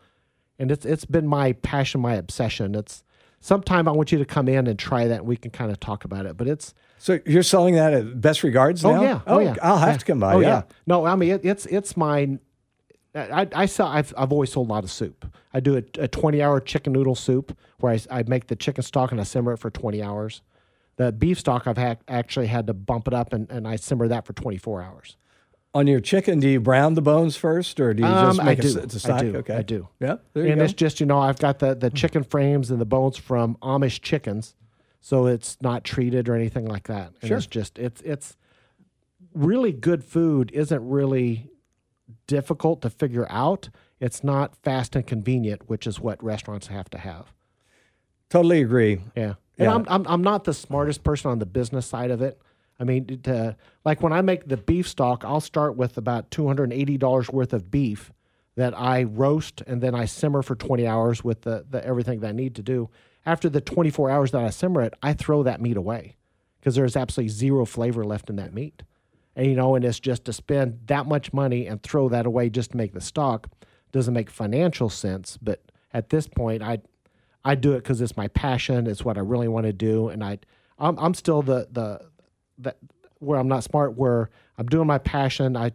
and 0.57 0.71
it's 0.71 0.85
it's 0.85 1.05
been 1.05 1.27
my 1.27 1.53
passion, 1.53 2.01
my 2.01 2.15
obsession. 2.15 2.73
It's 2.73 3.03
sometime 3.39 3.87
I 3.87 3.91
want 3.91 4.11
you 4.11 4.17
to 4.17 4.25
come 4.25 4.47
in 4.47 4.65
and 4.67 4.79
try 4.79 5.07
that. 5.07 5.19
and 5.19 5.27
We 5.27 5.37
can 5.37 5.51
kind 5.51 5.71
of 5.71 5.79
talk 5.79 6.05
about 6.05 6.25
it. 6.25 6.37
But 6.37 6.47
it's 6.47 6.73
So 6.97 7.19
you're 7.25 7.43
selling 7.43 7.75
that 7.75 7.93
at 7.93 8.19
Best 8.21 8.43
Regards 8.43 8.83
oh, 8.85 8.91
now? 8.91 8.97
oh 8.99 9.03
yeah, 9.03 9.21
oh, 9.27 9.39
yeah. 9.39 9.55
I'll 9.61 9.77
have 9.77 9.89
Yeah. 9.89 9.97
to 9.97 10.05
come 10.05 10.19
by. 10.19 10.33
Oh 10.33 10.39
yeah. 10.39 10.63
No, 10.87 11.05
I 11.05 11.15
mean 11.15 11.31
it, 11.31 11.41
it's 11.45 11.65
it's 11.67 11.95
mine. 11.97 12.39
I, 13.15 13.47
I 13.55 13.65
sell. 13.65 13.87
I've, 13.87 14.13
I've 14.15 14.31
always 14.31 14.51
sold 14.51 14.69
a 14.69 14.71
lot 14.71 14.83
of 14.83 14.91
soup. 14.91 15.25
I 15.53 15.59
do 15.59 15.75
a, 15.77 15.83
a 16.03 16.07
twenty 16.07 16.41
hour 16.43 16.59
chicken 16.61 16.93
noodle 16.93 17.15
soup 17.15 17.57
where 17.79 17.91
I, 17.93 18.19
I 18.19 18.23
make 18.27 18.47
the 18.47 18.55
chicken 18.55 18.83
stock 18.83 19.11
and 19.11 19.19
I 19.19 19.23
simmer 19.23 19.53
it 19.53 19.57
for 19.57 19.69
twenty 19.71 20.01
hours. 20.01 20.41
The 20.97 21.11
beef 21.11 21.39
stock 21.39 21.65
I've 21.65 21.77
had, 21.77 21.97
actually 22.07 22.47
had 22.47 22.67
to 22.67 22.73
bump 22.73 23.07
it 23.07 23.13
up 23.13 23.31
and, 23.33 23.49
and 23.49 23.67
I 23.67 23.77
simmer 23.77 24.07
that 24.09 24.25
for 24.25 24.33
twenty 24.33 24.57
four 24.57 24.81
hours. 24.83 25.17
On 25.75 25.85
your 25.85 25.99
chicken, 25.99 26.39
do 26.39 26.49
you 26.49 26.59
brown 26.59 26.95
the 26.95 27.01
bones 27.01 27.35
first, 27.35 27.79
or 27.79 27.93
do 27.93 28.01
you 28.01 28.09
just 28.09 28.39
Um, 28.39 28.45
make 28.45 28.57
I 28.57 28.61
it 28.67 28.73
do. 28.73 28.79
it's 28.79 28.95
a 28.95 28.99
stock? 28.99 29.19
I 29.19 29.23
do. 29.23 29.35
Okay, 29.37 29.55
I 29.55 29.61
do. 29.61 29.87
Yeah, 29.99 30.15
and 30.33 30.61
it's 30.61 30.73
just 30.73 30.99
you 30.99 31.05
know 31.05 31.19
I've 31.19 31.37
got 31.37 31.59
the 31.59 31.75
the 31.75 31.91
chicken 31.91 32.23
frames 32.23 32.71
and 32.71 32.81
the 32.81 32.85
bones 32.85 33.17
from 33.17 33.55
Amish 33.61 34.01
chickens, 34.01 34.55
so 34.99 35.27
it's 35.27 35.61
not 35.61 35.83
treated 35.83 36.27
or 36.27 36.33
anything 36.33 36.65
like 36.65 36.87
that. 36.87 37.13
And 37.21 37.27
Sure. 37.27 37.37
it's 37.37 37.45
just 37.45 37.77
it's 37.77 38.01
it's 38.01 38.35
really 39.35 39.71
good 39.71 40.03
food 40.03 40.49
isn't 40.55 40.89
really 40.89 41.51
difficult 42.25 42.81
to 42.81 42.89
figure 42.89 43.27
out. 43.29 43.69
It's 43.99 44.23
not 44.23 44.55
fast 44.55 44.95
and 44.95 45.05
convenient, 45.05 45.69
which 45.69 45.85
is 45.85 45.99
what 45.99 46.23
restaurants 46.23 46.65
have 46.67 46.89
to 46.89 46.97
have. 46.97 47.31
Totally 48.31 48.61
agree. 48.63 49.01
Yeah. 49.15 49.35
And 49.59 49.65
Yeah. 49.67 49.75
I'm, 49.75 49.85
I'm 49.87 50.07
I'm 50.07 50.21
not 50.23 50.45
the 50.45 50.53
smartest 50.55 51.03
person 51.03 51.29
on 51.29 51.37
the 51.37 51.45
business 51.45 51.85
side 51.85 52.09
of 52.09 52.23
it. 52.23 52.41
I 52.79 52.85
mean, 52.85 53.21
to, 53.23 53.55
like 53.83 54.01
when 54.01 54.13
I 54.13 54.21
make 54.21 54.47
the 54.47 54.57
beef 54.57 54.87
stock, 54.87 55.23
I'll 55.25 55.41
start 55.41 55.75
with 55.75 55.97
about 55.97 56.31
two 56.31 56.47
hundred 56.47 56.71
and 56.71 56.73
eighty 56.73 56.97
dollars 56.97 57.29
worth 57.29 57.53
of 57.53 57.69
beef 57.69 58.11
that 58.55 58.77
I 58.77 59.03
roast 59.03 59.61
and 59.67 59.81
then 59.81 59.93
I 59.93 60.05
simmer 60.05 60.41
for 60.41 60.55
twenty 60.55 60.87
hours 60.87 61.23
with 61.23 61.41
the, 61.41 61.65
the 61.69 61.85
everything 61.85 62.21
that 62.21 62.29
I 62.29 62.33
need 62.33 62.55
to 62.55 62.63
do. 62.63 62.89
After 63.25 63.49
the 63.49 63.61
twenty 63.61 63.89
four 63.89 64.09
hours 64.09 64.31
that 64.31 64.43
I 64.43 64.49
simmer 64.49 64.81
it, 64.81 64.93
I 65.03 65.13
throw 65.13 65.43
that 65.43 65.61
meat 65.61 65.77
away 65.77 66.15
because 66.59 66.75
there's 66.75 66.95
absolutely 66.95 67.29
zero 67.29 67.65
flavor 67.65 68.03
left 68.03 68.29
in 68.29 68.37
that 68.37 68.53
meat. 68.53 68.83
And 69.35 69.45
you 69.47 69.55
know, 69.55 69.75
and 69.75 69.85
it's 69.85 69.99
just 69.99 70.25
to 70.25 70.33
spend 70.33 70.79
that 70.87 71.05
much 71.05 71.33
money 71.33 71.67
and 71.67 71.81
throw 71.83 72.09
that 72.09 72.25
away 72.25 72.49
just 72.49 72.71
to 72.71 72.77
make 72.77 72.93
the 72.93 73.01
stock 73.01 73.49
doesn't 73.91 74.13
make 74.13 74.29
financial 74.29 74.89
sense. 74.89 75.37
But 75.41 75.71
at 75.93 76.09
this 76.09 76.27
point, 76.27 76.61
I 76.61 76.79
I 77.43 77.55
do 77.55 77.73
it 77.73 77.83
because 77.83 78.01
it's 78.01 78.17
my 78.17 78.27
passion. 78.29 78.87
It's 78.87 79.03
what 79.03 79.17
I 79.17 79.21
really 79.21 79.47
want 79.47 79.65
to 79.65 79.73
do, 79.73 80.09
and 80.09 80.23
I 80.23 80.39
I'm, 80.77 80.97
I'm 80.97 81.13
still 81.13 81.41
the 81.41 81.67
the 81.71 82.08
that 82.59 82.77
where 83.19 83.39
I'm 83.39 83.47
not 83.47 83.63
smart. 83.63 83.97
Where 83.97 84.29
I'm 84.57 84.67
doing 84.67 84.87
my 84.87 84.97
passion. 84.97 85.55
I 85.57 85.71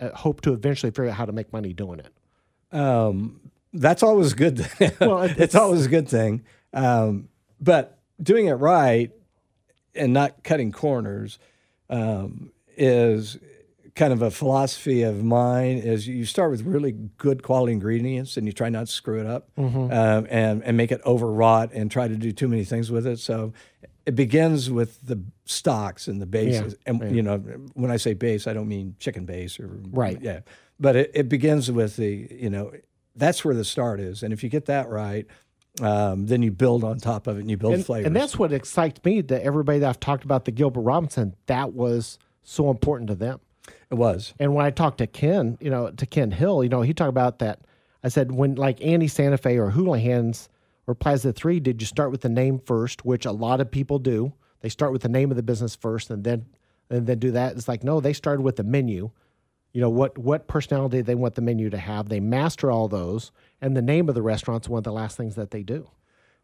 uh, 0.00 0.10
hope 0.10 0.40
to 0.42 0.52
eventually 0.52 0.90
figure 0.90 1.08
out 1.08 1.14
how 1.16 1.24
to 1.24 1.32
make 1.32 1.52
money 1.52 1.72
doing 1.72 2.00
it. 2.00 2.76
Um, 2.76 3.40
that's 3.72 4.02
always 4.02 4.34
good. 4.34 4.58
Well, 5.00 5.22
it's, 5.24 5.32
it's- 5.34 5.54
always 5.54 5.86
a 5.86 5.88
good 5.88 6.08
thing. 6.08 6.44
Um, 6.72 7.28
but 7.60 7.98
doing 8.22 8.46
it 8.46 8.54
right 8.54 9.10
and 9.94 10.12
not 10.12 10.42
cutting 10.44 10.72
corners 10.72 11.38
um, 11.88 12.52
is 12.76 13.38
kind 13.94 14.12
of 14.12 14.20
a 14.20 14.30
philosophy 14.30 15.02
of 15.02 15.24
mine. 15.24 15.78
Is 15.78 16.06
you 16.06 16.26
start 16.26 16.50
with 16.50 16.62
really 16.62 16.92
good 16.92 17.42
quality 17.42 17.72
ingredients 17.72 18.36
and 18.36 18.46
you 18.46 18.52
try 18.52 18.68
not 18.68 18.86
to 18.88 18.92
screw 18.92 19.20
it 19.20 19.26
up 19.26 19.48
Mm-hmm. 19.56 19.90
um, 19.92 20.26
and 20.28 20.62
and 20.64 20.76
make 20.76 20.92
it 20.92 21.00
overwrought 21.06 21.72
and 21.72 21.90
try 21.90 22.06
to 22.08 22.16
do 22.16 22.30
too 22.32 22.48
many 22.48 22.64
things 22.64 22.90
with 22.90 23.06
it. 23.06 23.18
So 23.18 23.54
it 24.06 24.14
begins 24.14 24.70
with 24.70 25.04
the 25.04 25.20
stocks 25.44 26.06
and 26.06 26.22
the 26.22 26.26
bases. 26.26 26.76
and 26.86 27.14
you 27.14 27.22
know, 27.22 27.38
when 27.74 27.90
I 27.90 27.96
say 27.96 28.14
base, 28.14 28.46
I 28.46 28.52
don't 28.52 28.68
mean 28.68 28.94
chicken 28.98 29.26
base 29.26 29.58
or 29.60 29.68
Right. 29.90 30.20
Yeah, 30.22 30.40
but 30.78 30.96
it, 30.96 31.10
it 31.12 31.28
begins 31.28 31.70
with 31.70 31.96
the 31.96 32.28
you 32.30 32.48
know 32.48 32.72
that's 33.16 33.44
where 33.44 33.54
the 33.54 33.64
start 33.64 34.00
is, 34.00 34.22
and 34.22 34.32
if 34.32 34.44
you 34.44 34.48
get 34.48 34.66
that 34.66 34.88
right, 34.88 35.26
um, 35.80 36.26
then 36.26 36.42
you 36.42 36.52
build 36.52 36.84
on 36.84 36.98
top 36.98 37.26
of 37.26 37.36
it 37.36 37.40
and 37.40 37.50
you 37.50 37.56
build 37.56 37.74
and, 37.74 37.84
flavors. 37.84 38.06
and 38.06 38.16
that's 38.16 38.38
what 38.38 38.52
excites 38.52 39.04
me 39.04 39.20
that 39.22 39.42
everybody 39.42 39.80
that 39.80 39.88
I've 39.88 40.00
talked 40.00 40.24
about 40.24 40.44
the 40.44 40.52
Gilbert 40.52 40.82
Robinson, 40.82 41.34
that 41.46 41.72
was 41.72 42.18
so 42.44 42.70
important 42.70 43.08
to 43.08 43.14
them. 43.14 43.40
it 43.90 43.94
was. 43.94 44.34
And 44.38 44.54
when 44.54 44.64
I 44.64 44.70
talked 44.70 44.98
to 44.98 45.06
Ken, 45.06 45.58
you 45.60 45.70
know, 45.70 45.90
to 45.90 46.06
Ken 46.06 46.30
Hill, 46.30 46.62
you 46.62 46.70
know, 46.70 46.82
he 46.82 46.94
talked 46.94 47.08
about 47.08 47.40
that. 47.40 47.60
I 48.04 48.08
said, 48.08 48.30
when 48.30 48.54
like 48.54 48.80
Annie 48.84 49.08
Santa 49.08 49.36
Fe 49.36 49.58
or 49.58 49.72
Houlihan's 49.72 50.48
or 50.86 50.94
Plaza 50.94 51.32
3, 51.32 51.60
did 51.60 51.80
you 51.82 51.86
start 51.86 52.10
with 52.10 52.20
the 52.20 52.28
name 52.28 52.58
first, 52.58 53.04
which 53.04 53.26
a 53.26 53.32
lot 53.32 53.60
of 53.60 53.70
people 53.70 53.98
do? 53.98 54.32
They 54.60 54.68
start 54.68 54.92
with 54.92 55.02
the 55.02 55.08
name 55.08 55.30
of 55.30 55.36
the 55.36 55.42
business 55.42 55.74
first 55.76 56.10
and 56.10 56.24
then 56.24 56.46
and 56.88 57.06
then 57.06 57.18
do 57.18 57.32
that. 57.32 57.56
It's 57.56 57.66
like, 57.66 57.82
no, 57.82 57.98
they 58.00 58.12
started 58.12 58.42
with 58.42 58.56
the 58.56 58.62
menu. 58.64 59.10
You 59.72 59.80
know, 59.80 59.90
what 59.90 60.16
what 60.16 60.46
personality 60.46 61.00
they 61.02 61.14
want 61.16 61.34
the 61.34 61.42
menu 61.42 61.68
to 61.70 61.78
have. 61.78 62.08
They 62.08 62.20
master 62.20 62.70
all 62.70 62.88
those, 62.88 63.32
and 63.60 63.76
the 63.76 63.82
name 63.82 64.08
of 64.08 64.14
the 64.14 64.22
restaurant's 64.22 64.68
one 64.68 64.78
of 64.78 64.84
the 64.84 64.92
last 64.92 65.16
things 65.16 65.34
that 65.34 65.50
they 65.50 65.62
do. 65.62 65.90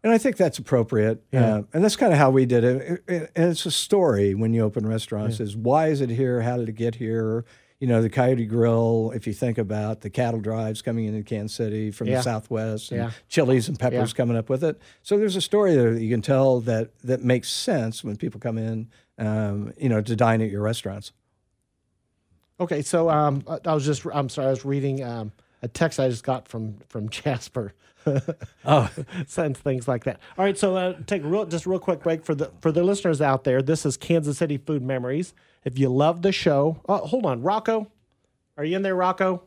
And 0.05 0.13
I 0.13 0.19
think 0.19 0.37
that's 0.37 0.59
appropriate. 0.59 1.23
Yeah. 1.33 1.45
Uh, 1.59 1.63
and 1.73 1.85
that's 1.85 1.95
kind 1.97 2.13
of 2.13 2.19
how 2.19 2.31
we 2.31 2.45
did 2.45 2.65
it. 2.65 2.77
It- 2.83 3.05
it- 3.07 3.31
And 3.37 3.51
it's 3.53 3.65
a 3.65 3.71
story 3.71 4.35
when 4.35 4.53
you 4.53 4.63
open 4.63 4.85
restaurants 4.87 5.39
is 5.39 5.57
why 5.57 5.87
is 5.89 6.01
it 6.01 6.11
here? 6.11 6.41
How 6.43 6.57
did 6.57 6.69
it 6.69 6.73
get 6.75 6.97
here? 6.97 7.45
You 7.83 7.88
know, 7.88 8.01
the 8.01 8.09
Coyote 8.09 8.47
Grill, 8.47 9.11
if 9.12 9.27
you 9.27 9.33
think 9.33 9.59
about 9.59 10.03
the 10.03 10.09
cattle 10.09 10.38
drives 10.38 10.83
coming 10.83 11.07
into 11.07 11.25
Kansas 11.25 11.57
City 11.57 11.90
from 11.90 12.07
Yeah. 12.07 12.18
the 12.18 12.23
Southwest 12.23 12.92
and 12.92 13.01
Yeah. 13.01 13.11
chilies 13.29 13.66
and 13.68 13.77
peppers 13.77 14.12
Yeah. 14.12 14.16
coming 14.16 14.37
up 14.37 14.49
with 14.49 14.62
it. 14.62 14.81
So 15.03 15.18
there's 15.18 15.35
a 15.35 15.40
story 15.40 15.75
there 15.75 15.92
that 15.92 16.01
you 16.01 16.09
can 16.09 16.23
tell 16.23 16.61
that, 16.61 16.90
that 17.03 17.25
makes 17.25 17.51
sense 17.51 18.05
when 18.05 18.16
people 18.16 18.38
come 18.38 18.57
in, 18.57 18.87
um, 19.18 19.73
you 19.77 19.88
know, 19.88 20.01
to 20.01 20.14
dine 20.14 20.40
at 20.40 20.49
your 20.49 20.62
restaurants. 20.62 21.11
Okay, 22.61 22.83
so 22.83 23.11
um, 23.11 23.42
I- 23.49 23.75
was 23.75 23.85
just 23.85 24.07
I'm 24.14 24.29
sorry, 24.29 24.47
I 24.47 24.51
was 24.51 24.64
reading 24.64 25.03
um, 25.03 25.33
a 25.62 25.68
text 25.68 26.01
I 26.01 26.09
just 26.09 26.25
got 26.25 26.48
from 26.48 26.79
from 26.88 27.09
Jasper. 27.09 27.72
Oh, 28.64 28.88
sends 29.27 29.59
things 29.59 29.88
like 29.88 30.05
that. 30.05 30.20
All 30.38 30.44
right, 30.44 30.57
so 30.57 30.77
uh, 30.77 30.94
take 31.07 31.22
a 31.22 31.27
real, 31.27 31.44
just 31.46 31.66
real 31.66 31.79
quick 31.79 32.03
break 32.03 32.25
for 32.25 32.35
the 32.35 32.51
for 32.61 32.72
the 32.72 32.83
listeners 32.83 33.20
out 33.20 33.44
there. 33.44 33.62
This 33.62 33.87
is 33.87 33.96
Kansas 33.96 34.38
City 34.38 34.57
Food 34.57 34.83
Memories. 34.83 35.35
If 35.64 35.79
you 35.79 35.88
love 35.88 36.22
the 36.22 36.33
show, 36.33 36.81
oh, 36.88 36.98
hold 36.98 37.25
on, 37.27 37.42
Rocco, 37.42 37.90
are 38.57 38.64
you 38.64 38.77
in 38.77 38.83
there, 38.83 38.96
Rocco? 38.96 39.42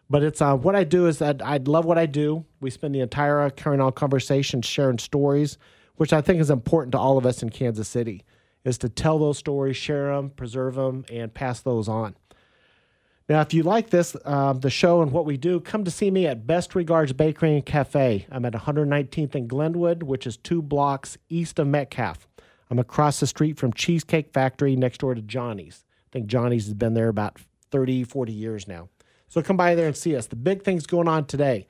But 0.08 0.22
it's 0.22 0.40
uh, 0.40 0.56
what 0.56 0.76
I 0.76 0.84
do 0.84 1.06
is 1.06 1.18
that 1.18 1.42
I 1.42 1.56
love 1.56 1.84
what 1.84 1.98
I 1.98 2.06
do. 2.06 2.44
We 2.60 2.70
spend 2.70 2.94
the 2.94 3.00
entire 3.00 3.50
carrying 3.50 3.80
on 3.80 3.92
conversation, 3.92 4.62
sharing 4.62 4.98
stories, 4.98 5.58
which 5.96 6.12
I 6.12 6.20
think 6.20 6.40
is 6.40 6.50
important 6.50 6.92
to 6.92 6.98
all 6.98 7.18
of 7.18 7.26
us 7.26 7.42
in 7.42 7.50
Kansas 7.50 7.88
City, 7.88 8.24
is 8.64 8.78
to 8.78 8.88
tell 8.88 9.18
those 9.18 9.38
stories, 9.38 9.76
share 9.76 10.14
them, 10.14 10.30
preserve 10.30 10.74
them, 10.74 11.04
and 11.10 11.32
pass 11.32 11.60
those 11.60 11.88
on. 11.88 12.16
Now, 13.28 13.40
if 13.40 13.52
you 13.52 13.64
like 13.64 13.90
this, 13.90 14.16
um, 14.24 14.60
the 14.60 14.70
show 14.70 15.02
and 15.02 15.10
what 15.10 15.24
we 15.24 15.36
do, 15.36 15.58
come 15.58 15.84
to 15.84 15.90
see 15.90 16.12
me 16.12 16.26
at 16.26 16.46
Best 16.46 16.76
Regards 16.76 17.12
Bakery 17.12 17.54
and 17.54 17.66
Cafe. 17.66 18.26
I'm 18.30 18.44
at 18.44 18.52
119th 18.52 19.34
and 19.34 19.48
Glenwood, 19.48 20.04
which 20.04 20.28
is 20.28 20.36
two 20.36 20.62
blocks 20.62 21.18
east 21.28 21.58
of 21.58 21.66
Metcalf. 21.66 22.28
I'm 22.70 22.78
across 22.78 23.18
the 23.18 23.26
street 23.26 23.58
from 23.58 23.72
Cheesecake 23.72 24.32
Factory 24.32 24.76
next 24.76 24.98
door 24.98 25.14
to 25.14 25.22
Johnny's. 25.22 25.84
I 26.08 26.10
think 26.12 26.26
Johnny's 26.26 26.66
has 26.66 26.74
been 26.74 26.94
there 26.94 27.08
about 27.08 27.38
30, 27.70 28.04
40 28.04 28.32
years 28.32 28.68
now. 28.68 28.88
So 29.28 29.42
come 29.42 29.56
by 29.56 29.74
there 29.74 29.86
and 29.86 29.96
see 29.96 30.14
us. 30.14 30.26
The 30.26 30.36
big 30.36 30.62
thing's 30.62 30.86
going 30.86 31.08
on 31.08 31.26
today. 31.26 31.66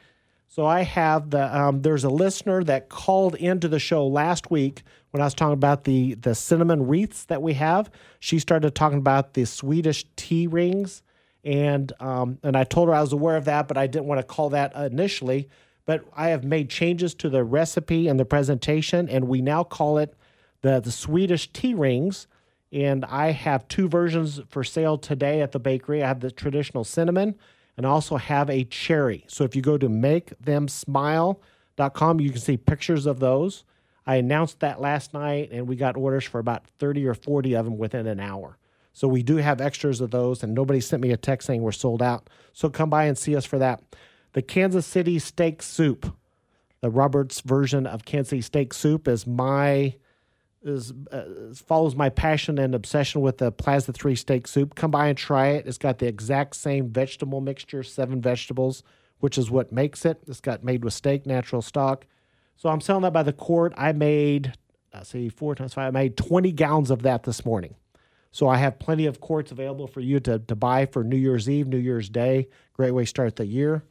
So 0.48 0.64
I 0.64 0.82
have 0.82 1.30
the 1.30 1.56
um, 1.56 1.82
there's 1.82 2.04
a 2.04 2.10
listener 2.10 2.62
that 2.64 2.88
called 2.88 3.34
into 3.34 3.68
the 3.68 3.78
show 3.78 4.06
last 4.06 4.50
week 4.50 4.82
when 5.10 5.20
I 5.20 5.24
was 5.24 5.34
talking 5.34 5.54
about 5.54 5.84
the 5.84 6.14
the 6.14 6.34
cinnamon 6.34 6.86
wreaths 6.86 7.24
that 7.26 7.42
we 7.42 7.54
have. 7.54 7.90
She 8.20 8.38
started 8.38 8.74
talking 8.74 8.98
about 8.98 9.34
the 9.34 9.44
Swedish 9.44 10.06
tea 10.16 10.46
rings, 10.46 11.02
and 11.44 11.92
um, 12.00 12.38
and 12.42 12.56
I 12.56 12.64
told 12.64 12.88
her 12.88 12.94
I 12.94 13.00
was 13.00 13.12
aware 13.12 13.36
of 13.36 13.44
that, 13.46 13.68
but 13.68 13.76
I 13.76 13.86
didn't 13.86 14.06
want 14.06 14.20
to 14.20 14.26
call 14.26 14.50
that 14.50 14.74
initially. 14.74 15.48
But 15.84 16.04
I 16.14 16.28
have 16.28 16.42
made 16.42 16.70
changes 16.70 17.14
to 17.16 17.28
the 17.28 17.44
recipe 17.44 18.08
and 18.08 18.18
the 18.18 18.24
presentation, 18.24 19.08
and 19.08 19.28
we 19.28 19.42
now 19.42 19.64
call 19.64 19.98
it 19.98 20.14
the 20.62 20.80
the 20.80 20.92
Swedish 20.92 21.52
tea 21.52 21.74
rings. 21.74 22.28
And 22.72 23.04
I 23.04 23.30
have 23.30 23.68
two 23.68 23.88
versions 23.88 24.40
for 24.48 24.64
sale 24.64 24.98
today 24.98 25.40
at 25.40 25.52
the 25.52 25.60
bakery. 25.60 26.02
I 26.02 26.08
have 26.08 26.20
the 26.20 26.30
traditional 26.32 26.82
cinnamon 26.82 27.36
and 27.76 27.86
also 27.86 28.16
have 28.16 28.48
a 28.48 28.64
cherry. 28.64 29.24
So 29.28 29.44
if 29.44 29.54
you 29.54 29.62
go 29.62 29.78
to 29.78 29.88
makethemsmile.com, 29.88 32.20
you 32.20 32.30
can 32.30 32.40
see 32.40 32.56
pictures 32.56 33.06
of 33.06 33.20
those. 33.20 33.64
I 34.06 34.16
announced 34.16 34.60
that 34.60 34.80
last 34.80 35.12
night 35.12 35.50
and 35.52 35.68
we 35.68 35.76
got 35.76 35.96
orders 35.96 36.24
for 36.24 36.38
about 36.38 36.66
30 36.78 37.06
or 37.06 37.14
40 37.14 37.54
of 37.54 37.64
them 37.64 37.76
within 37.76 38.06
an 38.06 38.20
hour. 38.20 38.56
So 38.92 39.08
we 39.08 39.22
do 39.22 39.36
have 39.36 39.60
extras 39.60 40.00
of 40.00 40.10
those 40.10 40.42
and 40.42 40.54
nobody 40.54 40.80
sent 40.80 41.02
me 41.02 41.10
a 41.10 41.16
text 41.16 41.46
saying 41.46 41.62
we're 41.62 41.72
sold 41.72 42.02
out. 42.02 42.30
So 42.52 42.70
come 42.70 42.88
by 42.88 43.04
and 43.04 43.18
see 43.18 43.36
us 43.36 43.44
for 43.44 43.58
that. 43.58 43.82
The 44.32 44.42
Kansas 44.42 44.86
City 44.86 45.18
steak 45.18 45.62
soup, 45.62 46.14
the 46.80 46.90
Roberts 46.90 47.40
version 47.40 47.86
of 47.86 48.04
Kansas 48.04 48.30
City 48.30 48.42
steak 48.42 48.72
soup 48.72 49.08
is 49.08 49.26
my 49.26 49.96
is 50.66 50.92
uh, 51.12 51.24
follows 51.54 51.94
my 51.94 52.08
passion 52.08 52.58
and 52.58 52.74
obsession 52.74 53.20
with 53.20 53.38
the 53.38 53.52
Plaza 53.52 53.92
Three 53.92 54.16
steak 54.16 54.46
soup. 54.46 54.74
Come 54.74 54.90
by 54.90 55.08
and 55.08 55.16
try 55.16 55.48
it. 55.48 55.66
It's 55.66 55.78
got 55.78 55.98
the 55.98 56.06
exact 56.06 56.56
same 56.56 56.88
vegetable 56.88 57.40
mixture, 57.40 57.82
seven 57.82 58.20
vegetables, 58.20 58.82
which 59.20 59.38
is 59.38 59.50
what 59.50 59.72
makes 59.72 60.04
it. 60.04 60.22
It's 60.26 60.40
got 60.40 60.64
made 60.64 60.84
with 60.84 60.94
steak, 60.94 61.26
natural 61.26 61.62
stock. 61.62 62.06
So 62.56 62.68
I'm 62.68 62.80
selling 62.80 63.02
that 63.02 63.12
by 63.12 63.22
the 63.22 63.32
quart. 63.32 63.72
I 63.76 63.92
made, 63.92 64.54
let's 64.92 65.10
see, 65.10 65.28
four 65.28 65.54
times 65.54 65.74
five. 65.74 65.88
I 65.88 65.90
made 65.90 66.16
20 66.16 66.52
gallons 66.52 66.90
of 66.90 67.02
that 67.02 67.24
this 67.24 67.44
morning. 67.44 67.74
So 68.32 68.48
I 68.48 68.56
have 68.58 68.78
plenty 68.78 69.06
of 69.06 69.20
quarts 69.20 69.52
available 69.52 69.86
for 69.86 70.00
you 70.00 70.20
to, 70.20 70.38
to 70.38 70.54
buy 70.54 70.86
for 70.86 71.02
New 71.04 71.16
Year's 71.16 71.48
Eve, 71.48 71.68
New 71.68 71.78
Year's 71.78 72.08
Day. 72.08 72.48
Great 72.74 72.90
way 72.90 73.04
to 73.04 73.08
start 73.08 73.36
the 73.36 73.46
year. 73.46 73.84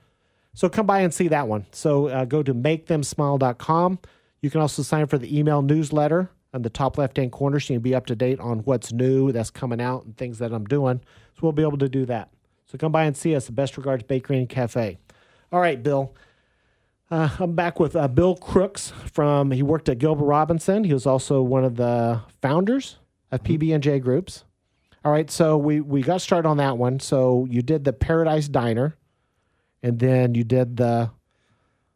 So 0.54 0.70
come 0.70 0.86
by 0.86 1.02
and 1.02 1.14
see 1.14 1.28
that 1.30 1.48
one. 1.48 1.66
So 1.72 2.08
uh, 2.08 2.26
go 2.26 2.44
to 2.44 2.54
makethemsmile.com. 2.54 4.00
You 4.42 4.50
can 4.50 4.62
also 4.62 4.84
sign 4.84 5.02
up 5.02 5.10
for 5.10 5.18
the 5.18 5.38
email 5.38 5.62
newsletter 5.62 6.30
on 6.56 6.62
the 6.62 6.70
top 6.70 6.98
left 6.98 7.18
hand 7.18 7.34
corner 7.34 7.60
so 7.60 7.74
you 7.74 7.80
can 7.80 7.84
be 7.84 7.94
up 7.94 8.06
to 8.06 8.16
date 8.16 8.40
on 8.40 8.60
what's 8.60 8.94
new 8.94 9.32
that's 9.34 9.50
coming 9.52 9.82
out 9.82 10.06
and 10.06 10.16
things 10.16 10.40
that 10.40 10.54
I'm 10.54 10.64
doing. 10.64 11.02
So 11.34 11.40
we'll 11.42 11.52
be 11.52 11.64
able 11.64 11.78
to 11.80 11.90
do 11.90 12.06
that. 12.06 12.30
So 12.66 12.78
come 12.78 12.94
by 12.94 13.04
and 13.04 13.16
see 13.16 13.36
us 13.36 13.50
Best 13.50 13.78
Regards 13.78 14.04
Bakery 14.04 14.38
and 14.38 14.48
Cafe. 14.48 14.98
All 15.52 15.60
right, 15.60 15.84
Bill. 15.84 16.16
Uh, 17.12 17.30
I'm 17.40 17.54
back 17.54 17.80
with 17.80 17.96
uh, 17.96 18.08
Bill 18.08 18.36
Crooks 18.36 18.92
from, 19.12 19.52
he 19.52 19.62
worked 19.62 19.90
at 19.90 20.00
Gilbert 20.00 20.24
Robinson. 20.24 20.86
He 20.86 20.94
was 20.94 21.06
also 21.06 21.42
one 21.42 21.66
of 21.66 21.76
the 21.76 22.22
founders 22.42 22.98
of 23.32 23.44
PB&J 23.44 24.00
Groups. 24.00 24.46
All 25.04 25.12
right, 25.12 25.30
so 25.30 25.58
we, 25.58 25.82
we 25.82 26.02
got 26.02 26.22
started 26.22 26.48
on 26.48 26.58
that 26.58 26.78
one. 26.78 27.00
So 27.00 27.46
you 27.50 27.62
did 27.62 27.84
the 27.84 27.94
Paradise 27.94 28.48
Diner, 28.48 28.96
and 29.84 30.00
then 30.00 30.34
you 30.34 30.44
did 30.44 30.78
the 30.78 31.12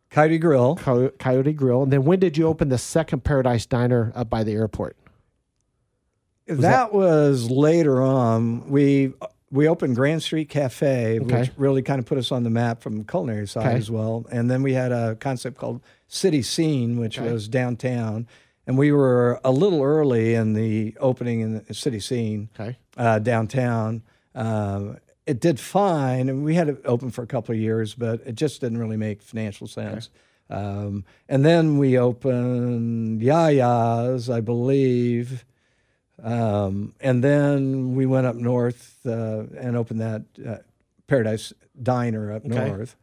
Coyote 0.10 0.38
Grill. 0.40 0.76
Coy- 0.76 1.10
Coyote 1.20 1.54
Grill. 1.54 1.84
And 1.84 1.94
then 1.94 2.04
when 2.04 2.20
did 2.20 2.38
you 2.38 2.48
open 2.48 2.70
the 2.70 2.78
second 2.78 3.24
Paradise 3.24 3.66
Diner 3.66 4.12
up 4.16 4.30
by 4.30 4.44
the 4.44 4.54
airport? 4.54 4.96
that, 6.48 6.94
was 6.94 7.50
later 7.52 8.02
on. 8.02 8.68
We 8.70 9.14
we 9.52 9.68
opened 9.68 9.96
Grand 9.96 10.22
Street 10.22 10.48
Cafe, 10.50 11.20
Okay. 11.20 11.40
which 11.42 11.52
really 11.58 11.82
kind 11.82 11.98
of 12.00 12.06
put 12.06 12.18
us 12.20 12.32
on 12.32 12.44
the 12.44 12.50
map 12.52 12.82
from 12.82 13.00
the 13.00 13.04
culinary 13.04 13.48
side 13.48 13.66
Okay. 13.68 13.78
as 13.78 13.90
well. 13.90 14.26
And 14.32 14.50
then 14.50 14.62
we 14.62 14.74
had 14.74 14.92
a 14.92 15.16
concept 15.16 15.58
called 15.58 15.82
City 16.08 16.42
Scene, 16.44 17.00
which 17.00 17.18
Okay. 17.20 17.32
was 17.32 17.48
downtown. 17.48 18.28
And 18.68 18.78
we 18.78 18.92
were 18.92 19.40
a 19.44 19.52
little 19.52 19.82
early 19.82 20.36
in 20.36 20.54
the 20.54 20.96
opening 21.00 21.40
in 21.42 21.64
the 21.68 21.74
city 21.74 22.00
scene 22.00 22.50
Okay. 22.60 22.78
uh, 22.98 23.18
downtown. 23.20 24.04
Um, 24.36 24.98
it 25.30 25.40
did 25.40 25.60
fine, 25.60 26.28
and 26.30 26.44
we 26.44 26.56
had 26.56 26.68
it 26.70 26.82
open 26.86 27.12
for 27.12 27.22
a 27.24 27.28
couple 27.28 27.54
of 27.54 27.62
years, 27.62 27.94
but 27.94 28.22
it 28.26 28.36
just 28.36 28.62
didn't 28.62 28.80
really 28.80 28.98
make 28.98 29.22
financial 29.22 29.68
sense. 29.68 30.10
Um, 30.50 31.06
and 31.28 31.46
then 31.46 31.78
we 31.78 31.98
opened 32.00 33.22
Yia 33.22 33.52
Yia's, 33.52 34.30
I 34.30 34.42
believe, 34.42 35.46
um, 36.24 36.94
and 37.00 37.24
then 37.24 37.96
we 37.96 38.06
went 38.06 38.26
up 38.28 38.36
north 38.36 38.98
uh, 39.06 39.44
and 39.58 39.78
opened 39.78 40.02
that 40.02 40.24
uh, 40.46 40.58
Paradise 41.08 41.54
Diner 41.82 42.34
up 42.34 42.46
Okay. 42.46 42.68
north, 42.70 42.96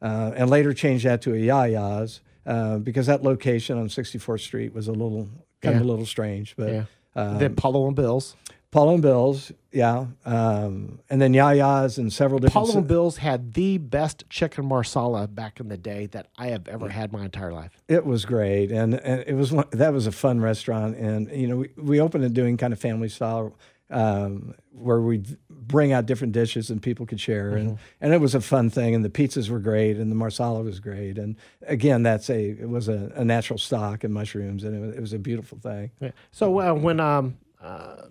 uh, 0.00 0.32
and 0.36 0.48
later 0.48 0.72
changed 0.72 1.04
that 1.04 1.20
to 1.22 1.34
a 1.34 1.36
Yia 1.36 1.68
Yia's 1.72 2.20
uh, 2.46 2.78
because 2.78 3.06
that 3.06 3.24
location 3.24 3.76
on 3.78 3.88
64th 3.88 4.40
Street 4.40 4.72
was 4.72 4.86
a 4.88 4.92
little 4.92 5.28
kind 5.62 5.76
of 5.76 5.82
a 5.82 5.84
little 5.84 6.06
strange, 6.06 6.54
but. 6.56 6.72
Yeah. 6.72 6.84
Um, 7.18 7.38
then 7.38 7.56
Paulo 7.56 7.86
and 7.86 7.96
Bill's. 7.96 8.36
Paulo 8.70 8.94
and 8.94 9.02
Bill's, 9.02 9.52
yeah, 9.72 10.06
um, 10.24 10.98
and 11.08 11.20
then 11.22 11.32
Yia 11.32 11.54
Yia's 11.54 11.98
and 11.98 12.12
several 12.12 12.38
different. 12.40 12.66
Paul 12.66 12.76
and 12.78 12.86
Bill's 12.86 13.18
had 13.18 13.54
the 13.54 13.78
best 13.78 14.24
chicken 14.28 14.66
marsala 14.66 15.28
back 15.28 15.60
in 15.60 15.68
the 15.68 15.76
day 15.78 16.06
that 16.06 16.26
I 16.36 16.48
have 16.48 16.68
ever 16.68 16.88
had 16.88 17.12
my 17.12 17.24
entire 17.24 17.52
life. 17.52 17.80
It 17.88 18.04
was 18.04 18.24
great, 18.24 18.70
and, 18.70 18.94
and 18.94 19.24
it 19.26 19.34
was 19.34 19.52
one, 19.52 19.66
that 19.72 19.92
was 19.92 20.06
a 20.06 20.12
fun 20.12 20.40
restaurant, 20.40 20.96
and 20.96 21.30
you 21.30 21.46
know 21.46 21.56
we, 21.56 21.70
we 21.76 22.00
opened 22.00 22.24
it 22.24 22.34
doing 22.34 22.56
kind 22.56 22.72
of 22.72 22.78
family 22.78 23.08
style, 23.08 23.56
um, 23.88 24.54
where 24.72 25.00
we 25.00 25.22
bring 25.48 25.92
out 25.92 26.06
different 26.06 26.32
dishes 26.32 26.68
and 26.70 26.82
people 26.82 27.06
could 27.06 27.20
share, 27.20 27.56
and 27.56 27.70
Mm-hmm. 27.70 27.76
and 28.02 28.12
it 28.12 28.20
was 28.20 28.34
a 28.34 28.40
fun 28.40 28.68
thing, 28.68 28.94
and 28.94 29.04
the 29.04 29.10
pizzas 29.10 29.48
were 29.48 29.60
great, 29.60 29.96
and 29.96 30.10
the 30.10 30.16
marsala 30.16 30.62
was 30.62 30.80
great, 30.80 31.18
and 31.18 31.36
again 31.66 32.02
that's 32.02 32.28
a 32.28 32.50
it 32.50 32.68
was 32.68 32.88
a, 32.88 33.12
a 33.14 33.24
natural 33.24 33.58
stock 33.58 34.04
and 34.04 34.12
mushrooms, 34.12 34.64
and 34.64 34.76
it 34.76 34.80
was, 34.86 34.96
it 34.96 35.00
was 35.00 35.12
a 35.12 35.18
beautiful 35.18 35.56
thing. 35.58 35.92
Yeah. 36.00 36.10
So 36.32 36.60
uh, 36.60 36.74
when 36.74 37.00
um 37.00 37.38
uh, 37.60 38.08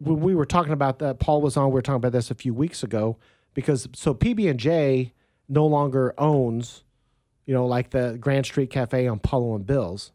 when 0.00 0.20
we 0.20 0.34
were 0.34 0.46
talking 0.46 0.72
about 0.72 0.98
that, 1.00 1.20
Paul 1.20 1.42
was 1.42 1.56
on. 1.56 1.68
We 1.68 1.74
were 1.74 1.82
talking 1.82 1.96
about 1.96 2.12
this 2.12 2.30
a 2.30 2.34
few 2.34 2.54
weeks 2.54 2.82
ago 2.82 3.18
because 3.54 3.86
so 3.94 4.14
PB 4.14 4.50
and 4.50 4.58
J 4.58 5.12
no 5.48 5.66
longer 5.66 6.14
owns, 6.16 6.84
you 7.46 7.54
know, 7.54 7.66
like 7.66 7.90
the 7.90 8.16
Grand 8.18 8.46
Street 8.46 8.70
Cafe 8.70 9.06
on 9.06 9.18
Paulo 9.18 9.54
and 9.54 9.66
Bill's. 9.66 10.12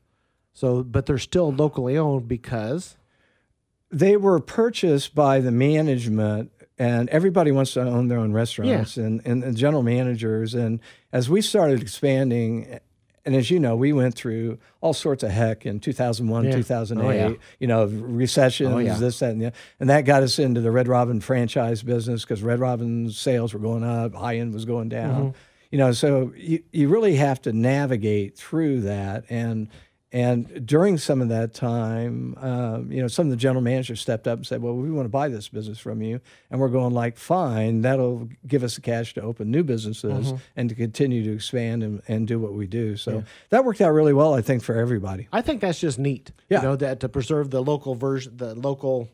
So, 0.54 0.84
but 0.84 1.06
they're 1.06 1.18
still 1.18 1.52
locally 1.52 1.98
owned 1.98 2.28
because 2.28 2.98
they 3.92 4.18
were 4.18 4.40
purchased 4.40 5.14
by 5.14 5.40
the 5.40 5.52
management 5.52 6.52
and 6.78 7.08
everybody 7.10 7.52
wants 7.52 7.74
to 7.74 7.82
own 7.82 8.08
their 8.08 8.18
own 8.18 8.34
restaurants 8.34 8.98
and, 8.98 9.22
and, 9.26 9.44
and 9.44 9.56
general 9.56 9.84
managers 9.84 10.54
and 10.54 10.80
as 11.14 11.30
we 11.30 11.42
started 11.42 11.82
expanding 11.82 12.80
and 13.26 13.36
as 13.36 13.50
you 13.50 13.60
know 13.60 13.76
we 13.76 13.92
went 13.94 14.16
through 14.16 14.58
all 14.82 14.94
sorts 14.94 15.24
of 15.24 15.32
heck 15.32 15.66
in 15.66 15.80
2001 15.80 16.46
Yeah. 16.46 16.52
2008 16.52 17.06
Oh, 17.06 17.12
yeah. 17.30 17.36
you 17.60 17.68
know 17.68 17.86
recessions 17.86 18.74
Oh, 18.74 18.78
yeah. 18.78 18.94
this 18.98 19.20
that 19.20 19.32
and 19.32 19.42
the 19.42 19.54
and 19.80 19.90
that 19.90 20.02
got 20.06 20.24
us 20.24 20.40
into 20.40 20.62
the 20.62 20.72
red 20.72 20.88
robin 20.88 21.20
franchise 21.22 21.84
business 21.84 22.22
because 22.24 22.42
red 22.44 22.60
Robin 22.60 23.10
sales 23.10 23.54
were 23.54 23.60
going 23.60 23.84
up 23.84 24.14
high 24.14 24.38
end 24.38 24.54
was 24.54 24.66
going 24.66 24.90
down 24.90 25.16
Mm-hmm. 25.16 25.38
you 25.72 25.78
know 25.78 25.92
so 25.92 26.34
you, 26.38 26.62
you 26.72 26.88
really 26.90 27.16
have 27.16 27.42
to 27.44 27.54
navigate 27.54 28.38
through 28.38 28.82
that 28.82 29.26
and 29.30 29.68
and 30.16 30.66
during 30.66 30.98
some 30.98 31.22
of 31.22 31.28
that 31.28 31.54
time, 31.54 32.38
um, 32.38 32.90
you 32.90 33.02
know, 33.02 33.10
some 33.10 33.28
of 33.28 33.32
the 33.32 33.36
general 33.36 33.62
managers 33.62 34.00
stepped 34.00 34.30
up 34.30 34.38
and 34.38 34.48
said, 34.48 34.62
"Well, 34.62 34.74
we 34.74 34.90
want 34.90 35.04
to 35.04 35.10
buy 35.10 35.28
this 35.28 35.50
business 35.50 35.78
from 35.78 36.02
you," 36.02 36.22
and 36.50 36.62
we're 36.62 36.70
going 36.70 36.94
like, 36.94 37.18
"Fine, 37.18 37.82
that'll 37.82 38.30
give 38.48 38.64
us 38.64 38.76
the 38.76 38.82
cash 38.82 39.14
to 39.16 39.22
open 39.22 39.52
new 39.52 39.62
businesses 39.62 40.32
and 40.56 40.70
to 40.70 40.76
continue 40.76 41.22
to 41.26 41.34
expand 41.34 41.84
and, 41.84 42.02
and 42.08 42.30
do 42.30 42.40
what 42.40 42.54
we 42.54 42.66
do." 42.66 42.96
So 42.96 43.26
that 43.50 43.66
worked 43.66 43.82
out 43.82 43.90
really 43.90 44.14
well, 44.14 44.34
I 44.34 44.42
think, 44.42 44.64
for 44.64 44.76
everybody. 44.76 45.28
I 45.34 45.42
think 45.42 45.60
that's 45.60 45.82
just 45.82 46.00
neat. 46.00 46.32
Yeah. 46.48 46.62
You 46.62 46.68
know, 46.70 46.76
that 46.78 47.02
to 47.02 47.10
preserve 47.10 47.50
the 47.50 47.62
local 47.62 47.96
version, 47.96 48.38
the 48.38 48.56
local 48.56 49.10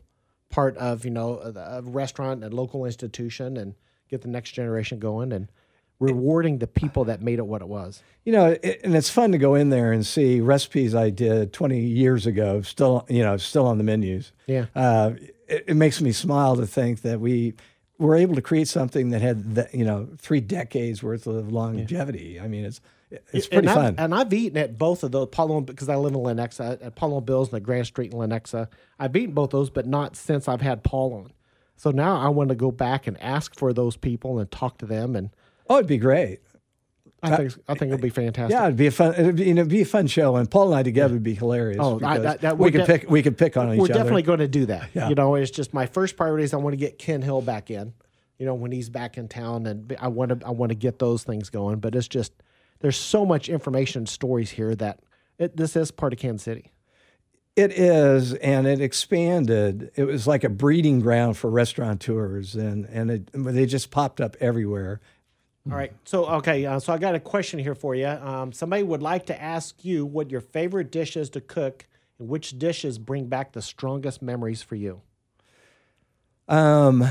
part 0.50 0.76
of, 0.76 1.04
you 1.04 1.10
know, 1.10 1.40
a, 1.40 1.78
a 1.78 1.82
restaurant 1.82 2.44
and 2.44 2.54
local 2.54 2.84
institution 2.84 3.56
and 3.56 3.74
get 4.08 4.22
the 4.22 4.28
next 4.28 4.52
generation 4.52 5.00
going 5.00 5.32
and 5.32 5.50
rewarding 6.02 6.58
the 6.58 6.66
people 6.66 7.04
that 7.04 7.22
made 7.22 7.38
it 7.38 7.46
what 7.46 7.62
it 7.62 7.68
was. 7.68 8.02
You 8.24 8.32
know, 8.32 8.56
it, 8.62 8.80
and 8.84 8.94
it's 8.94 9.10
fun 9.10 9.32
to 9.32 9.38
go 9.38 9.54
in 9.54 9.70
there 9.70 9.92
and 9.92 10.04
see 10.04 10.40
recipes 10.40 10.94
I 10.94 11.10
did 11.10 11.52
20 11.52 11.80
years 11.80 12.26
ago, 12.26 12.62
still, 12.62 13.06
you 13.08 13.22
know, 13.22 13.36
still 13.36 13.66
on 13.66 13.78
the 13.78 13.84
menus. 13.84 14.32
Yeah. 14.46 14.66
uh, 14.74 15.12
it, 15.48 15.64
it 15.68 15.74
makes 15.74 16.00
me 16.00 16.12
smile 16.12 16.56
to 16.56 16.66
think 16.66 17.02
that 17.02 17.20
we 17.20 17.54
were 17.98 18.16
able 18.16 18.34
to 18.34 18.42
create 18.42 18.68
something 18.68 19.10
that 19.10 19.22
had 19.22 19.54
the, 19.54 19.68
you 19.72 19.84
know 19.84 20.08
three 20.18 20.40
decades 20.40 21.02
worth 21.02 21.26
of 21.26 21.52
longevity. 21.52 22.40
I 22.40 22.48
mean, 22.48 22.64
it's 22.64 22.80
it's 23.32 23.46
pretty 23.46 23.68
and 23.68 23.74
fun. 23.74 23.84
I've, 23.86 23.98
and 23.98 24.14
I've 24.14 24.32
eaten 24.32 24.58
at 24.58 24.78
both 24.78 25.02
of 25.04 25.12
those 25.12 25.28
Paulo 25.28 25.60
because 25.60 25.88
I 25.88 25.96
live 25.96 26.14
in 26.14 26.20
Lenexa 26.20 26.84
at 26.84 26.94
Paulo 26.96 27.20
Bill's 27.20 27.48
and 27.48 27.56
the 27.56 27.60
Grand 27.60 27.86
Street 27.86 28.12
in 28.12 28.18
Lenexa. 28.18 28.68
I've 28.98 29.14
eaten 29.14 29.34
both 29.34 29.50
those, 29.50 29.70
but 29.70 29.86
not 29.86 30.16
since 30.16 30.48
I've 30.48 30.62
had 30.62 30.82
Paul 30.82 31.14
on. 31.14 31.32
So 31.76 31.90
now 31.90 32.18
I 32.18 32.28
want 32.28 32.48
to 32.48 32.54
go 32.54 32.70
back 32.70 33.06
and 33.06 33.20
ask 33.20 33.54
for 33.54 33.72
those 33.72 33.96
people 33.96 34.38
and 34.38 34.50
talk 34.50 34.78
to 34.78 34.86
them, 34.86 35.14
and 35.14 35.30
oh, 35.68 35.76
it'd 35.76 35.86
be 35.86 35.98
great. 35.98 36.40
I 37.24 37.36
think 37.36 37.52
I 37.68 37.74
think 37.74 37.92
it'll 37.92 38.02
be 38.02 38.08
fantastic. 38.10 38.50
Yeah, 38.52 38.64
it'd 38.64 38.76
be 38.76 38.88
a 38.88 38.90
fun. 38.90 39.14
It'd 39.14 39.36
be, 39.36 39.44
you 39.44 39.54
know, 39.54 39.60
it'd 39.60 39.70
be 39.70 39.82
a 39.82 39.86
fun 39.86 40.08
show, 40.08 40.34
and 40.36 40.50
Paul 40.50 40.66
and 40.68 40.74
I 40.74 40.82
together 40.82 41.14
would 41.14 41.22
be 41.22 41.34
hilarious. 41.34 41.78
Oh, 41.80 42.00
I- 42.02 42.18
that- 42.18 42.40
that 42.40 42.58
we 42.58 42.72
could 42.72 42.78
de- 42.78 42.86
pick. 42.86 43.08
We 43.08 43.22
could 43.22 43.38
pick 43.38 43.56
on 43.56 43.66
each 43.68 43.70
other. 43.74 43.80
We're 43.80 43.86
definitely 43.88 44.22
going 44.22 44.40
to 44.40 44.48
do 44.48 44.66
that. 44.66 44.90
Yeah. 44.92 45.08
You 45.08 45.14
know, 45.14 45.36
it's 45.36 45.52
just 45.52 45.72
my 45.72 45.86
first 45.86 46.16
priority 46.16 46.42
is 46.44 46.52
I 46.52 46.56
want 46.56 46.72
to 46.72 46.76
get 46.78 46.98
Ken 46.98 47.22
Hill 47.22 47.40
back 47.40 47.70
in. 47.70 47.92
You 48.38 48.46
know, 48.46 48.54
when 48.54 48.72
he's 48.72 48.90
back 48.90 49.18
in 49.18 49.28
town, 49.28 49.66
and 49.66 49.96
I 50.00 50.08
want 50.08 50.40
to 50.40 50.44
I 50.46 50.50
want 50.50 50.70
to 50.70 50.74
get 50.74 50.98
those 50.98 51.22
things 51.22 51.48
going. 51.48 51.78
But 51.78 51.94
it's 51.94 52.08
just 52.08 52.32
there's 52.80 52.96
so 52.96 53.24
much 53.24 53.48
information 53.48 54.00
and 54.00 54.08
stories 54.08 54.50
here 54.50 54.74
that 54.74 54.98
it, 55.38 55.56
this 55.56 55.76
is 55.76 55.92
part 55.92 56.12
of 56.12 56.18
Kansas 56.18 56.42
City. 56.42 56.72
It 57.54 57.70
is, 57.70 58.32
and 58.34 58.66
it 58.66 58.80
expanded. 58.80 59.92
It 59.94 60.04
was 60.04 60.26
like 60.26 60.42
a 60.42 60.48
breeding 60.48 60.98
ground 61.00 61.36
for 61.36 61.50
restaurateurs, 61.50 62.56
and 62.56 62.84
and 62.86 63.10
it, 63.12 63.30
they 63.32 63.66
just 63.66 63.92
popped 63.92 64.20
up 64.20 64.36
everywhere. 64.40 65.00
All 65.70 65.76
right. 65.76 65.92
So, 66.04 66.26
okay. 66.26 66.66
Uh, 66.66 66.80
so 66.80 66.92
I 66.92 66.98
got 66.98 67.14
a 67.14 67.20
question 67.20 67.60
here 67.60 67.74
for 67.76 67.94
you. 67.94 68.06
Um, 68.08 68.52
somebody 68.52 68.82
would 68.82 69.02
like 69.02 69.26
to 69.26 69.40
ask 69.40 69.84
you 69.84 70.04
what 70.04 70.30
your 70.30 70.40
favorite 70.40 70.90
dish 70.90 71.16
is 71.16 71.30
to 71.30 71.40
cook 71.40 71.86
and 72.18 72.28
which 72.28 72.58
dishes 72.58 72.98
bring 72.98 73.26
back 73.26 73.52
the 73.52 73.62
strongest 73.62 74.22
memories 74.22 74.60
for 74.62 74.74
you. 74.74 75.02
Um, 76.48 77.04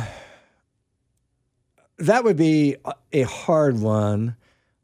that 1.97 2.24
would 2.24 2.36
be 2.38 2.76
a- 3.14 3.22
hard 3.24 3.80
one, 3.80 4.36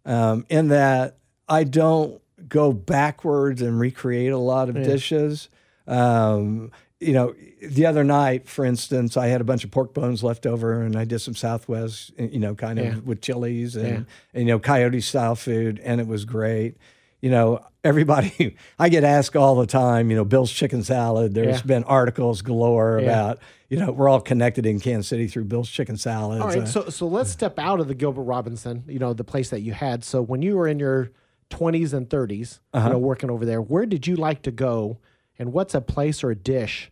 um, 0.06 0.46
in 0.50 0.70
that 0.70 1.18
I 1.50 1.64
don't 1.66 2.22
go 2.48 2.72
backwards 2.72 3.62
and 3.62 3.78
recreate 3.80 4.32
a 4.32 4.38
lot 4.38 4.70
of 4.70 4.76
dishes. 4.86 5.50
Um, 5.88 6.72
you 7.00 7.14
know, 7.14 7.36
the 7.62 7.86
other 7.86 8.04
night, 8.04 8.48
for 8.48 8.66
instance, 8.66 9.18
I 9.18 9.28
had 9.28 9.40
a 9.40 9.44
bunch 9.44 9.64
of 9.64 9.70
pork 9.72 9.94
bones 9.94 10.24
left 10.24 10.46
over, 10.46 10.82
and 10.82 10.96
I 10.96 11.06
did 11.06 11.20
some 11.20 11.36
Southwest, 11.36 12.12
you 12.18 12.40
know, 12.40 12.56
kind 12.56 12.80
of 12.80 12.86
Yeah. 12.86 13.00
with 13.06 13.22
chilies 13.22 13.76
and, 13.76 13.88
Yeah. 13.88 14.04
and 14.34 14.44
you 14.48 14.54
know, 14.54 14.60
coyote 14.60 15.02
style 15.02 15.36
food, 15.36 15.80
and 15.84 16.02
it 16.02 16.08
was 16.08 16.26
great. 16.26 16.76
You 17.22 17.30
know, 17.32 17.60
everybody, 17.84 18.56
I 18.80 18.90
get 18.90 19.04
asked 19.04 19.36
all 19.36 19.56
the 19.56 19.68
time, 19.68 20.10
you 20.10 20.18
know, 20.18 20.26
Bill's 20.26 20.52
chicken 20.52 20.84
salad. 20.84 21.34
There's 21.36 21.58
Yeah. 21.58 21.62
been 21.66 21.84
articles 21.84 22.42
galore 22.42 23.00
Yeah. 23.00 23.06
about, 23.10 23.40
you 23.70 23.78
know, 23.78 23.92
we're 23.92 24.10
all 24.10 24.22
connected 24.22 24.66
in 24.66 24.80
Kansas 24.80 25.08
City 25.08 25.28
through 25.28 25.46
Bill's 25.46 25.70
chicken 25.70 25.98
salad. 25.98 26.42
All 26.42 26.48
right. 26.48 26.60
Uh, 26.60 26.66
So, 26.66 26.90
so 26.90 27.08
let's 27.08 27.30
step 27.30 27.60
out 27.60 27.80
of 27.80 27.88
the 27.88 27.96
Gilbert 27.96 28.24
Robinson, 28.24 28.84
you 28.88 28.98
know, 29.00 29.14
the 29.14 29.24
place 29.24 29.50
that 29.52 29.62
you 29.62 29.74
had. 29.74 30.04
So 30.04 30.22
when 30.22 30.42
you 30.42 30.58
were 30.58 30.68
in 30.68 30.80
your 30.80 31.12
20s 31.52 31.94
and 31.94 32.10
30s, 32.10 32.60
Uh-huh. 32.74 32.88
you 32.88 32.94
know, 32.94 33.00
working 33.00 33.30
over 33.30 33.46
there, 33.46 33.62
where 33.62 33.86
did 33.86 34.06
you 34.08 34.16
like 34.16 34.42
to 34.44 34.52
go? 34.52 34.98
And 35.40 35.54
what's 35.54 35.74
a 35.76 35.82
place 35.82 36.24
or 36.24 36.32
a 36.32 36.36
dish 36.36 36.92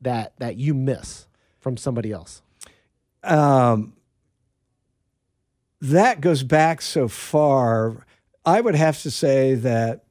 that, 0.00 0.34
that 0.38 0.56
you 0.56 0.74
miss 0.74 1.26
from 1.60 1.76
somebody 1.76 2.12
else? 2.12 2.42
um, 3.24 3.92
that 5.80 6.20
goes 6.20 6.42
back 6.42 6.80
so 6.82 7.08
far. 7.08 8.04
I 8.44 8.60
would 8.60 8.74
have 8.74 9.00
to 9.02 9.10
say 9.10 9.54
that, 9.56 10.04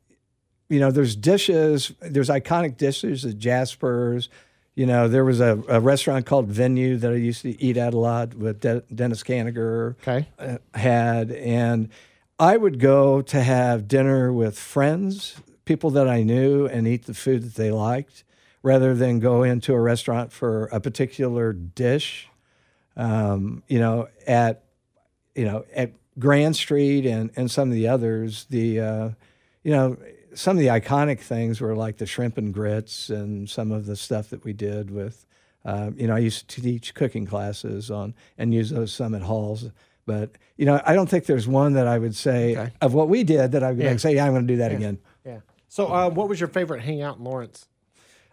you 0.70 0.80
know, 0.80 0.92
there's 0.92 1.16
dishes, 1.16 1.92
there's 2.02 2.30
iconic 2.30 2.78
dishes 2.78 3.26
at 3.26 3.38
Jasper's. 3.38 4.30
You 4.76 4.86
know, 4.86 5.08
there 5.08 5.26
was 5.26 5.40
a, 5.42 5.62
a 5.68 5.80
restaurant 5.80 6.26
called 6.26 6.48
Venue 6.48 6.98
that 6.98 7.12
I 7.12 7.16
used 7.16 7.42
to 7.42 7.62
eat 7.62 7.78
at 7.78 7.94
a 7.94 7.98
lot 7.98 8.36
with 8.36 8.60
De- 8.62 8.84
Dennis 8.94 9.24
Kaniger 9.24 9.96
Okay. 10.02 10.28
uh, 10.38 10.58
had. 10.78 11.32
And 11.32 11.90
I 12.40 12.56
would 12.58 12.80
go 12.80 13.22
to 13.24 13.42
have 13.42 13.88
dinner 13.88 14.32
with 14.32 14.58
friends, 14.60 15.36
people 15.68 15.92
that 15.92 16.08
I 16.08 16.24
knew, 16.24 16.66
and 16.66 16.88
eat 16.88 17.06
the 17.06 17.14
food 17.14 17.44
that 17.44 17.56
they 17.56 17.70
liked 17.72 18.24
rather 18.64 18.96
than 18.96 19.20
go 19.20 19.44
into 19.44 19.74
a 19.74 19.80
restaurant 19.80 20.32
for 20.32 20.66
a 20.68 20.80
particular 20.80 21.54
dish. 21.54 22.28
Um, 22.96 23.62
you 23.68 23.80
know, 23.80 24.08
at 24.26 24.64
you 25.36 25.46
know 25.46 25.66
at 25.76 25.92
Grand 26.18 26.56
Street 26.56 27.06
and 27.06 27.30
and 27.36 27.52
some 27.52 27.70
of 27.70 27.76
the 27.76 27.88
others, 27.88 28.46
the 28.50 28.80
uh, 28.80 29.10
you 29.64 29.72
know 29.72 29.98
some 30.34 30.58
of 30.58 30.62
the 30.62 30.68
iconic 30.68 31.20
things 31.20 31.62
were 31.62 31.76
like 31.76 31.98
the 31.98 32.06
shrimp 32.06 32.38
and 32.38 32.54
grits 32.54 33.10
and 33.10 33.50
some 33.50 33.72
of 33.72 33.86
the 33.86 33.96
stuff 33.96 34.30
that 34.30 34.44
we 34.44 34.54
did 34.54 34.90
with. 34.92 35.26
Uh, 35.66 35.92
you 35.98 36.08
know, 36.08 36.16
I 36.16 36.20
used 36.20 36.48
to 36.48 36.62
teach 36.62 36.94
cooking 36.96 37.26
classes 37.26 37.92
on 37.92 38.14
and 38.38 38.54
use 38.54 38.70
those 38.70 38.92
some 38.94 39.14
at 39.14 39.22
halls. 39.22 39.66
But 40.06 40.32
you 40.56 40.66
know, 40.66 40.82
I 40.86 40.94
don't 40.96 41.10
think 41.10 41.26
there's 41.26 41.48
one 41.48 41.74
that 41.74 41.88
I 41.88 41.98
would 42.00 42.16
say 42.16 42.56
Okay. 42.58 42.72
of 42.82 42.94
what 42.94 43.10
we 43.10 43.24
did 43.24 43.52
that 43.52 43.64
I 43.64 43.72
would 43.72 43.84
Yeah. 43.84 43.98
say, 43.98 44.16
yeah, 44.16 44.26
I'm 44.26 44.32
going 44.32 44.48
to 44.48 44.54
do 44.54 44.58
that 44.60 44.72
again. 44.72 45.00
Yeah. 45.26 45.40
So, 45.68 45.88
uh, 45.88 46.10
what 46.10 46.30
was 46.30 46.40
your 46.40 46.50
favorite 46.50 46.82
hangout 46.82 47.18
in 47.18 47.24
Lawrence? 47.24 47.68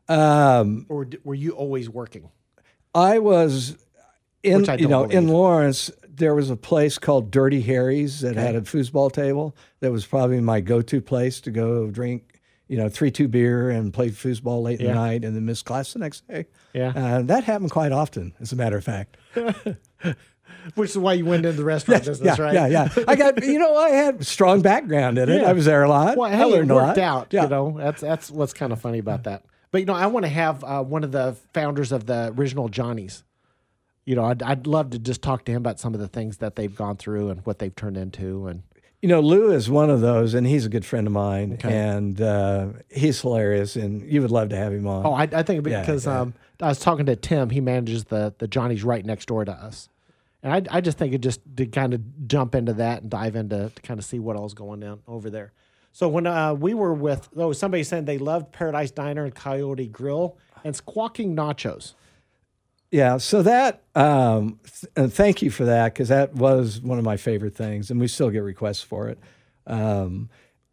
Um, 0.08 0.86
Or 0.88 1.04
d- 1.04 1.18
were 1.24 1.34
you 1.34 1.52
always 1.52 1.88
working? 1.88 2.28
I 2.94 3.18
was 3.18 3.76
in 4.42 4.68
I 4.68 4.76
you 4.76 4.88
know 4.88 5.04
in. 5.04 5.28
Lawrence. 5.28 5.90
There 6.08 6.34
was 6.34 6.48
a 6.48 6.56
place 6.56 6.96
called 6.98 7.32
Dirty 7.32 7.60
Harry's 7.62 8.20
that 8.20 8.36
had 8.36 8.54
a 8.54 8.60
foosball 8.60 9.10
table. 9.10 9.56
That 9.80 9.90
was 9.90 10.06
probably 10.06 10.40
my 10.40 10.60
go-to 10.60 11.00
place 11.00 11.40
to 11.40 11.50
go 11.50 11.90
drink, 11.90 12.40
you 12.68 12.76
know, 12.76 12.88
three-two 12.88 13.26
beer 13.26 13.70
and 13.70 13.92
play 13.92 14.10
foosball 14.10 14.62
late 14.62 14.78
in 14.80 14.86
the 14.86 14.94
night 14.94 15.24
and 15.24 15.34
then 15.34 15.44
miss 15.44 15.62
class 15.62 15.92
the 15.92 15.98
next 15.98 16.28
day. 16.28 16.46
Yeah. 16.72 16.92
uh, 16.94 17.22
that 17.22 17.42
happened 17.44 17.72
quite 17.72 17.90
often, 17.90 18.32
as 18.40 18.52
a 18.52 18.56
matter 18.56 18.76
of 18.76 18.84
fact. 18.84 19.16
Which 20.74 20.90
is 20.90 20.98
why 20.98 21.14
you 21.14 21.24
went 21.24 21.44
into 21.44 21.56
the 21.56 21.64
restaurant 21.64 22.04
business, 22.04 22.38
yeah, 22.38 22.42
right? 22.44 22.54
yeah, 22.54 22.66
yeah. 22.66 23.04
I 23.08 23.16
got 23.16 23.42
you 23.44 23.58
know 23.58 23.76
I 23.76 23.90
had 23.90 24.24
strong 24.26 24.62
background 24.62 25.18
in 25.18 25.28
it. 25.28 25.40
Yeah. 25.42 25.48
I 25.50 25.52
was 25.52 25.64
there 25.66 25.82
a 25.82 25.88
lot. 25.88 26.16
Well, 26.16 26.30
I 26.30 26.36
hey, 26.36 26.42
it 26.42 26.46
learned 26.46 26.70
a 26.70 26.74
lot. 26.74 26.98
out. 26.98 27.32
Yeah. 27.32 27.44
You 27.44 27.48
know, 27.48 27.74
that's 27.78 28.00
that's 28.00 28.30
what's 28.30 28.52
kind 28.52 28.72
of 28.72 28.80
funny 28.80 28.98
about 28.98 29.24
that. 29.24 29.44
But 29.70 29.78
you 29.78 29.86
know, 29.86 29.94
I 29.94 30.06
want 30.06 30.24
to 30.24 30.30
have 30.30 30.62
uh, 30.64 30.82
one 30.82 31.02
of 31.04 31.12
the 31.12 31.36
founders 31.52 31.92
of 31.92 32.06
the 32.06 32.32
original 32.36 32.68
Johnny's. 32.68 33.24
You 34.04 34.14
know, 34.16 34.24
I'd, 34.24 34.42
I'd 34.42 34.66
love 34.66 34.90
to 34.90 34.98
just 34.98 35.22
talk 35.22 35.44
to 35.46 35.52
him 35.52 35.56
about 35.58 35.80
some 35.80 35.94
of 35.94 36.00
the 36.00 36.08
things 36.08 36.36
that 36.36 36.56
they've 36.56 36.74
gone 36.74 36.96
through 36.96 37.30
and 37.30 37.40
what 37.46 37.58
they've 37.58 37.74
turned 37.74 37.96
into. 37.96 38.46
And 38.46 38.62
You 39.00 39.08
know, 39.08 39.20
Lou 39.20 39.50
is 39.50 39.70
one 39.70 39.88
of 39.88 40.02
those, 40.02 40.34
and 40.34 40.46
he's 40.46 40.66
a 40.66 40.68
good 40.68 40.84
friend 40.84 41.06
of 41.06 41.12
mine, 41.14 41.58
and 41.64 42.20
uh, 42.20 42.68
he's 42.90 43.20
hilarious, 43.22 43.76
and 43.76 44.02
you 44.02 44.20
would 44.20 44.30
love 44.30 44.50
to 44.50 44.56
have 44.56 44.72
him 44.74 44.86
on. 44.86 45.06
oh, 45.06 45.12
I, 45.14 45.22
I 45.22 45.42
think 45.42 45.66
Yeah, 45.66 45.80
because 45.80 46.04
yeah. 46.06 46.20
um, 46.20 46.34
I 46.60 46.68
was 46.68 46.78
talking 46.78 47.06
to 47.06 47.16
Tim, 47.16 47.48
he 47.50 47.60
manages 47.62 48.04
the 48.04 48.34
the 48.38 48.46
Johnny's 48.46 48.84
right 48.84 49.04
next 49.04 49.26
door 49.26 49.44
to 49.44 49.52
us, 49.52 49.88
and 50.44 50.52
I 50.52 50.76
I 50.76 50.80
just 50.80 50.98
think 50.98 51.12
it 51.12 51.22
just 51.22 51.40
to 51.56 51.66
kind 51.66 51.94
of 51.94 52.28
jump 52.28 52.54
into 52.54 52.74
that 52.74 53.02
and 53.02 53.10
dive 53.10 53.34
into 53.34 53.72
to 53.74 53.82
kind 53.82 53.98
of 53.98 54.04
see 54.04 54.20
what 54.20 54.36
all's 54.36 54.54
going 54.54 54.84
on 54.84 55.00
over 55.08 55.30
there. 55.30 55.52
So 55.90 56.08
when 56.08 56.26
uh, 56.26 56.54
we 56.54 56.74
were 56.74 56.92
with, 56.92 57.28
oh, 57.36 57.52
somebody 57.52 57.84
said 57.84 58.04
they 58.04 58.18
loved 58.18 58.50
Paradise 58.52 58.90
Diner 58.90 59.24
and 59.24 59.34
Coyote 59.34 59.86
Grill 59.86 60.36
and 60.64 60.74
Squawking 60.74 61.36
Nachos. 61.36 61.94
Yeah, 62.90 63.18
so 63.18 63.42
that 63.42 63.82
um, 63.94 64.60
th- 64.64 64.92
and 64.96 65.12
thank 65.12 65.40
you 65.40 65.50
for 65.50 65.64
that 65.64 65.94
because 65.94 66.08
that 66.08 66.34
was 66.34 66.80
one 66.80 66.98
of 66.98 67.04
my 67.04 67.16
favorite 67.16 67.54
things, 67.56 67.90
and 67.90 67.98
we 67.98 68.08
still 68.08 68.30
get 68.30 68.40
requests 68.40 68.82
for 68.82 69.08
it. 69.08 69.18
Um, 69.66 70.28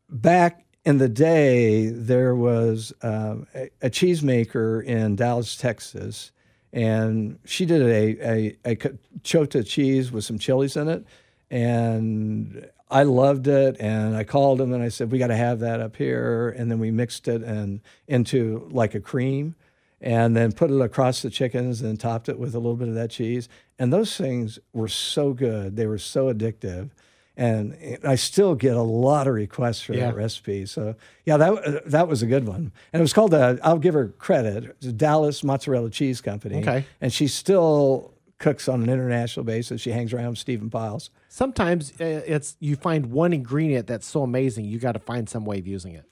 back 0.09 0.65
in 0.85 0.97
the 0.97 1.09
day, 1.09 1.87
there 1.89 2.35
was 2.35 2.91
um, 3.01 3.47
a, 3.55 3.69
a 3.81 3.89
cheesemaker 3.89 4.83
in 4.83 5.15
Dallas, 5.15 5.55
Texas, 5.55 6.31
and 6.73 7.39
she 7.45 7.65
did 7.65 7.81
a 7.81 8.55
a, 8.65 8.73
a 8.73 8.77
chota 9.23 9.63
cheese 9.63 10.11
with 10.11 10.23
some 10.23 10.39
chilies 10.39 10.75
in 10.75 10.87
it, 10.87 11.05
and 11.49 12.69
I 12.89 13.03
loved 13.03 13.47
it. 13.47 13.77
And 13.79 14.15
I 14.15 14.23
called 14.23 14.59
him 14.59 14.73
and 14.73 14.83
I 14.83 14.89
said, 14.89 15.11
"We 15.11 15.19
got 15.19 15.27
to 15.27 15.35
have 15.35 15.59
that 15.59 15.79
up 15.79 15.95
here." 15.95 16.49
And 16.49 16.69
then 16.69 16.79
we 16.79 16.91
mixed 16.91 17.27
it 17.27 17.41
and 17.41 17.81
into 18.07 18.67
like 18.71 18.95
a 18.95 18.99
cream 18.99 19.55
and 20.01 20.35
then 20.35 20.51
put 20.51 20.71
it 20.71 20.81
across 20.81 21.21
the 21.21 21.29
chickens 21.29 21.81
and 21.81 21.99
topped 21.99 22.27
it 22.27 22.39
with 22.39 22.55
a 22.55 22.59
little 22.59 22.75
bit 22.75 22.87
of 22.87 22.95
that 22.95 23.11
cheese. 23.11 23.47
And 23.77 23.93
those 23.93 24.17
things 24.17 24.57
were 24.73 24.87
so 24.87 25.33
good. 25.33 25.75
They 25.75 25.85
were 25.85 25.99
so 25.99 26.33
addictive. 26.33 26.89
And 27.37 27.75
I 28.03 28.15
still 28.15 28.55
get 28.55 28.75
a 28.75 28.81
lot 28.81 29.25
of 29.27 29.33
requests 29.33 29.81
for 29.81 29.93
Yeah. 29.93 30.07
that 30.07 30.15
recipe. 30.15 30.65
So 30.65 30.95
yeah, 31.25 31.37
that 31.37 31.83
that 31.89 32.07
was 32.07 32.21
a 32.21 32.25
good 32.27 32.45
one. 32.47 32.71
And 32.91 32.99
it 32.99 33.01
was 33.01 33.13
called 33.13 33.31
the 33.31 33.59
I'll 33.63 33.79
give 33.79 33.93
her 33.93 34.09
credit. 34.19 34.97
Dallas 34.97 35.43
Mozzarella 35.43 35.89
Cheese 35.89 36.19
Company. 36.21 36.59
Okay. 36.59 36.85
And 36.99 37.11
she 37.11 37.27
still 37.27 38.13
cooks 38.37 38.67
on 38.67 38.81
an 38.83 38.89
international 38.89 39.43
basis. 39.45 39.79
She 39.81 39.91
hangs 39.91 40.13
around 40.13 40.29
with 40.31 40.39
Stephan 40.39 40.69
Pyles. 40.69 41.09
Sometimes 41.29 41.91
uh, 42.01 42.21
it's 42.27 42.57
you 42.59 42.75
find 42.75 43.07
one 43.07 43.33
ingredient 43.33 43.87
that's 43.87 44.07
so 44.07 44.23
amazing, 44.23 44.65
you 44.65 44.77
got 44.79 44.93
to 44.93 44.99
find 44.99 45.29
some 45.29 45.45
way 45.45 45.59
of 45.59 45.67
using 45.67 45.93
it. 45.93 46.05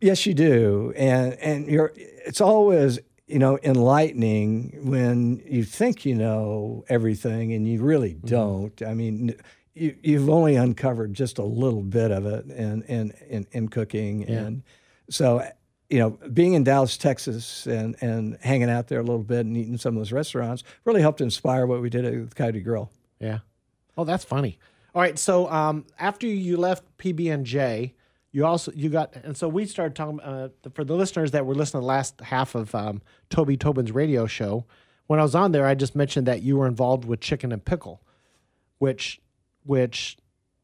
Yes, 0.00 0.26
you 0.26 0.34
do, 0.34 0.92
and 0.96 1.34
and 1.34 1.66
you're. 1.68 1.92
It's 1.96 2.40
always 2.40 2.98
you 3.26 3.38
know 3.38 3.58
enlightening 3.62 4.80
when 4.82 5.40
you 5.46 5.64
think 5.64 6.04
you 6.04 6.14
know 6.14 6.84
everything 6.88 7.52
and 7.52 7.66
you 7.66 7.80
really 7.82 8.14
don't. 8.14 8.82
I 8.82 8.92
mean, 8.94 9.34
you 9.74 9.96
you've 10.02 10.30
only 10.30 10.56
uncovered 10.56 11.14
just 11.14 11.38
a 11.38 11.44
little 11.44 11.82
bit 11.82 12.10
of 12.10 12.26
it 12.26 12.46
in 12.46 12.82
in 12.82 13.12
in, 13.28 13.46
in 13.52 13.68
cooking, 13.68 14.24
and 14.24 14.62
so 15.10 15.46
you 15.90 15.98
know 15.98 16.10
being 16.32 16.54
in 16.54 16.64
Dallas, 16.64 16.96
Texas, 16.96 17.66
and 17.66 17.96
and 18.00 18.38
hanging 18.40 18.70
out 18.70 18.88
there 18.88 19.00
a 19.00 19.02
little 19.02 19.22
bit 19.22 19.46
and 19.46 19.56
eating 19.56 19.76
some 19.76 19.96
of 19.96 20.00
those 20.00 20.12
restaurants 20.12 20.62
really 20.84 21.00
helped 21.00 21.20
inspire 21.20 21.66
what 21.66 21.82
we 21.82 21.90
did 21.90 22.04
at 22.04 22.30
the 22.30 22.34
Coyote 22.34 22.60
Grill. 22.60 22.90
Yeah. 23.20 23.40
Oh, 23.96 24.04
that's 24.04 24.24
funny. 24.24 24.58
All 24.94 25.02
right. 25.02 25.18
So 25.18 25.50
um, 25.50 25.86
after 25.98 26.26
you 26.26 26.56
left 26.56 26.84
PB 26.98 27.32
and 27.32 27.44
J, 27.44 27.94
you 28.30 28.46
also 28.46 28.72
you 28.74 28.90
got 28.90 29.14
and 29.24 29.36
so 29.36 29.48
we 29.48 29.66
started 29.66 29.96
talking 29.96 30.20
uh, 30.20 30.48
for 30.74 30.84
the 30.84 30.94
listeners 30.94 31.32
that 31.32 31.46
were 31.46 31.54
listening 31.54 31.80
to 31.80 31.84
the 31.84 31.88
last 31.88 32.20
half 32.20 32.54
of 32.54 32.74
um, 32.74 33.02
Toby 33.28 33.56
Tobin's 33.56 33.90
radio 33.92 34.26
show. 34.26 34.66
When 35.06 35.20
I 35.20 35.22
was 35.22 35.34
on 35.34 35.52
there, 35.52 35.66
I 35.66 35.74
just 35.74 35.94
mentioned 35.94 36.26
that 36.28 36.42
you 36.42 36.56
were 36.56 36.66
involved 36.66 37.04
with 37.04 37.20
Chicken 37.20 37.52
and 37.52 37.62
Pickle, 37.62 38.00
which 38.78 39.20
which 39.64 40.16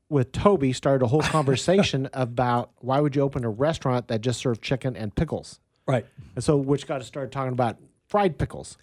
with 0.08 0.32
Toby 0.32 0.72
started 0.72 1.04
a 1.04 1.08
whole 1.08 1.22
conversation 1.22 2.08
about 2.12 2.70
why 2.78 3.00
would 3.00 3.16
you 3.16 3.22
open 3.22 3.44
a 3.44 3.50
restaurant 3.50 4.08
that 4.08 4.20
just 4.20 4.40
served 4.40 4.60
chicken 4.60 4.96
and 4.96 5.14
pickles. 5.14 5.60
Right. 5.86 6.06
And 6.34 6.44
so 6.44 6.56
which 6.56 6.86
got 6.86 7.00
us 7.00 7.06
started 7.06 7.32
talking 7.32 7.52
about 7.52 7.78
fried 8.08 8.38
pickles. 8.38 8.76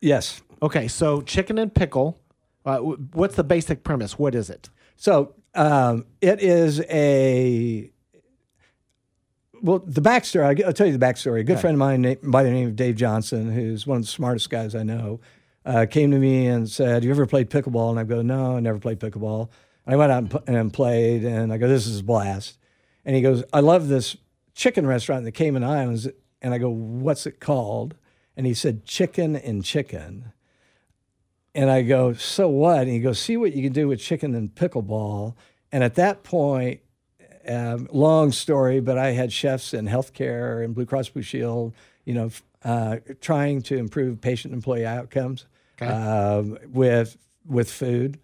Yes. 0.00 0.42
Okay, 0.60 0.88
so 0.88 1.20
chicken 1.20 1.58
and 1.58 1.72
pickle. 1.72 2.18
Uh, 2.64 2.78
what's 2.78 3.36
the 3.36 3.44
basic 3.44 3.84
premise? 3.84 4.18
What 4.18 4.34
is 4.34 4.50
it? 4.50 4.70
So 4.96 5.34
um, 5.54 6.06
it 6.20 6.40
is 6.40 6.80
a 6.82 7.90
well, 9.62 9.78
the 9.86 10.00
backstory. 10.00 10.64
I'll 10.64 10.72
tell 10.72 10.86
you 10.86 10.96
the 10.96 11.04
backstory. 11.04 11.40
A 11.40 11.44
good 11.44 11.60
friend 11.60 11.74
of 11.74 11.78
mine 11.78 12.16
by 12.22 12.42
the 12.42 12.50
name 12.50 12.68
of 12.68 12.76
Dave 12.76 12.96
Johnson, 12.96 13.52
who's 13.52 13.86
one 13.86 13.98
of 13.98 14.02
the 14.02 14.08
smartest 14.08 14.50
guys 14.50 14.74
I 14.74 14.82
know, 14.82 15.20
uh, 15.64 15.86
came 15.88 16.10
to 16.10 16.18
me 16.18 16.46
and 16.46 16.68
said, 16.68 17.04
"You 17.04 17.10
ever 17.10 17.26
played 17.26 17.50
pickleball?" 17.50 17.90
And 17.90 18.00
I 18.00 18.04
go, 18.04 18.22
"No, 18.22 18.56
I 18.56 18.60
never 18.60 18.78
played 18.78 18.98
pickleball." 19.00 19.48
And 19.86 19.94
I 19.94 19.96
went 19.96 20.12
out 20.12 20.42
and, 20.46 20.56
and 20.56 20.72
played, 20.72 21.24
and 21.24 21.52
I 21.52 21.58
go, 21.58 21.68
"This 21.68 21.86
is 21.86 22.00
a 22.00 22.04
blast." 22.04 22.58
And 23.04 23.16
he 23.16 23.22
goes, 23.22 23.44
"I 23.52 23.60
love 23.60 23.88
this 23.88 24.16
chicken 24.54 24.86
restaurant 24.86 25.20
in 25.20 25.24
the 25.24 25.32
Cayman 25.32 25.64
Islands." 25.64 26.08
And 26.40 26.52
I 26.52 26.58
go, 26.58 26.70
"What's 26.70 27.26
it 27.26 27.40
called?" 27.40 27.94
And 28.36 28.46
he 28.46 28.54
said, 28.54 28.84
"Chicken 28.84 29.36
and 29.36 29.64
Chicken." 29.64 30.32
And 31.54 31.70
I 31.70 31.82
go, 31.82 32.14
so 32.14 32.48
what? 32.48 32.80
And 32.80 32.90
he 32.90 33.00
goes, 33.00 33.18
see 33.18 33.36
what 33.36 33.54
you 33.54 33.62
can 33.62 33.72
do 33.72 33.88
with 33.88 34.00
chicken 34.00 34.34
and 34.34 34.54
pickleball. 34.54 35.34
And 35.70 35.84
at 35.84 35.96
that 35.96 36.22
point, 36.22 36.80
um, 37.46 37.88
long 37.92 38.32
story, 38.32 38.80
but 38.80 38.96
I 38.96 39.10
had 39.10 39.32
chefs 39.32 39.74
in 39.74 39.86
healthcare 39.86 40.64
and 40.64 40.74
Blue 40.74 40.86
Cross 40.86 41.10
Blue 41.10 41.22
Shield, 41.22 41.74
you 42.04 42.14
know, 42.14 42.30
uh, 42.64 42.98
trying 43.20 43.60
to 43.62 43.76
improve 43.76 44.20
patient 44.20 44.54
employee 44.54 44.86
outcomes 44.86 45.46
um, 45.80 46.58
with 46.72 47.16
with 47.46 47.70
food. 47.70 48.18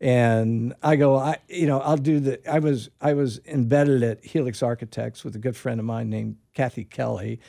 And 0.00 0.74
I 0.82 0.96
go, 0.96 1.16
I 1.16 1.38
you 1.48 1.66
know, 1.66 1.80
I'll 1.80 1.96
do 1.96 2.18
the. 2.18 2.50
I 2.50 2.58
was 2.58 2.90
I 3.00 3.14
was 3.14 3.40
embedded 3.46 4.02
at 4.02 4.24
Helix 4.24 4.62
Architects 4.62 5.24
with 5.24 5.36
a 5.36 5.38
good 5.38 5.56
friend 5.56 5.78
of 5.78 5.86
mine 5.86 6.10
named 6.10 6.36
Kathy 6.54 6.84
Kelly, 6.84 7.40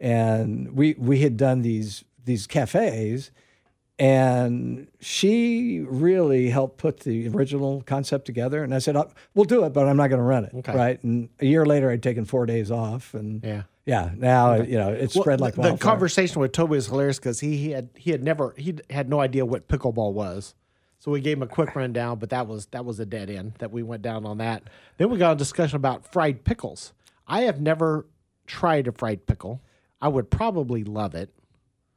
and 0.00 0.74
we 0.76 0.94
we 0.98 1.20
had 1.20 1.36
done 1.36 1.62
these 1.62 2.04
these 2.24 2.46
cafes 2.46 3.30
and 4.00 4.88
she 4.98 5.84
really 5.86 6.48
helped 6.48 6.78
put 6.78 7.00
the 7.00 7.28
original 7.28 7.82
concept 7.82 8.24
together. 8.24 8.64
And 8.64 8.74
I 8.74 8.78
said, 8.78 8.96
"Uh, 8.96 9.04
"We'll 9.34 9.44
do 9.44 9.64
it, 9.66 9.74
but 9.74 9.86
I'm 9.86 9.98
not 9.98 10.08
going 10.08 10.20
to 10.20 10.24
run 10.24 10.46
it." 10.46 10.54
Okay. 10.54 10.74
Right. 10.74 11.04
And 11.04 11.28
a 11.38 11.44
year 11.44 11.66
later, 11.66 11.90
I'd 11.90 12.02
taken 12.02 12.24
four 12.24 12.46
days 12.46 12.70
off, 12.70 13.12
and 13.12 13.44
Yeah. 13.44 13.62
Yeah. 13.86 14.10
Now 14.16 14.56
you 14.56 14.78
know 14.78 14.90
it 14.90 15.14
Well, 15.14 15.22
spread 15.22 15.40
like 15.40 15.54
the, 15.54 15.62
the 15.72 15.76
conversation 15.76 16.40
with 16.40 16.52
Toby 16.52 16.72
was 16.76 16.86
hilarious 16.86 17.18
because 17.18 17.40
he, 17.40 17.56
he 17.56 17.70
had 17.70 17.88
he 17.94 18.10
had 18.10 18.22
never 18.22 18.54
he 18.56 18.76
had 18.90 19.08
no 19.08 19.20
idea 19.20 19.44
what 19.44 19.68
pickleball 19.68 20.12
was. 20.12 20.54
So 20.98 21.10
we 21.10 21.20
gave 21.22 21.38
him 21.38 21.42
a 21.42 21.46
quick 21.46 21.74
rundown, 21.74 22.18
but 22.18 22.28
that 22.30 22.46
was 22.46 22.66
that 22.66 22.84
was 22.84 23.00
a 23.00 23.06
dead 23.06 23.30
end 23.30 23.54
that 23.58 23.72
we 23.72 23.82
went 23.82 24.02
down 24.02 24.26
on 24.26 24.38
that. 24.38 24.64
Then 24.98 25.08
we 25.10 25.16
got 25.18 25.32
a 25.32 25.36
discussion 25.36 25.76
about 25.76 26.12
fried 26.12 26.44
pickles. 26.44 26.92
I 27.26 27.42
have 27.42 27.60
never 27.60 28.06
tried 28.46 28.86
a 28.86 28.92
fried 28.92 29.26
pickle. 29.26 29.62
I 30.02 30.08
would 30.08 30.30
probably 30.30 30.84
love 30.84 31.14
it. 31.14 31.30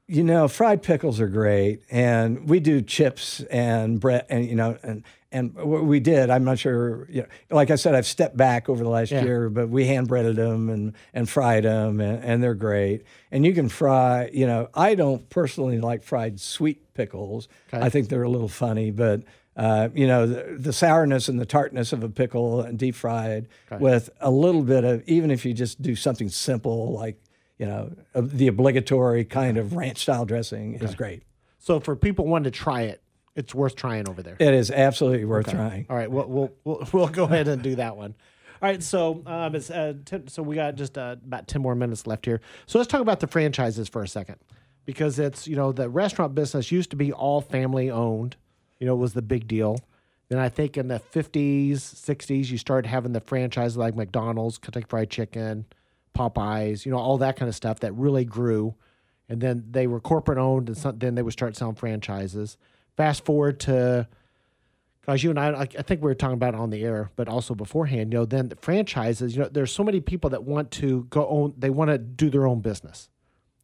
you 0.08 0.24
know, 0.24 0.48
fried 0.48 0.84
pickles 0.84 1.20
are 1.20 1.28
great, 1.28 1.82
and 1.90 2.48
we 2.50 2.60
do 2.60 2.82
chips 2.82 3.42
and 3.50 4.00
bread, 4.00 4.26
and 4.30 4.46
you 4.46 4.56
know, 4.56 4.78
and 4.84 5.04
and 5.34 5.54
what 5.56 5.84
we 5.84 6.00
did. 6.00 6.30
I'm 6.30 6.44
not 6.44 6.60
sure. 6.60 7.08
You 7.10 7.22
know, 7.24 7.28
like 7.50 7.72
I 7.72 7.76
said, 7.76 7.96
I've 7.96 8.06
stepped 8.06 8.38
back 8.38 8.70
over 8.70 8.84
the 8.84 8.90
last 8.90 9.12
Yeah. 9.12 9.24
year, 9.24 9.50
but 9.50 9.68
we 9.70 9.86
hand 9.88 10.08
breaded 10.08 10.36
them 10.38 10.70
and 10.70 10.94
and 11.14 11.28
fried 11.28 11.64
them, 11.66 12.00
and, 12.00 12.24
and 12.24 12.44
they're 12.44 12.54
great. 12.54 13.04
And 13.32 13.46
you 13.46 13.54
can 13.54 13.68
fry. 13.68 14.30
You 14.32 14.48
know, 14.48 14.70
I 14.74 14.96
don't 14.96 15.30
personally 15.30 15.80
like 15.80 16.04
fried 16.04 16.40
sweet 16.40 16.94
pickles. 16.94 17.48
I 17.74 17.90
think 17.90 18.08
they're 18.10 18.24
a 18.24 18.30
little 18.30 18.48
funny, 18.50 18.92
but. 18.92 19.24
Uh, 19.56 19.88
you 19.94 20.08
know 20.08 20.26
the, 20.26 20.56
the 20.58 20.74
sourness 20.74 21.30
and 21.30 21.40
the 21.40 21.46
tartness 21.46 21.94
of 21.94 22.04
a 22.04 22.10
pickle 22.10 22.62
and 22.62 22.80
deep 22.80 22.96
fried 22.96 23.48
with 23.80 24.10
a 24.20 24.32
little 24.32 24.64
bit 24.64 24.84
of 24.84 25.04
even 25.08 25.30
if 25.30 25.46
you 25.46 25.54
just 25.54 25.80
do 25.80 25.96
something 25.96 26.28
simple 26.28 26.92
like 26.92 27.22
you 27.60 27.68
know, 27.68 27.92
uh, 28.16 28.22
the 28.24 28.48
obligatory 28.48 29.24
kind 29.24 29.60
of 29.60 29.76
ranch 29.76 30.00
style 30.00 30.26
dressing 30.26 30.74
is 30.74 30.96
great. 30.96 31.22
So 31.60 31.80
for 31.80 31.96
people 31.96 32.26
wanting 32.26 32.52
to 32.52 32.58
try 32.58 32.82
it, 32.82 33.03
it's 33.36 33.56
worth 33.56 33.76
trying 33.76 34.08
over 34.08 34.22
there. 34.22 34.38
It 34.40 34.54
is 34.54 34.70
absolutely 34.72 35.26
worth 35.26 35.50
trying. 35.50 35.86
All 35.90 35.96
right, 35.96 36.10
we'll 36.10 36.28
we'll 36.28 36.52
we'll, 36.64 36.88
we'll 36.94 37.08
go 37.08 37.24
ahead 37.26 37.48
and 37.48 37.62
do 37.62 37.76
that 37.76 37.98
one. 37.98 38.16
All 38.62 38.70
right, 38.70 38.82
so 38.82 39.22
um, 39.26 39.56
it's 39.56 39.70
uh, 39.70 39.94
ten, 40.06 40.28
so 40.28 40.44
we 40.44 40.56
got 40.56 40.76
just 40.76 40.98
uh, 40.98 41.16
about 41.26 41.48
ten 41.48 41.62
more 41.62 41.76
minutes 41.76 42.08
left 42.08 42.26
here. 42.26 42.42
So 42.66 42.78
let's 42.78 42.90
talk 42.90 43.02
about 43.02 43.20
the 43.20 43.28
franchises 43.28 43.90
for 43.90 44.04
a 44.04 44.08
second, 44.08 44.38
because 44.86 45.20
it's 45.20 45.48
you 45.48 45.56
know 45.56 45.72
the 45.72 45.90
restaurant 45.90 46.36
business 46.36 46.72
used 46.72 46.90
to 46.92 46.96
be 46.96 47.12
all 47.12 47.42
family 47.42 47.90
owned. 47.90 48.36
You 48.80 48.88
know, 48.88 48.94
it 48.94 49.00
was 49.00 49.14
the 49.14 49.22
big 49.22 49.48
deal. 49.48 49.80
Then 50.30 50.40
I 50.40 50.50
think 50.50 50.78
in 50.78 50.88
the 50.88 51.00
fifties, 51.00 51.84
sixties, 51.84 52.52
you 52.52 52.58
started 52.58 52.88
having 52.88 53.14
the 53.14 53.20
franchises 53.20 53.78
like 53.78 53.96
McDonald's, 53.96 54.58
Kentucky 54.58 54.86
Fried 54.88 55.10
Chicken, 55.10 55.66
Popeyes. 56.16 56.86
You 56.86 56.92
know, 56.92 57.00
all 57.00 57.18
that 57.18 57.36
kind 57.36 57.50
of 57.50 57.56
stuff 57.56 57.80
that 57.82 57.94
really 57.94 58.26
grew. 58.26 58.76
And 59.30 59.42
then 59.42 59.66
they 59.72 59.88
were 59.88 60.00
corporate 60.00 60.38
owned, 60.38 60.68
and 60.68 60.78
some, 60.78 61.00
then 61.00 61.16
they 61.16 61.22
would 61.22 61.34
start 61.34 61.56
selling 61.56 61.76
franchises. 61.76 62.58
Fast 62.96 63.26
forward 63.26 63.60
to 63.62 64.08
because 65.02 65.22
you 65.22 65.32
and 65.32 65.40
I, 65.40 65.62
I 65.62 65.66
think 65.66 66.02
we 66.02 66.06
were 66.06 66.16
talking 66.16 66.36
about 66.36 66.56
on 66.56 66.70
the 66.70 66.84
air, 66.84 67.12
but 67.18 67.28
also 67.28 67.54
beforehand, 67.54 68.14
you 68.14 68.20
know, 68.20 68.26
then 68.26 68.48
the 68.48 68.56
franchises, 68.56 69.36
you 69.36 69.42
know, 69.42 69.50
there's 69.50 69.74
so 69.74 69.84
many 69.84 70.00
people 70.00 70.30
that 70.30 70.46
want 70.46 70.72
to 70.72 71.04
go 71.10 71.28
own, 71.28 71.54
they 71.58 71.70
want 71.70 71.90
to 71.90 71.98
do 71.98 72.30
their 72.30 72.48
own 72.48 72.62
business. 72.62 73.10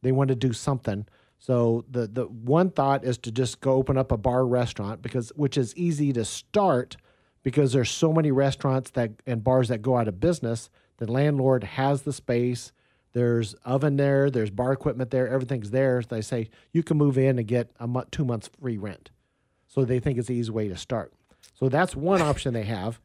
They 0.02 0.12
want 0.12 0.28
to 0.30 0.36
do 0.36 0.52
something. 0.52 1.06
So 1.38 1.86
the 1.90 2.08
the 2.08 2.26
one 2.26 2.72
thought 2.72 3.06
is 3.06 3.18
to 3.20 3.32
just 3.32 3.62
go 3.62 3.74
open 3.74 3.98
up 3.98 4.12
a 4.12 4.18
bar 4.18 4.46
restaurant 4.46 5.02
because 5.02 5.30
which 5.36 5.58
is 5.58 5.76
easy 5.78 6.12
to 6.14 6.26
start 6.26 6.98
because 7.44 7.72
there's 7.72 7.90
so 7.90 8.12
many 8.12 8.32
restaurants 8.32 8.90
that 8.92 9.12
and 9.26 9.44
bars 9.44 9.70
that 9.70 9.82
go 9.82 9.98
out 9.98 10.10
of 10.10 10.20
business. 10.20 10.70
The 10.98 11.10
landlord 11.10 11.64
has 11.64 12.02
the 12.02 12.12
space. 12.12 12.74
There's 13.14 13.54
oven 13.66 13.96
there. 13.96 14.30
There's 14.30 14.52
bar 14.52 14.74
equipment 14.74 15.12
there. 15.12 15.30
Everything's 15.30 15.72
there. 15.72 16.02
They 16.02 16.22
say 16.22 16.50
you 16.74 16.84
can 16.84 16.98
move 16.98 17.18
in 17.18 17.40
and 17.40 17.48
get 17.48 17.72
a 17.80 17.88
month, 17.88 18.12
two 18.12 18.26
months 18.26 18.50
free 18.60 18.78
rent. 18.78 19.10
So 19.70 19.86
they 19.86 20.00
think 20.00 20.18
it's 20.20 20.28
the 20.28 20.36
easy 20.36 20.52
way 20.52 20.68
to 20.68 20.76
start. 20.78 21.14
So 21.58 21.70
that's 21.70 21.96
one 21.96 22.22
option 22.22 22.54
they 22.54 22.64
have, 22.64 23.00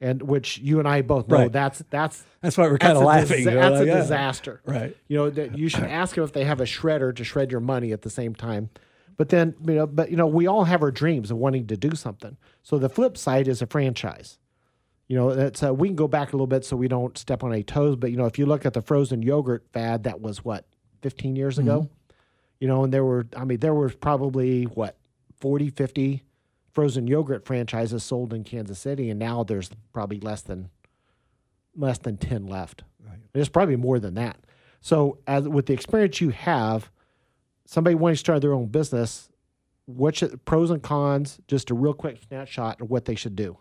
and 0.00 0.20
which 0.22 0.58
you 0.58 0.78
and 0.78 0.86
I 0.88 1.00
both 1.02 1.28
know 1.28 1.36
Right. 1.38 1.52
that's 1.52 1.82
that's 1.90 2.22
That's 2.42 2.56
why 2.58 2.68
we're 2.68 2.76
kind 2.78 2.96
of 2.98 3.04
laughing. 3.04 3.38
disa- 3.38 3.50
that's 3.52 3.74
like, 3.74 3.82
a 3.84 3.86
yeah. 3.86 3.96
disaster. 3.98 4.60
Right. 4.66 4.96
You 5.08 5.16
know 5.16 5.30
that 5.30 5.56
you 5.56 5.68
should 5.68 5.84
ask 5.84 6.14
them 6.16 6.24
if 6.24 6.32
they 6.32 6.44
have 6.44 6.60
a 6.60 6.64
shredder 6.64 7.14
to 7.16 7.24
shred 7.24 7.50
your 7.50 7.60
money 7.60 7.92
at 7.92 8.02
the 8.02 8.10
same 8.10 8.34
time. 8.34 8.68
But 9.16 9.30
then 9.30 9.54
you 9.66 9.74
know, 9.74 9.86
but 9.86 10.10
you 10.10 10.16
know, 10.16 10.26
we 10.26 10.46
all 10.46 10.64
have 10.64 10.82
our 10.82 10.90
dreams 10.90 11.30
of 11.30 11.38
wanting 11.38 11.66
to 11.68 11.76
do 11.76 11.94
something. 11.96 12.36
So 12.62 12.78
the 12.78 12.88
flip 12.88 13.16
side 13.16 13.48
is 13.48 13.62
a 13.62 13.66
franchise. 13.66 14.38
You 15.08 15.16
know, 15.16 15.34
that's 15.34 15.62
uh, 15.62 15.72
we 15.72 15.88
can 15.88 15.96
go 15.96 16.06
back 16.08 16.28
a 16.32 16.36
little 16.36 16.46
bit 16.46 16.64
so 16.66 16.76
we 16.76 16.86
don't 16.88 17.16
step 17.16 17.42
on 17.42 17.52
any 17.52 17.62
toes. 17.62 17.96
But 17.96 18.10
you 18.10 18.16
know, 18.18 18.26
if 18.26 18.38
you 18.38 18.44
look 18.46 18.66
at 18.66 18.74
the 18.74 18.82
frozen 18.82 19.22
yogurt 19.22 19.64
fad, 19.72 20.02
that 20.04 20.20
was 20.20 20.44
what 20.44 20.66
15 21.02 21.34
years 21.36 21.58
ago. 21.58 21.88
You 22.60 22.68
know, 22.68 22.84
and 22.84 22.92
there 22.92 23.04
were, 23.04 23.26
I 23.36 23.44
mean, 23.44 23.58
there 23.60 23.72
were 23.72 23.88
probably 23.88 24.64
what 24.64 24.97
40, 25.40 25.70
50 25.70 26.22
frozen 26.72 27.06
yogurt 27.06 27.44
franchises 27.44 28.04
sold 28.04 28.32
in 28.32 28.44
Kansas 28.44 28.78
City, 28.78 29.10
and 29.10 29.18
now 29.18 29.42
there's 29.42 29.70
probably 29.92 30.20
less 30.20 30.42
than 30.42 30.70
less 31.76 31.98
than 31.98 32.16
10 32.16 32.46
left. 32.46 32.82
Right. 33.04 33.18
There's 33.32 33.48
probably 33.48 33.76
more 33.76 33.98
than 33.98 34.14
that. 34.14 34.38
So, 34.80 35.18
as 35.26 35.48
with 35.48 35.66
the 35.66 35.72
experience 35.72 36.20
you 36.20 36.30
have, 36.30 36.90
somebody 37.64 37.94
wanting 37.94 38.14
to 38.14 38.18
start 38.20 38.42
their 38.42 38.54
own 38.54 38.66
business, 38.66 39.28
what 39.86 40.16
should, 40.16 40.44
pros 40.44 40.70
and 40.70 40.82
cons? 40.82 41.40
Just 41.48 41.70
a 41.70 41.74
real 41.74 41.94
quick 41.94 42.20
snapshot 42.26 42.80
of 42.80 42.90
what 42.90 43.04
they 43.04 43.14
should 43.14 43.36
do. 43.36 43.58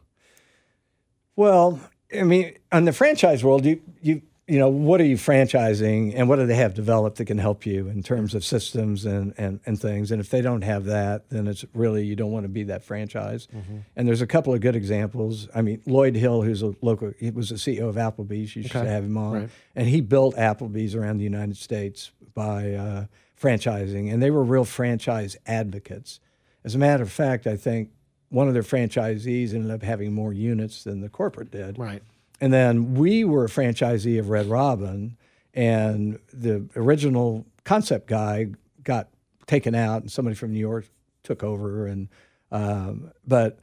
Well, 1.36 1.80
I 2.16 2.24
mean, 2.24 2.56
on 2.72 2.86
the 2.86 2.94
franchise 2.94 3.44
world, 3.44 3.66
you 3.66 3.82
you 4.02 4.22
you 4.48 4.58
know, 4.60 4.70
what 4.70 5.02
are 5.02 5.06
you 5.06 5.18
franchising, 5.18 6.14
and 6.16 6.30
what 6.30 6.38
do 6.38 6.46
they 6.46 6.56
have 6.56 6.74
developed 6.74 7.18
that 7.18 7.26
can 7.26 7.38
help 7.38 7.66
you 7.66 7.90
in 7.90 8.02
terms 8.02 8.34
of 8.34 8.46
systems 8.46 9.06
and 9.06 9.34
and 9.38 9.60
and 9.66 9.80
things? 9.80 10.10
And 10.12 10.22
if 10.22 10.30
they 10.30 10.42
don't 10.42 10.62
have 10.62 10.86
that, 10.86 11.30
then 11.30 11.48
it's 11.48 11.66
really 11.74 12.06
you 12.06 12.16
don't 12.16 12.32
want 12.32 12.46
to 12.46 12.50
be 12.50 12.64
that 12.64 12.84
franchise. 12.84 13.48
And 13.96 14.08
there's 14.08 14.22
a 14.22 14.28
couple 14.28 14.54
of 14.54 14.62
good 14.62 14.76
examples. 14.76 15.50
I 15.54 15.62
mean, 15.62 15.82
Lloyd 15.86 16.16
Hill, 16.16 16.42
who's 16.44 16.62
a 16.62 16.74
local, 16.82 17.12
he 17.20 17.30
was 17.32 17.50
the 17.50 17.56
CEO 17.56 17.90
of 17.90 17.96
Applebee's. 17.96 18.56
You 18.56 18.64
should 18.64 18.76
Okay. 18.78 18.88
have 18.90 19.04
him 19.04 19.18
on, 19.18 19.34
Right. 19.34 19.50
and 19.76 19.88
he 19.88 20.00
built 20.02 20.36
Applebee's 20.36 20.96
around 20.96 21.18
the 21.18 21.24
United 21.26 21.58
States 21.58 22.12
by 22.34 22.74
uh, 22.74 23.06
franchising, 23.40 24.12
and 24.12 24.22
they 24.24 24.32
were 24.32 24.44
real 24.44 24.66
franchise 24.66 25.36
advocates. 25.46 26.20
As 26.64 26.74
a 26.74 26.78
matter 26.78 27.04
of 27.04 27.12
fact, 27.12 27.48
I 27.48 27.56
think 27.58 27.90
one 28.30 28.48
of 28.48 28.54
their 28.54 28.64
franchisees 28.64 29.54
ended 29.54 29.72
up 29.72 29.84
having 29.84 30.14
more 30.14 30.34
units 30.34 30.84
than 30.84 31.02
the 31.02 31.10
corporate 31.10 31.52
did. 31.52 31.78
Right. 31.80 32.02
And 32.40 32.54
then 32.54 32.94
we 32.94 33.24
were 33.24 33.46
a 33.46 33.50
franchisee 33.50 34.20
of 34.20 34.30
Red 34.30 34.48
Robin, 34.48 35.18
and 35.54 36.20
the 36.32 36.68
original 36.76 37.46
concept 37.64 38.08
guy 38.08 38.48
got 38.84 39.10
taken 39.48 39.74
out, 39.74 40.02
and 40.02 40.12
somebody 40.12 40.36
from 40.36 40.54
New 40.54 40.60
York 40.60 40.88
took 41.24 41.44
over. 41.44 41.88
And 41.88 42.10
um, 42.52 43.12
but 43.26 43.60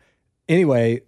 anyway, 0.48 1.02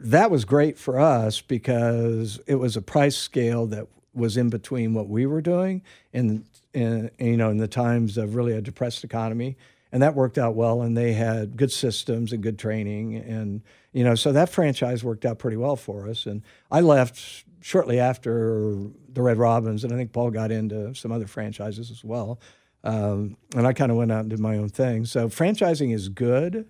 that 0.00 0.30
was 0.30 0.44
great 0.44 0.78
for 0.78 0.98
us 0.98 1.40
because 1.40 2.40
it 2.46 2.56
was 2.56 2.76
a 2.76 2.82
price 2.82 3.16
scale 3.16 3.66
that 3.66 3.86
was 4.12 4.36
in 4.36 4.48
between 4.48 4.94
what 4.94 5.08
we 5.08 5.26
were 5.26 5.40
doing 5.40 5.82
and, 6.12 6.44
and 6.72 7.10
you 7.18 7.36
know 7.36 7.50
in 7.50 7.56
the 7.56 7.68
times 7.68 8.16
of 8.16 8.36
really 8.36 8.52
a 8.52 8.60
depressed 8.60 9.02
economy 9.02 9.56
and 9.90 10.02
that 10.02 10.14
worked 10.14 10.38
out 10.38 10.54
well 10.54 10.82
and 10.82 10.96
they 10.96 11.12
had 11.12 11.56
good 11.56 11.72
systems 11.72 12.32
and 12.32 12.42
good 12.42 12.58
training 12.58 13.16
and 13.16 13.62
you 13.94 14.04
know 14.04 14.14
so 14.14 14.32
that 14.32 14.50
franchise 14.50 15.02
worked 15.02 15.24
out 15.24 15.38
pretty 15.38 15.56
well 15.56 15.76
for 15.76 16.06
us. 16.08 16.26
And 16.26 16.42
i 16.70 16.80
left 16.80 17.44
shortly 17.62 17.98
after 17.98 18.74
the 19.10 19.22
red 19.22 19.38
robins 19.38 19.84
and 19.84 19.92
i 19.92 19.96
think 19.96 20.12
paul 20.12 20.30
got 20.30 20.50
into 20.50 20.94
some 20.94 21.10
other 21.12 21.26
franchises 21.26 21.90
as 21.90 22.04
well. 22.04 22.38
Um, 22.82 23.38
and 23.56 23.66
i 23.66 23.72
kind 23.72 23.90
of 23.90 23.96
went 23.96 24.12
out 24.12 24.20
and 24.20 24.30
did 24.30 24.40
my 24.40 24.58
own 24.58 24.68
thing. 24.68 25.06
So 25.06 25.28
franchising 25.28 25.94
is 25.94 26.10
good 26.10 26.66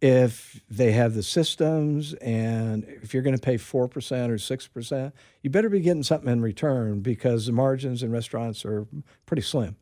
if 0.00 0.60
they 0.68 0.92
have 0.92 1.14
the 1.14 1.22
systems 1.22 2.12
and 2.14 2.84
if 3.02 3.14
you're 3.14 3.22
going 3.22 3.36
to 3.36 3.40
pay 3.40 3.54
4% 3.54 3.72
or 3.72 3.88
6%, 3.88 5.12
you 5.42 5.48
better 5.50 5.70
be 5.70 5.80
getting 5.80 6.02
something 6.02 6.30
in 6.30 6.42
return 6.42 7.00
because 7.00 7.46
the 7.46 7.52
margins 7.52 8.02
in 8.02 8.10
restaurants 8.10 8.64
are 8.66 8.86
pretty 9.24 9.40
slim. 9.42 9.76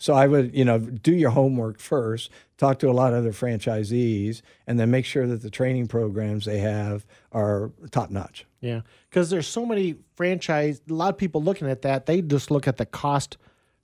So 0.00 0.14
I 0.14 0.26
would, 0.26 0.56
you 0.56 0.64
know, 0.64 0.78
do 0.78 1.12
your 1.12 1.28
homework 1.28 1.78
first, 1.78 2.30
talk 2.56 2.78
to 2.78 2.88
a 2.88 2.92
lot 2.92 3.12
of 3.12 3.18
other 3.18 3.32
franchisees, 3.32 4.40
and 4.66 4.80
then 4.80 4.90
make 4.90 5.04
sure 5.04 5.26
that 5.26 5.42
the 5.42 5.50
training 5.50 5.88
programs 5.88 6.46
they 6.46 6.58
have 6.58 7.04
are 7.32 7.70
top 7.90 8.08
notch. 8.08 8.46
Yeah, 8.62 8.80
because 9.10 9.28
there's 9.28 9.46
so 9.46 9.66
many 9.66 9.96
franchise. 10.16 10.80
A 10.88 10.94
lot 10.94 11.10
of 11.10 11.18
people 11.18 11.42
looking 11.42 11.68
at 11.68 11.82
that, 11.82 12.06
they 12.06 12.22
just 12.22 12.50
look 12.50 12.66
at 12.66 12.78
the 12.78 12.86
cost 12.86 13.36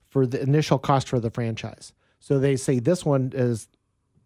for 0.08 0.26
the 0.26 0.40
initial 0.40 0.78
cost 0.78 1.06
for 1.06 1.20
the 1.20 1.30
franchise. 1.30 1.92
So 2.18 2.38
they 2.38 2.56
say 2.56 2.78
this 2.78 3.04
one 3.04 3.32
is 3.34 3.68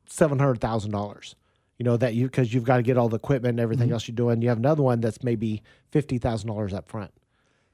seven 0.06 0.38
hundred 0.38 0.60
thousand 0.60 0.92
dollars. 0.92 1.34
You 1.76 1.82
know 1.82 1.96
that 1.96 2.14
you 2.14 2.26
because 2.26 2.54
you've 2.54 2.62
got 2.62 2.76
to 2.76 2.84
get 2.84 2.98
all 2.98 3.08
the 3.08 3.16
equipment 3.16 3.54
and 3.54 3.60
everything 3.60 3.86
mm-hmm. 3.86 3.94
else 3.94 4.06
you're 4.06 4.14
doing. 4.14 4.42
You 4.42 4.48
have 4.50 4.58
another 4.58 4.84
one 4.84 5.00
that's 5.00 5.24
maybe 5.24 5.64
fifty 5.90 6.18
thousand 6.18 6.50
dollars 6.50 6.72
up 6.72 6.88
front, 6.88 7.10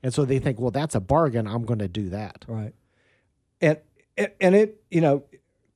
and 0.03 0.15
so 0.15 0.25
they 0.25 0.39
think, 0.39 0.59
well, 0.59 0.71
that's 0.71 0.95
a 0.95 1.01
bargain. 1.01 1.47
I'm 1.47 1.67
going 1.67 1.81
to 1.81 1.89
do 1.89 2.09
that. 2.09 2.47
Right. 2.49 2.73
And 3.61 3.79
and- 4.17 4.55
it, 4.55 4.83
you 4.91 5.01
know, 5.01 5.25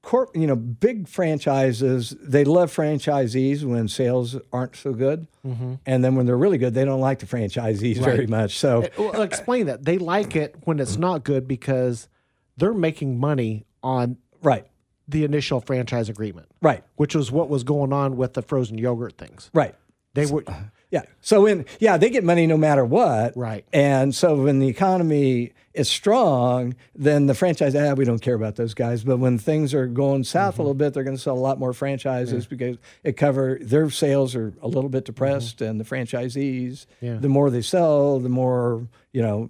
corp, 0.03 0.35
you 0.35 0.47
know, 0.47 0.57
big 0.57 1.07
franchises, 1.07 2.17
they 2.23 2.45
love 2.45 2.75
franchisees 2.75 3.65
when 3.65 3.87
sales 3.87 4.37
aren't 4.53 4.75
so 4.75 4.95
good. 4.95 5.27
Mm-hmm. 5.47 5.75
And 5.85 6.03
then 6.03 6.15
when 6.15 6.25
they're 6.27 6.39
really 6.39 6.57
good, 6.57 6.73
they 6.73 6.85
don't 6.87 7.01
like 7.01 7.19
the 7.19 7.27
franchisees 7.27 7.99
very 8.03 8.27
much. 8.27 8.57
So, 8.59 8.83
eh, 8.83 8.89
Well, 8.99 9.21
explain 9.23 9.67
that 9.67 9.85
they 9.85 9.99
like 9.99 10.37
it 10.37 10.55
when 10.63 10.81
it's 10.81 10.97
not 10.97 11.23
good 11.25 11.47
because 11.47 12.09
they're 12.57 12.73
making 12.73 13.19
money 13.19 13.67
on 13.83 14.17
right, 14.43 14.67
the 15.07 15.25
initial 15.25 15.61
franchise 15.61 16.09
agreement, 16.09 16.49
right, 16.63 16.83
which 16.97 17.15
was 17.15 17.31
what 17.31 17.51
was 17.51 17.63
going 17.63 17.93
on 17.93 18.17
with 18.17 18.33
the 18.35 18.43
frozen 18.43 18.79
yogurt 18.79 19.19
things. 19.19 19.51
right. 19.53 19.75
They 20.15 20.27
were 20.27 20.43
Yeah. 20.91 21.03
So 21.21 21.43
when 21.43 21.67
yeah, 21.79 21.97
they 21.97 22.11
get 22.11 22.25
money 22.25 22.47
no 22.47 22.57
matter 22.57 22.85
what. 22.85 23.37
Right. 23.37 23.65
And 23.73 24.15
so 24.15 24.35
when 24.43 24.59
the 24.59 24.69
economy 24.69 25.53
is 25.73 25.89
strong, 25.89 26.75
then 26.97 27.27
the 27.27 27.35
franchise 27.35 27.77
ah, 27.77 27.93
we 27.95 28.05
don't 28.05 28.19
care 28.19 28.35
about 28.35 28.57
those 28.57 28.75
guys. 28.75 29.05
But 29.05 29.19
when 29.19 29.39
things 29.39 29.73
are 29.73 29.87
going 29.87 30.25
south 30.25 30.59
a 30.59 30.63
little 30.63 30.75
bit, 30.75 30.93
they're 30.93 31.05
going 31.05 31.17
to 31.17 31.23
sell 31.23 31.37
a 31.37 31.39
lot 31.39 31.61
more 31.61 31.73
franchises 31.73 32.47
because 32.47 32.77
it 33.05 33.17
cover 33.17 33.59
their 33.61 33.89
sales 33.89 34.35
are 34.35 34.53
a 34.63 34.67
little 34.69 34.91
bit 34.91 35.05
depressed, 35.05 35.61
and 35.61 35.79
the 35.79 35.85
franchisees, 35.85 36.87
Yeah. 37.01 37.19
the 37.19 37.29
more 37.29 37.51
they 37.51 37.63
sell, 37.63 38.19
the 38.19 38.29
more 38.29 38.89
you 39.13 39.23
know 39.23 39.49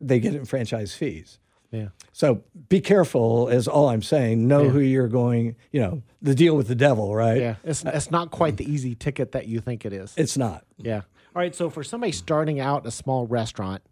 they 0.00 0.18
get 0.18 0.34
in 0.34 0.44
franchise 0.44 0.92
fees. 0.94 1.38
Yeah. 1.74 1.88
So 2.12 2.42
be 2.68 2.80
careful, 2.80 3.48
is 3.48 3.66
all 3.66 3.88
I'm 3.88 4.02
saying. 4.02 4.46
Know 4.46 4.68
who 4.68 4.78
you're 4.80 5.08
going. 5.08 5.56
You 5.72 5.80
know 5.80 6.02
the 6.22 6.34
deal 6.34 6.56
with 6.56 6.68
the 6.68 6.74
devil, 6.74 7.14
right? 7.14 7.40
Yeah, 7.40 7.56
it's 7.64 7.84
uh, 7.84 7.90
it's 7.94 8.10
not 8.10 8.30
quite 8.30 8.56
the 8.56 8.70
easy 8.70 8.94
ticket 8.94 9.32
that 9.32 9.46
you 9.48 9.60
think 9.60 9.84
it 9.84 9.92
is. 9.92 10.14
It's 10.16 10.36
not. 10.36 10.64
Yeah. 10.78 11.02
All 11.34 11.42
right. 11.42 11.54
So 11.54 11.70
for 11.70 11.82
somebody 11.82 12.12
starting 12.12 12.60
out 12.60 12.86
a 12.86 12.90
small 12.90 13.26
restaurant 13.26 13.82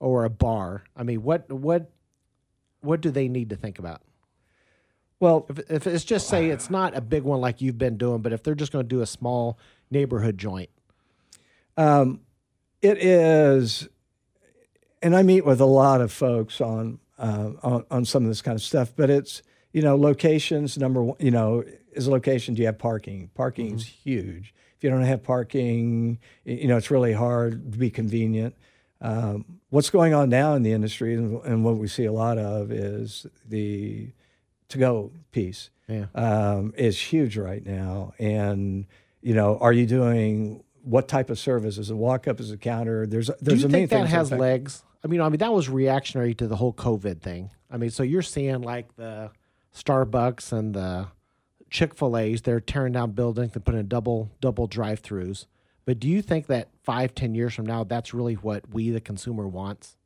or 0.00 0.24
a 0.24 0.30
bar, 0.30 0.82
I 0.96 1.04
mean, 1.04 1.22
what 1.22 1.50
what 1.50 1.90
what 2.80 3.00
do 3.00 3.10
they 3.10 3.28
need 3.28 3.50
to 3.50 3.56
think 3.56 3.78
about? 3.78 4.02
Well, 5.20 5.46
If 5.50 5.70
if 5.70 5.86
it's 5.86 6.04
just 6.04 6.28
say 6.28 6.48
it's 6.48 6.70
not 6.70 6.96
a 6.96 7.00
big 7.00 7.22
one 7.22 7.40
like 7.40 7.60
you've 7.60 7.78
been 7.78 7.98
doing, 7.98 8.22
but 8.22 8.32
if 8.32 8.42
they're 8.42 8.54
just 8.54 8.72
going 8.72 8.84
to 8.84 8.88
do 8.88 9.02
a 9.02 9.06
small 9.06 9.58
neighborhood 9.90 10.38
joint, 10.38 10.70
um, 11.76 12.20
it 12.80 12.96
is, 13.02 13.88
and 15.02 15.14
I 15.14 15.22
meet 15.22 15.44
with 15.44 15.60
a 15.60 15.66
lot 15.66 16.00
of 16.00 16.10
folks 16.10 16.60
on, 16.60 16.98
uh, 17.20 17.52
on 17.62 17.84
on 17.90 18.04
some 18.04 18.24
of 18.24 18.28
this 18.30 18.42
kind 18.42 18.56
of 18.56 18.62
stuff. 18.62 18.92
But 18.96 19.10
it's 19.10 19.42
you 19.72 19.82
know 19.82 19.96
locations. 19.96 20.76
Number 20.78 21.02
one, 21.02 21.16
you 21.20 21.30
know, 21.30 21.62
is 21.92 22.06
a 22.06 22.10
location. 22.10 22.54
Do 22.54 22.62
you 22.62 22.66
have 22.66 22.78
parking? 22.78 23.30
Parking 23.34 23.74
is 23.76 23.86
huge. 23.86 24.54
If 24.76 24.84
you 24.84 24.90
don't 24.90 25.02
have 25.02 25.22
parking, 25.22 26.18
you 26.44 26.66
know 26.66 26.76
it's 26.76 26.90
really 26.90 27.12
hard 27.12 27.72
to 27.72 27.78
be 27.78 27.90
convenient. 27.90 28.56
Um, 29.02 29.60
what's 29.70 29.90
going 29.90 30.14
on 30.14 30.28
now 30.28 30.54
in 30.54 30.62
the 30.62 30.72
industry, 30.72 31.14
and, 31.14 31.42
and 31.44 31.64
what 31.64 31.76
we 31.76 31.86
see 31.86 32.04
a 32.04 32.12
lot 32.12 32.36
of, 32.38 32.70
is 32.70 33.26
the 33.46 34.10
to-go 34.68 35.10
piece 35.32 35.70
yeah, 35.88 36.06
um, 36.14 36.72
is 36.76 37.00
huge 37.00 37.36
right 37.36 37.64
now. 37.64 38.12
And 38.18 38.86
you 39.22 39.34
know, 39.34 39.58
are 39.58 39.72
you 39.72 39.86
doing 39.86 40.62
what 40.82 41.08
type 41.08 41.28
of 41.30 41.38
service? 41.38 41.76
Is 41.76 41.90
it 41.90 41.94
walk 41.94 42.26
up? 42.28 42.40
Is 42.40 42.50
it 42.50 42.60
counter? 42.60 43.06
There's 43.06 43.26
do 43.26 43.34
there's 43.40 43.62
you 43.62 43.68
a 43.68 43.70
main 43.70 43.80
think 43.88 43.90
that 43.90 43.96
things 43.98 44.10
has 44.10 44.28
affect- 44.28 44.40
legs? 44.40 44.82
I 45.04 45.08
mean, 45.08 45.20
I 45.20 45.28
mean 45.28 45.38
that 45.38 45.52
was 45.52 45.68
reactionary 45.68 46.34
to 46.34 46.46
the 46.46 46.56
whole 46.56 46.72
COVID 46.72 47.20
thing. 47.20 47.50
I 47.70 47.76
mean, 47.76 47.90
so 47.90 48.02
you're 48.02 48.22
seeing 48.22 48.62
like 48.62 48.94
the 48.96 49.30
Starbucks 49.74 50.52
and 50.52 50.74
the 50.74 51.08
Chick 51.70 51.94
Fil 51.94 52.16
A's, 52.16 52.42
they're 52.42 52.60
tearing 52.60 52.92
down 52.92 53.12
buildings 53.12 53.54
and 53.54 53.64
putting 53.64 53.80
in 53.80 53.88
double 53.88 54.30
double 54.40 54.66
drive 54.66 55.02
throughs. 55.02 55.46
But 55.86 55.98
do 55.98 56.08
you 56.08 56.20
think 56.22 56.46
that 56.48 56.68
five, 56.82 57.14
ten 57.14 57.34
years 57.34 57.54
from 57.54 57.66
now, 57.66 57.84
that's 57.84 58.12
really 58.12 58.34
what 58.34 58.68
we, 58.72 58.90
the 58.90 59.00
consumer, 59.00 59.46
wants? 59.48 59.96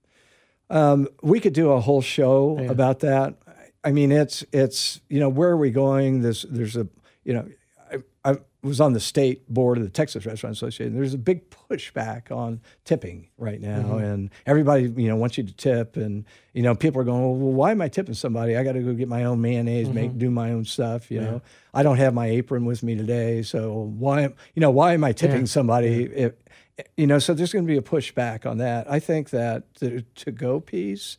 Um, 0.71 1.09
we 1.23 1.41
could 1.41 1.53
do 1.53 1.73
a 1.73 1.81
whole 1.81 2.01
show 2.03 2.59
Yeah. 2.61 2.71
about 2.71 3.01
that. 3.01 3.35
I 3.83 3.93
mean, 3.93 4.13
it's 4.13 4.45
it's 4.53 5.01
you 5.09 5.21
know 5.21 5.29
where 5.29 5.51
are 5.51 5.57
we 5.57 5.71
going? 5.71 6.23
There's 6.23 6.43
there's 6.49 6.77
a 6.77 6.87
you 7.25 7.35
know 7.35 7.47
was 8.65 8.81
on 8.81 8.95
the 8.95 9.01
state 9.01 9.49
board 9.49 9.77
of 9.79 9.85
the 9.85 9.91
Texas 9.91 10.25
Restaurant 10.25 10.57
Association. 10.57 10.95
There's 10.95 11.15
a 11.15 11.19
big 11.19 11.51
pushback 11.51 12.35
on 12.35 12.61
tipping 12.85 13.29
right 13.37 13.61
now, 13.61 13.83
mm-hmm. 13.83 14.05
and 14.05 14.31
everybody 14.47 14.93
you 14.97 15.09
know 15.09 15.17
wants 15.17 15.37
you 15.37 15.45
to 15.45 15.53
tip, 15.53 15.97
and 15.97 16.25
you 16.53 16.63
know 16.63 16.75
people 16.75 17.01
are 17.01 17.05
going, 17.05 17.23
well, 17.23 17.53
why 17.53 17.71
am 17.73 17.81
I 17.81 17.89
tipping 17.89 18.15
somebody? 18.15 18.57
I 18.57 18.65
got 18.65 18.73
to 18.73 18.81
go 18.81 18.95
get 18.95 19.09
my 19.09 19.25
own 19.25 19.41
mayonnaise, 19.41 19.89
make 19.89 20.11
mm-hmm. 20.11 20.19
do 20.19 20.31
my 20.31 20.51
own 20.51 20.65
stuff. 20.65 21.11
You 21.11 21.21
know, 21.21 21.43
I 21.73 21.83
don't 21.83 21.99
have 21.99 22.15
my 22.15 22.27
apron 22.27 22.65
with 22.65 22.83
me 22.83 22.97
today, 22.97 23.43
so 23.43 23.93
why 23.99 24.23
you 24.23 24.61
know 24.61 24.71
why 24.71 24.95
am 24.95 25.05
I 25.05 25.13
tipping 25.13 25.47
somebody? 25.47 26.05
If, 26.05 26.33
you 26.97 27.07
know, 27.07 27.19
so 27.19 27.35
there's 27.35 27.53
going 27.53 27.67
to 27.67 27.71
be 27.71 27.79
a 27.79 27.83
pushback 27.83 28.47
on 28.47 28.59
that. 28.59 28.91
I 28.91 28.99
think 28.99 29.31
that 29.31 29.75
the 29.75 30.03
to 30.17 30.33
go 30.33 30.59
piece 30.61 31.19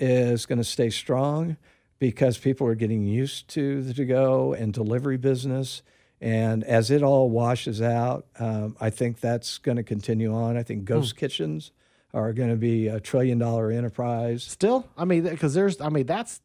is 0.00 0.46
going 0.46 0.58
to 0.58 0.64
stay 0.64 0.90
strong 0.90 1.56
because 1.98 2.38
people 2.38 2.66
are 2.66 2.74
getting 2.74 3.06
used 3.06 3.48
to 3.48 3.82
the 3.82 3.94
to 3.94 4.04
go 4.04 4.52
and 4.52 4.72
delivery 4.72 5.16
business. 5.16 5.82
And 6.24 6.64
as 6.64 6.90
it 6.90 7.02
all 7.02 7.28
washes 7.28 7.82
out, 7.82 8.24
um, 8.38 8.78
I 8.80 8.88
think 8.88 9.20
that's 9.20 9.58
going 9.58 9.76
to 9.76 9.82
continue 9.82 10.34
on. 10.34 10.56
I 10.56 10.62
think 10.62 10.86
ghost 10.86 11.16
kitchens 11.16 11.70
are 12.14 12.32
going 12.32 12.48
to 12.48 12.56
be 12.56 12.88
a 12.88 12.98
trillion 12.98 13.38
dollar 13.38 13.70
enterprise. 13.70 14.42
Still, 14.42 14.88
I 14.96 15.04
mean, 15.04 15.24
because 15.24 15.52
there's, 15.52 15.82
I 15.82 15.90
mean, 15.90 16.06
that's 16.06 16.40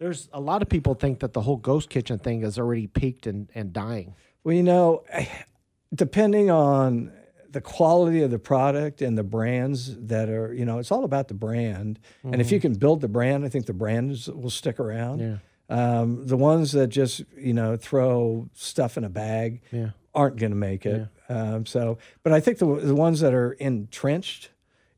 there's 0.00 0.28
a 0.32 0.40
lot 0.40 0.60
of 0.60 0.68
people 0.68 0.94
think 0.94 1.20
that 1.20 1.34
the 1.34 1.40
whole 1.40 1.56
ghost 1.56 1.88
kitchen 1.88 2.18
thing 2.18 2.42
is 2.42 2.58
already 2.58 2.88
peaked 2.88 3.28
and 3.28 3.48
and 3.54 3.72
dying. 3.72 4.16
Well, 4.42 4.56
you 4.56 4.64
know, 4.64 5.04
depending 5.94 6.50
on 6.50 7.12
the 7.48 7.60
quality 7.60 8.22
of 8.22 8.32
the 8.32 8.40
product 8.40 9.02
and 9.02 9.16
the 9.16 9.22
brands 9.22 9.96
that 10.08 10.30
are, 10.30 10.52
you 10.52 10.64
know, 10.64 10.78
it's 10.78 10.90
all 10.90 11.04
about 11.04 11.28
the 11.28 11.34
brand. 11.34 12.00
And 12.24 12.40
if 12.40 12.50
you 12.50 12.58
can 12.58 12.74
build 12.74 13.02
the 13.02 13.08
brand, 13.08 13.44
I 13.44 13.50
think 13.50 13.66
the 13.66 13.74
brands 13.74 14.26
will 14.28 14.50
stick 14.50 14.80
around. 14.80 15.20
Yeah. 15.20 15.36
Um, 15.72 16.26
the 16.26 16.36
ones 16.36 16.72
that 16.72 16.88
just, 16.88 17.22
you 17.36 17.54
know, 17.54 17.76
throw 17.76 18.48
stuff 18.52 18.96
in 18.98 19.04
a 19.04 19.08
bag 19.08 19.62
Yeah. 19.70 19.90
aren't 20.14 20.36
going 20.36 20.52
to 20.52 20.56
make 20.56 20.84
it. 20.84 21.08
Um, 21.28 21.64
so, 21.66 21.98
but 22.22 22.32
I 22.32 22.40
think 22.40 22.58
the, 22.58 22.66
the 22.76 22.94
ones 22.94 23.20
that 23.20 23.32
are 23.32 23.52
entrenched 23.52 24.50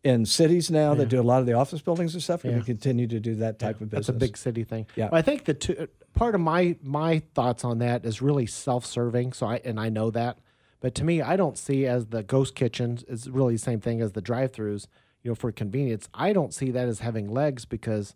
in 0.03 0.27
cities 0.27 0.71
now 0.71 0.95
that 0.95 1.09
do 1.09 1.21
a 1.21 1.23
lot 1.23 1.41
of 1.41 1.47
the 1.47 1.53
office 1.53 1.81
buildings 1.81 2.13
and 2.15 2.23
stuff 2.23 2.45
are 2.45 2.49
going 2.49 2.61
to 2.61 2.67
continue 2.67 3.07
to 3.07 3.21
do 3.21 3.37
that 3.37 3.59
type 3.59 3.81
of 3.81 3.89
business. 3.89 4.09
That's 4.09 4.17
a 4.17 4.19
big 4.19 4.37
city 4.37 4.65
thing. 4.65 4.87
Yeah. 4.97 5.09
But 5.11 5.17
I 5.19 5.23
think 5.23 5.45
the 5.45 5.55
two, 5.55 5.89
part 6.15 6.35
of 6.35 6.41
my 6.41 6.77
my 6.83 7.23
thoughts 7.35 7.65
on 7.65 7.79
that 7.79 8.05
is 8.05 8.21
really 8.21 8.47
self-serving. 8.47 9.33
So 9.33 9.47
I 9.47 9.61
and 9.65 9.79
I 9.81 9.89
know 9.89 10.11
that, 10.11 10.39
but 10.81 10.95
to 10.97 11.05
me, 11.05 11.23
I 11.23 11.37
don't 11.37 11.57
see 11.57 11.87
as 11.87 12.07
the 12.07 12.23
ghost 12.23 12.55
kitchens 12.55 13.03
is 13.05 13.31
really 13.31 13.55
the 13.55 13.59
same 13.61 13.81
thing 13.81 14.03
as 14.03 14.13
the 14.13 14.21
drive-throughs. 14.21 14.89
You 15.23 15.31
know, 15.31 15.35
for 15.37 15.51
convenience, 15.53 16.09
I 16.13 16.35
don't 16.35 16.53
see 16.53 16.71
that 16.73 16.87
as 16.87 16.99
having 16.99 17.29
legs 17.33 17.65
because 17.65 18.15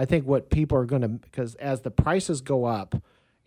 I 0.00 0.06
think 0.06 0.26
what 0.26 0.48
people 0.48 0.78
are 0.78 0.86
going 0.86 1.02
to 1.02 1.08
because 1.08 1.56
as 1.56 1.82
the 1.82 1.90
prices 1.90 2.40
go 2.40 2.64
up 2.64 2.94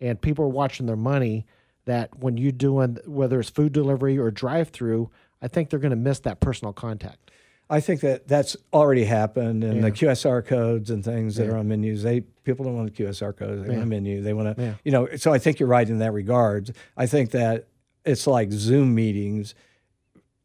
and 0.00 0.20
people 0.20 0.44
are 0.44 0.48
watching 0.48 0.86
their 0.86 0.94
money, 0.94 1.46
that 1.84 2.16
when 2.20 2.36
you're 2.36 2.52
doing 2.52 2.96
whether 3.06 3.40
it's 3.40 3.50
food 3.50 3.72
delivery 3.72 4.16
or 4.16 4.30
drive-through, 4.30 5.10
I 5.42 5.48
think 5.48 5.68
they're 5.68 5.80
going 5.80 5.90
to 5.90 5.96
miss 5.96 6.20
that 6.20 6.38
personal 6.38 6.72
contact. 6.72 7.32
I 7.68 7.80
think 7.80 8.02
that 8.02 8.28
that's 8.28 8.56
already 8.72 9.04
happened, 9.04 9.64
and 9.64 9.82
the 9.82 9.90
QSR 9.90 10.46
codes 10.46 10.90
and 10.90 11.04
things 11.04 11.34
that 11.36 11.48
are 11.48 11.56
on 11.56 11.66
menus. 11.66 12.04
They 12.04 12.20
people 12.20 12.64
don't 12.66 12.76
want 12.76 12.94
the 12.94 13.02
QSR 13.04 13.36
codes; 13.36 13.66
they 13.66 13.70
want 13.70 13.82
a 13.82 13.86
menu. 13.86 14.22
They 14.22 14.32
want 14.32 14.56
to, 14.56 14.62
Yeah. 14.62 14.74
you 14.84 14.92
know. 14.92 15.08
So 15.16 15.32
I 15.32 15.38
think 15.38 15.58
you're 15.58 15.68
right 15.68 15.88
in 15.88 15.98
that 15.98 16.12
regard. 16.12 16.70
I 16.96 17.06
think 17.06 17.32
that 17.32 17.66
it's 18.04 18.28
like 18.28 18.52
Zoom 18.52 18.94
meetings 18.94 19.56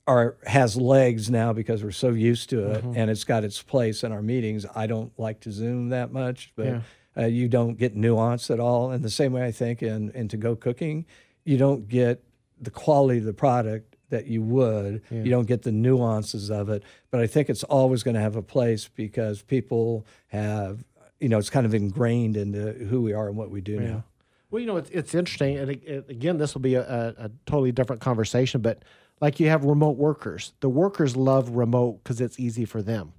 are 0.10 0.38
has 0.46 0.76
legs 0.76 1.30
now 1.30 1.54
because 1.54 1.84
we're 1.84 1.92
so 1.92 2.10
used 2.10 2.50
to 2.50 2.72
it, 2.72 2.84
and 2.84 3.12
it's 3.12 3.24
got 3.24 3.44
its 3.44 3.62
place 3.62 4.04
in 4.04 4.12
our 4.12 4.22
meetings. 4.24 4.66
I 4.76 4.88
don't 4.88 5.12
like 5.20 5.40
to 5.42 5.52
Zoom 5.52 5.90
that 5.90 6.12
much, 6.12 6.52
but 6.56 6.66
Yeah. 6.66 6.82
uh, 7.18 7.26
you 7.28 7.48
don't 7.48 7.78
get 7.78 7.96
nuance 7.96 8.50
at 8.50 8.60
all. 8.60 8.92
And 8.92 9.04
the 9.06 9.10
same 9.12 9.32
way 9.34 9.44
I 9.46 9.52
think 9.52 9.84
in 9.84 10.10
in 10.12 10.28
to 10.30 10.38
go 10.38 10.56
cooking, 10.56 11.06
you 11.46 11.58
don't 11.58 11.88
get 11.88 12.24
the 12.60 12.72
quality 12.72 13.20
of 13.20 13.26
the 13.26 13.34
product 13.34 13.96
that 14.10 14.26
you 14.26 14.42
would. 14.42 15.04
You 15.12 15.30
don't 15.30 15.46
get 15.48 15.62
the 15.62 15.72
nuances 15.72 16.50
of 16.50 16.68
it. 16.70 16.82
But 17.12 17.20
I 17.22 17.28
think 17.28 17.48
it's 17.48 17.64
always 17.66 18.02
going 18.02 18.16
to 18.16 18.22
have 18.22 18.36
a 18.36 18.42
place 18.42 18.90
because 18.96 19.44
people 19.44 20.04
have, 20.30 20.84
you 21.20 21.30
know, 21.30 21.38
it's 21.38 21.52
kind 21.52 21.66
of 21.68 21.76
ingrained 21.76 22.36
into 22.36 22.72
who 22.90 23.02
we 23.04 23.14
are 23.14 23.28
and 23.28 23.38
what 23.38 23.52
we 23.52 23.62
do 23.62 23.80
now. 23.80 24.04
Well, 24.50 24.60
you 24.62 24.66
know, 24.66 24.78
it's 24.78 24.90
it's 24.90 25.14
interesting, 25.14 25.58
and 25.60 25.70
it, 25.70 25.84
it- 25.86 26.10
again, 26.10 26.40
this 26.40 26.56
will 26.56 26.62
be 26.62 26.74
a, 26.74 26.82
a, 26.82 27.26
a 27.26 27.32
totally 27.46 27.72
different 27.72 28.02
conversation. 28.02 28.62
But 28.62 28.82
like 29.22 29.40
you 29.40 29.50
have 29.50 29.66
remote 29.66 29.98
workers, 29.98 30.54
the 30.60 30.70
workers 30.70 31.16
love 31.18 31.52
remote 31.52 32.04
because 32.04 32.22
it's 32.22 32.40
easy 32.40 32.66
for 32.66 32.82
them. 32.82 33.14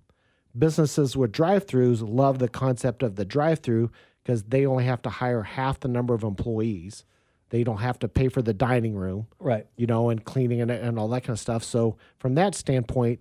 Businesses 0.59 1.17
with 1.17 1.33
drive-throughs 1.33 2.03
love 2.07 2.39
the 2.39 2.49
concept 2.49 3.03
of 3.03 3.17
the 3.17 3.25
drive-through 3.25 3.91
because 4.25 4.43
they 4.45 4.67
only 4.67 4.85
have 4.85 5.03
to 5.03 5.11
hire 5.11 5.43
half 5.43 5.81
the 5.81 5.89
number 5.89 6.15
of 6.15 6.23
employees. 6.25 7.05
They 7.51 7.65
don't 7.65 7.79
have 7.79 7.99
to 8.01 8.09
pay 8.09 8.29
for 8.29 8.43
the 8.43 8.55
dining 8.55 8.95
room, 8.97 9.27
Right. 9.39 9.67
you 9.77 9.87
know, 9.87 10.11
and 10.11 10.25
cleaning 10.25 10.61
and, 10.61 10.71
and 10.71 10.99
all 10.99 11.09
that 11.09 11.23
kind 11.23 11.31
of 11.35 11.41
stuff. 11.41 11.65
So 11.65 11.97
from 12.19 12.35
that 12.35 12.55
standpoint, 12.55 13.21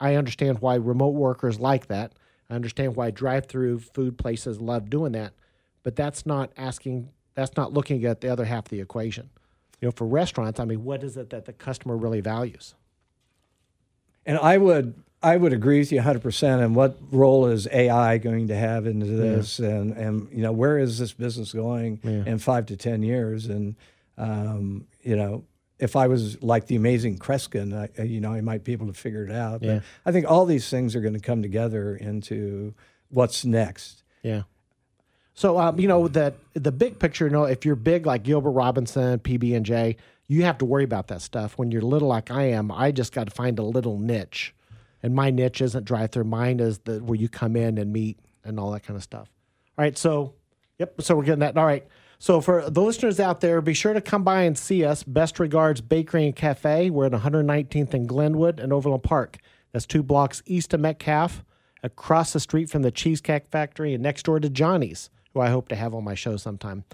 I 0.00 0.14
understand 0.14 0.60
why 0.60 0.76
remote 0.76 1.14
workers 1.14 1.58
like 1.58 1.86
that. 1.88 2.12
I 2.50 2.54
understand 2.54 2.96
why 2.96 3.10
drive-through 3.10 3.80
food 3.80 4.16
places 4.16 4.60
love 4.60 4.88
doing 4.88 5.12
that, 5.12 5.32
but 5.82 5.96
that's 5.96 6.24
not 6.24 6.52
asking. 6.56 7.10
That's 7.34 7.56
not 7.56 7.72
looking 7.72 8.04
at 8.04 8.20
the 8.20 8.28
other 8.28 8.44
half 8.44 8.66
of 8.66 8.70
the 8.70 8.80
equation. 8.80 9.30
You 9.80 9.88
know, 9.88 9.92
for 9.92 10.06
restaurants, 10.06 10.58
I 10.58 10.64
mean, 10.64 10.84
what 10.84 11.04
is 11.04 11.16
it 11.16 11.30
that 11.30 11.44
the 11.44 11.52
customer 11.52 11.96
really 11.96 12.20
values? 12.20 12.74
And 14.26 14.38
I 14.38 14.58
would 14.58 14.94
I 15.22 15.36
would 15.36 15.52
agree 15.52 15.80
with 15.80 15.90
you 15.90 16.00
100%. 16.00 16.64
And 16.64 16.76
what 16.76 16.96
role 17.10 17.46
is 17.46 17.66
AI 17.72 18.18
going 18.18 18.48
to 18.48 18.56
have 18.56 18.86
into 18.86 19.06
this? 19.06 19.58
And, 19.58 19.92
and, 19.96 20.28
you 20.30 20.42
know, 20.42 20.52
where 20.52 20.78
is 20.78 20.98
this 20.98 21.12
business 21.12 21.52
going 21.52 21.98
in 22.04 22.38
five 22.38 22.66
to 22.66 22.76
10 22.76 23.02
years? 23.02 23.46
And, 23.46 23.74
um, 24.16 24.86
you 25.02 25.16
know, 25.16 25.44
if 25.80 25.96
I 25.96 26.06
was 26.06 26.40
like 26.42 26.66
the 26.66 26.76
amazing 26.76 27.18
Kreskin, 27.18 27.90
I, 27.98 28.02
you 28.02 28.20
know, 28.20 28.32
I 28.32 28.40
might 28.40 28.62
be 28.62 28.72
able 28.72 28.86
to 28.86 28.92
figure 28.92 29.24
it 29.24 29.32
out. 29.32 29.60
But 29.60 29.82
I 30.06 30.12
think 30.12 30.30
all 30.30 30.44
these 30.46 30.68
things 30.70 30.94
are 30.94 31.00
going 31.00 31.14
to 31.14 31.20
come 31.20 31.42
together 31.42 31.96
into 31.96 32.74
what's 33.10 33.44
next. 33.44 34.04
Yeah. 34.22 34.42
So 35.38 35.56
um, 35.56 35.78
you 35.78 35.86
know 35.86 36.08
that 36.08 36.34
the 36.54 36.72
big 36.72 36.98
picture. 36.98 37.26
You 37.26 37.30
know, 37.30 37.44
if 37.44 37.64
you're 37.64 37.76
big 37.76 38.06
like 38.06 38.24
Gilbert 38.24 38.50
Robinson, 38.50 39.20
PB 39.20 39.54
and 39.54 39.64
J, 39.64 39.96
you 40.26 40.42
have 40.42 40.58
to 40.58 40.64
worry 40.64 40.82
about 40.82 41.06
that 41.08 41.22
stuff. 41.22 41.56
When 41.56 41.70
you're 41.70 41.80
little 41.80 42.08
like 42.08 42.32
I 42.32 42.50
am, 42.50 42.72
I 42.72 42.90
just 42.90 43.12
got 43.12 43.28
to 43.28 43.30
find 43.30 43.56
a 43.60 43.62
little 43.62 44.00
niche, 44.00 44.52
and 45.00 45.14
my 45.14 45.30
niche 45.30 45.60
isn't 45.60 45.84
drive 45.84 46.10
through. 46.10 46.24
Mine 46.24 46.58
is 46.58 46.78
the 46.78 46.98
where 47.04 47.14
you 47.14 47.28
come 47.28 47.54
in 47.54 47.78
and 47.78 47.92
meet 47.92 48.18
and 48.42 48.58
all 48.58 48.72
that 48.72 48.82
kind 48.82 48.96
of 48.96 49.04
stuff. 49.04 49.30
All 49.78 49.84
right. 49.84 49.96
So, 49.96 50.34
yep. 50.76 51.00
So 51.00 51.14
we're 51.14 51.22
getting 51.22 51.38
that. 51.38 51.56
All 51.56 51.64
right. 51.64 51.86
So 52.18 52.40
for 52.40 52.68
the 52.68 52.82
listeners 52.82 53.20
out 53.20 53.40
there, 53.40 53.60
be 53.60 53.74
sure 53.74 53.92
to 53.92 54.00
come 54.00 54.24
by 54.24 54.42
and 54.42 54.58
see 54.58 54.84
us. 54.84 55.04
Best 55.04 55.38
regards 55.38 55.80
Bakery 55.80 56.26
and 56.26 56.34
Cafe. 56.34 56.90
We're 56.90 57.06
at 57.06 57.12
119th 57.12 57.94
and 57.94 58.08
Glenwood 58.08 58.58
and 58.58 58.72
Overland 58.72 59.04
Park. 59.04 59.38
That's 59.70 59.86
two 59.86 60.02
blocks 60.02 60.42
east 60.46 60.74
of 60.74 60.80
Metcalf, 60.80 61.44
across 61.84 62.32
the 62.32 62.40
street 62.40 62.70
from 62.70 62.82
the 62.82 62.90
Cheesecake 62.90 63.46
Factory, 63.52 63.94
and 63.94 64.02
next 64.02 64.24
door 64.24 64.40
to 64.40 64.50
Johnny's, 64.50 65.10
who 65.38 65.42
I 65.42 65.50
hope 65.50 65.68
to 65.68 65.76
have 65.76 65.94
on 65.94 66.04
my 66.04 66.14
show 66.14 66.36
sometime. 66.36 66.84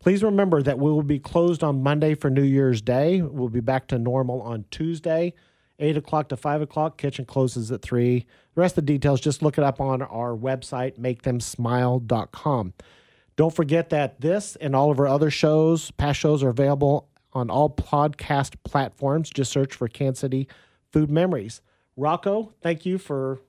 Please 0.00 0.22
remember 0.22 0.62
that 0.62 0.78
we 0.78 0.90
will 0.90 1.04
be 1.04 1.20
closed 1.20 1.62
on 1.62 1.82
Monday 1.82 2.14
for 2.14 2.28
New 2.28 2.42
Year's 2.42 2.82
Day. 2.82 3.22
We'll 3.22 3.48
be 3.48 3.60
back 3.60 3.86
to 3.88 3.98
normal 3.98 4.42
on 4.42 4.64
Tuesday, 4.72 5.32
8 5.78 5.96
o'clock 5.96 6.28
to 6.30 6.36
5 6.36 6.62
o'clock. 6.62 6.98
Kitchen 6.98 7.24
closes 7.24 7.70
at 7.70 7.82
3. 7.82 8.26
The 8.54 8.60
rest 8.60 8.76
of 8.76 8.84
the 8.84 8.92
details, 8.92 9.20
just 9.20 9.42
look 9.42 9.58
it 9.58 9.64
up 9.64 9.80
on 9.80 10.02
our 10.02 10.36
website, 10.36 10.98
makethemsmile.com. 10.98 12.74
Don't 13.36 13.54
forget 13.54 13.90
that 13.90 14.20
this 14.20 14.56
and 14.56 14.74
all 14.74 14.90
of 14.90 14.98
our 14.98 15.06
other 15.06 15.30
shows, 15.30 15.92
past 15.92 16.18
shows, 16.18 16.42
are 16.42 16.50
available 16.50 17.08
on 17.32 17.48
all 17.48 17.70
podcast 17.70 18.56
platforms. 18.64 19.30
Just 19.30 19.52
search 19.52 19.74
for 19.74 19.86
Kansas 19.86 20.20
City 20.20 20.48
Food 20.90 21.10
Memories. 21.10 21.62
Rocco, 21.96 22.52
thank 22.60 22.84
you 22.84 22.98
for 22.98 23.40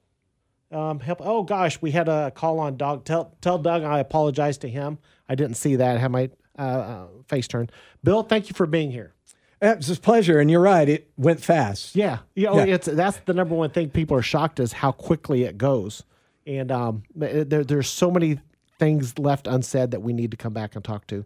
um, 0.73 0.99
help. 0.99 1.19
Oh 1.21 1.43
gosh, 1.43 1.81
we 1.81 1.91
had 1.91 2.07
a 2.09 2.31
call 2.31 2.59
on 2.59 2.77
Doug. 2.77 3.05
Tell 3.05 3.35
tell 3.41 3.57
Doug 3.57 3.83
I 3.83 3.99
apologize 3.99 4.57
to 4.59 4.69
him. 4.69 4.97
I 5.29 5.35
didn't 5.35 5.55
see 5.55 5.75
that. 5.77 5.95
I 5.97 5.99
had 5.99 6.11
my 6.11 6.29
uh, 6.57 6.61
uh, 6.61 7.07
face 7.27 7.47
turned. 7.47 7.71
Bill, 8.03 8.23
thank 8.23 8.49
you 8.49 8.53
for 8.53 8.65
being 8.65 8.91
here. 8.91 9.13
It's 9.61 9.89
a 9.89 9.95
pleasure. 9.99 10.39
And 10.39 10.51
you're 10.51 10.59
right. 10.61 10.87
It 10.89 11.09
went 11.15 11.41
fast. 11.41 11.95
Yeah, 11.95 12.19
you 12.35 12.47
know, 12.47 12.57
Yeah. 12.57 12.75
it's 12.75 12.87
that's 12.87 13.17
the 13.25 13.33
number 13.33 13.55
one 13.55 13.69
thing 13.69 13.89
people 13.89 14.17
are 14.17 14.21
shocked 14.21 14.59
is 14.59 14.73
how 14.73 14.91
quickly 14.91 15.43
it 15.43 15.57
goes, 15.57 16.03
and 16.45 16.71
um, 16.71 17.03
there, 17.15 17.63
there's 17.63 17.89
so 17.89 18.11
many 18.11 18.39
things 18.79 19.17
left 19.17 19.47
unsaid 19.47 19.91
that 19.91 20.01
we 20.01 20.11
need 20.13 20.31
to 20.31 20.37
come 20.37 20.51
back 20.53 20.75
and 20.75 20.83
talk 20.83 21.07
to. 21.07 21.25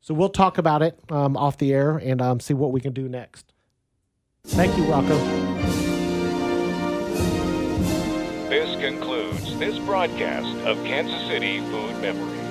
So 0.00 0.14
we'll 0.14 0.28
talk 0.30 0.58
about 0.58 0.82
it 0.82 0.98
um, 1.10 1.36
off 1.36 1.58
the 1.58 1.72
air 1.72 1.96
and 1.96 2.20
um, 2.22 2.40
see 2.40 2.54
what 2.54 2.72
we 2.72 2.80
can 2.80 2.92
do 2.92 3.08
next. 3.08 3.52
Thank 4.44 4.76
you, 4.76 4.84
Rocco. 4.84 5.63
Concludes 8.84 9.58
this 9.58 9.78
broadcast 9.78 10.46
of 10.66 10.76
Kansas 10.84 11.26
City 11.26 11.60
Food 11.60 12.02
Memories. 12.02 12.43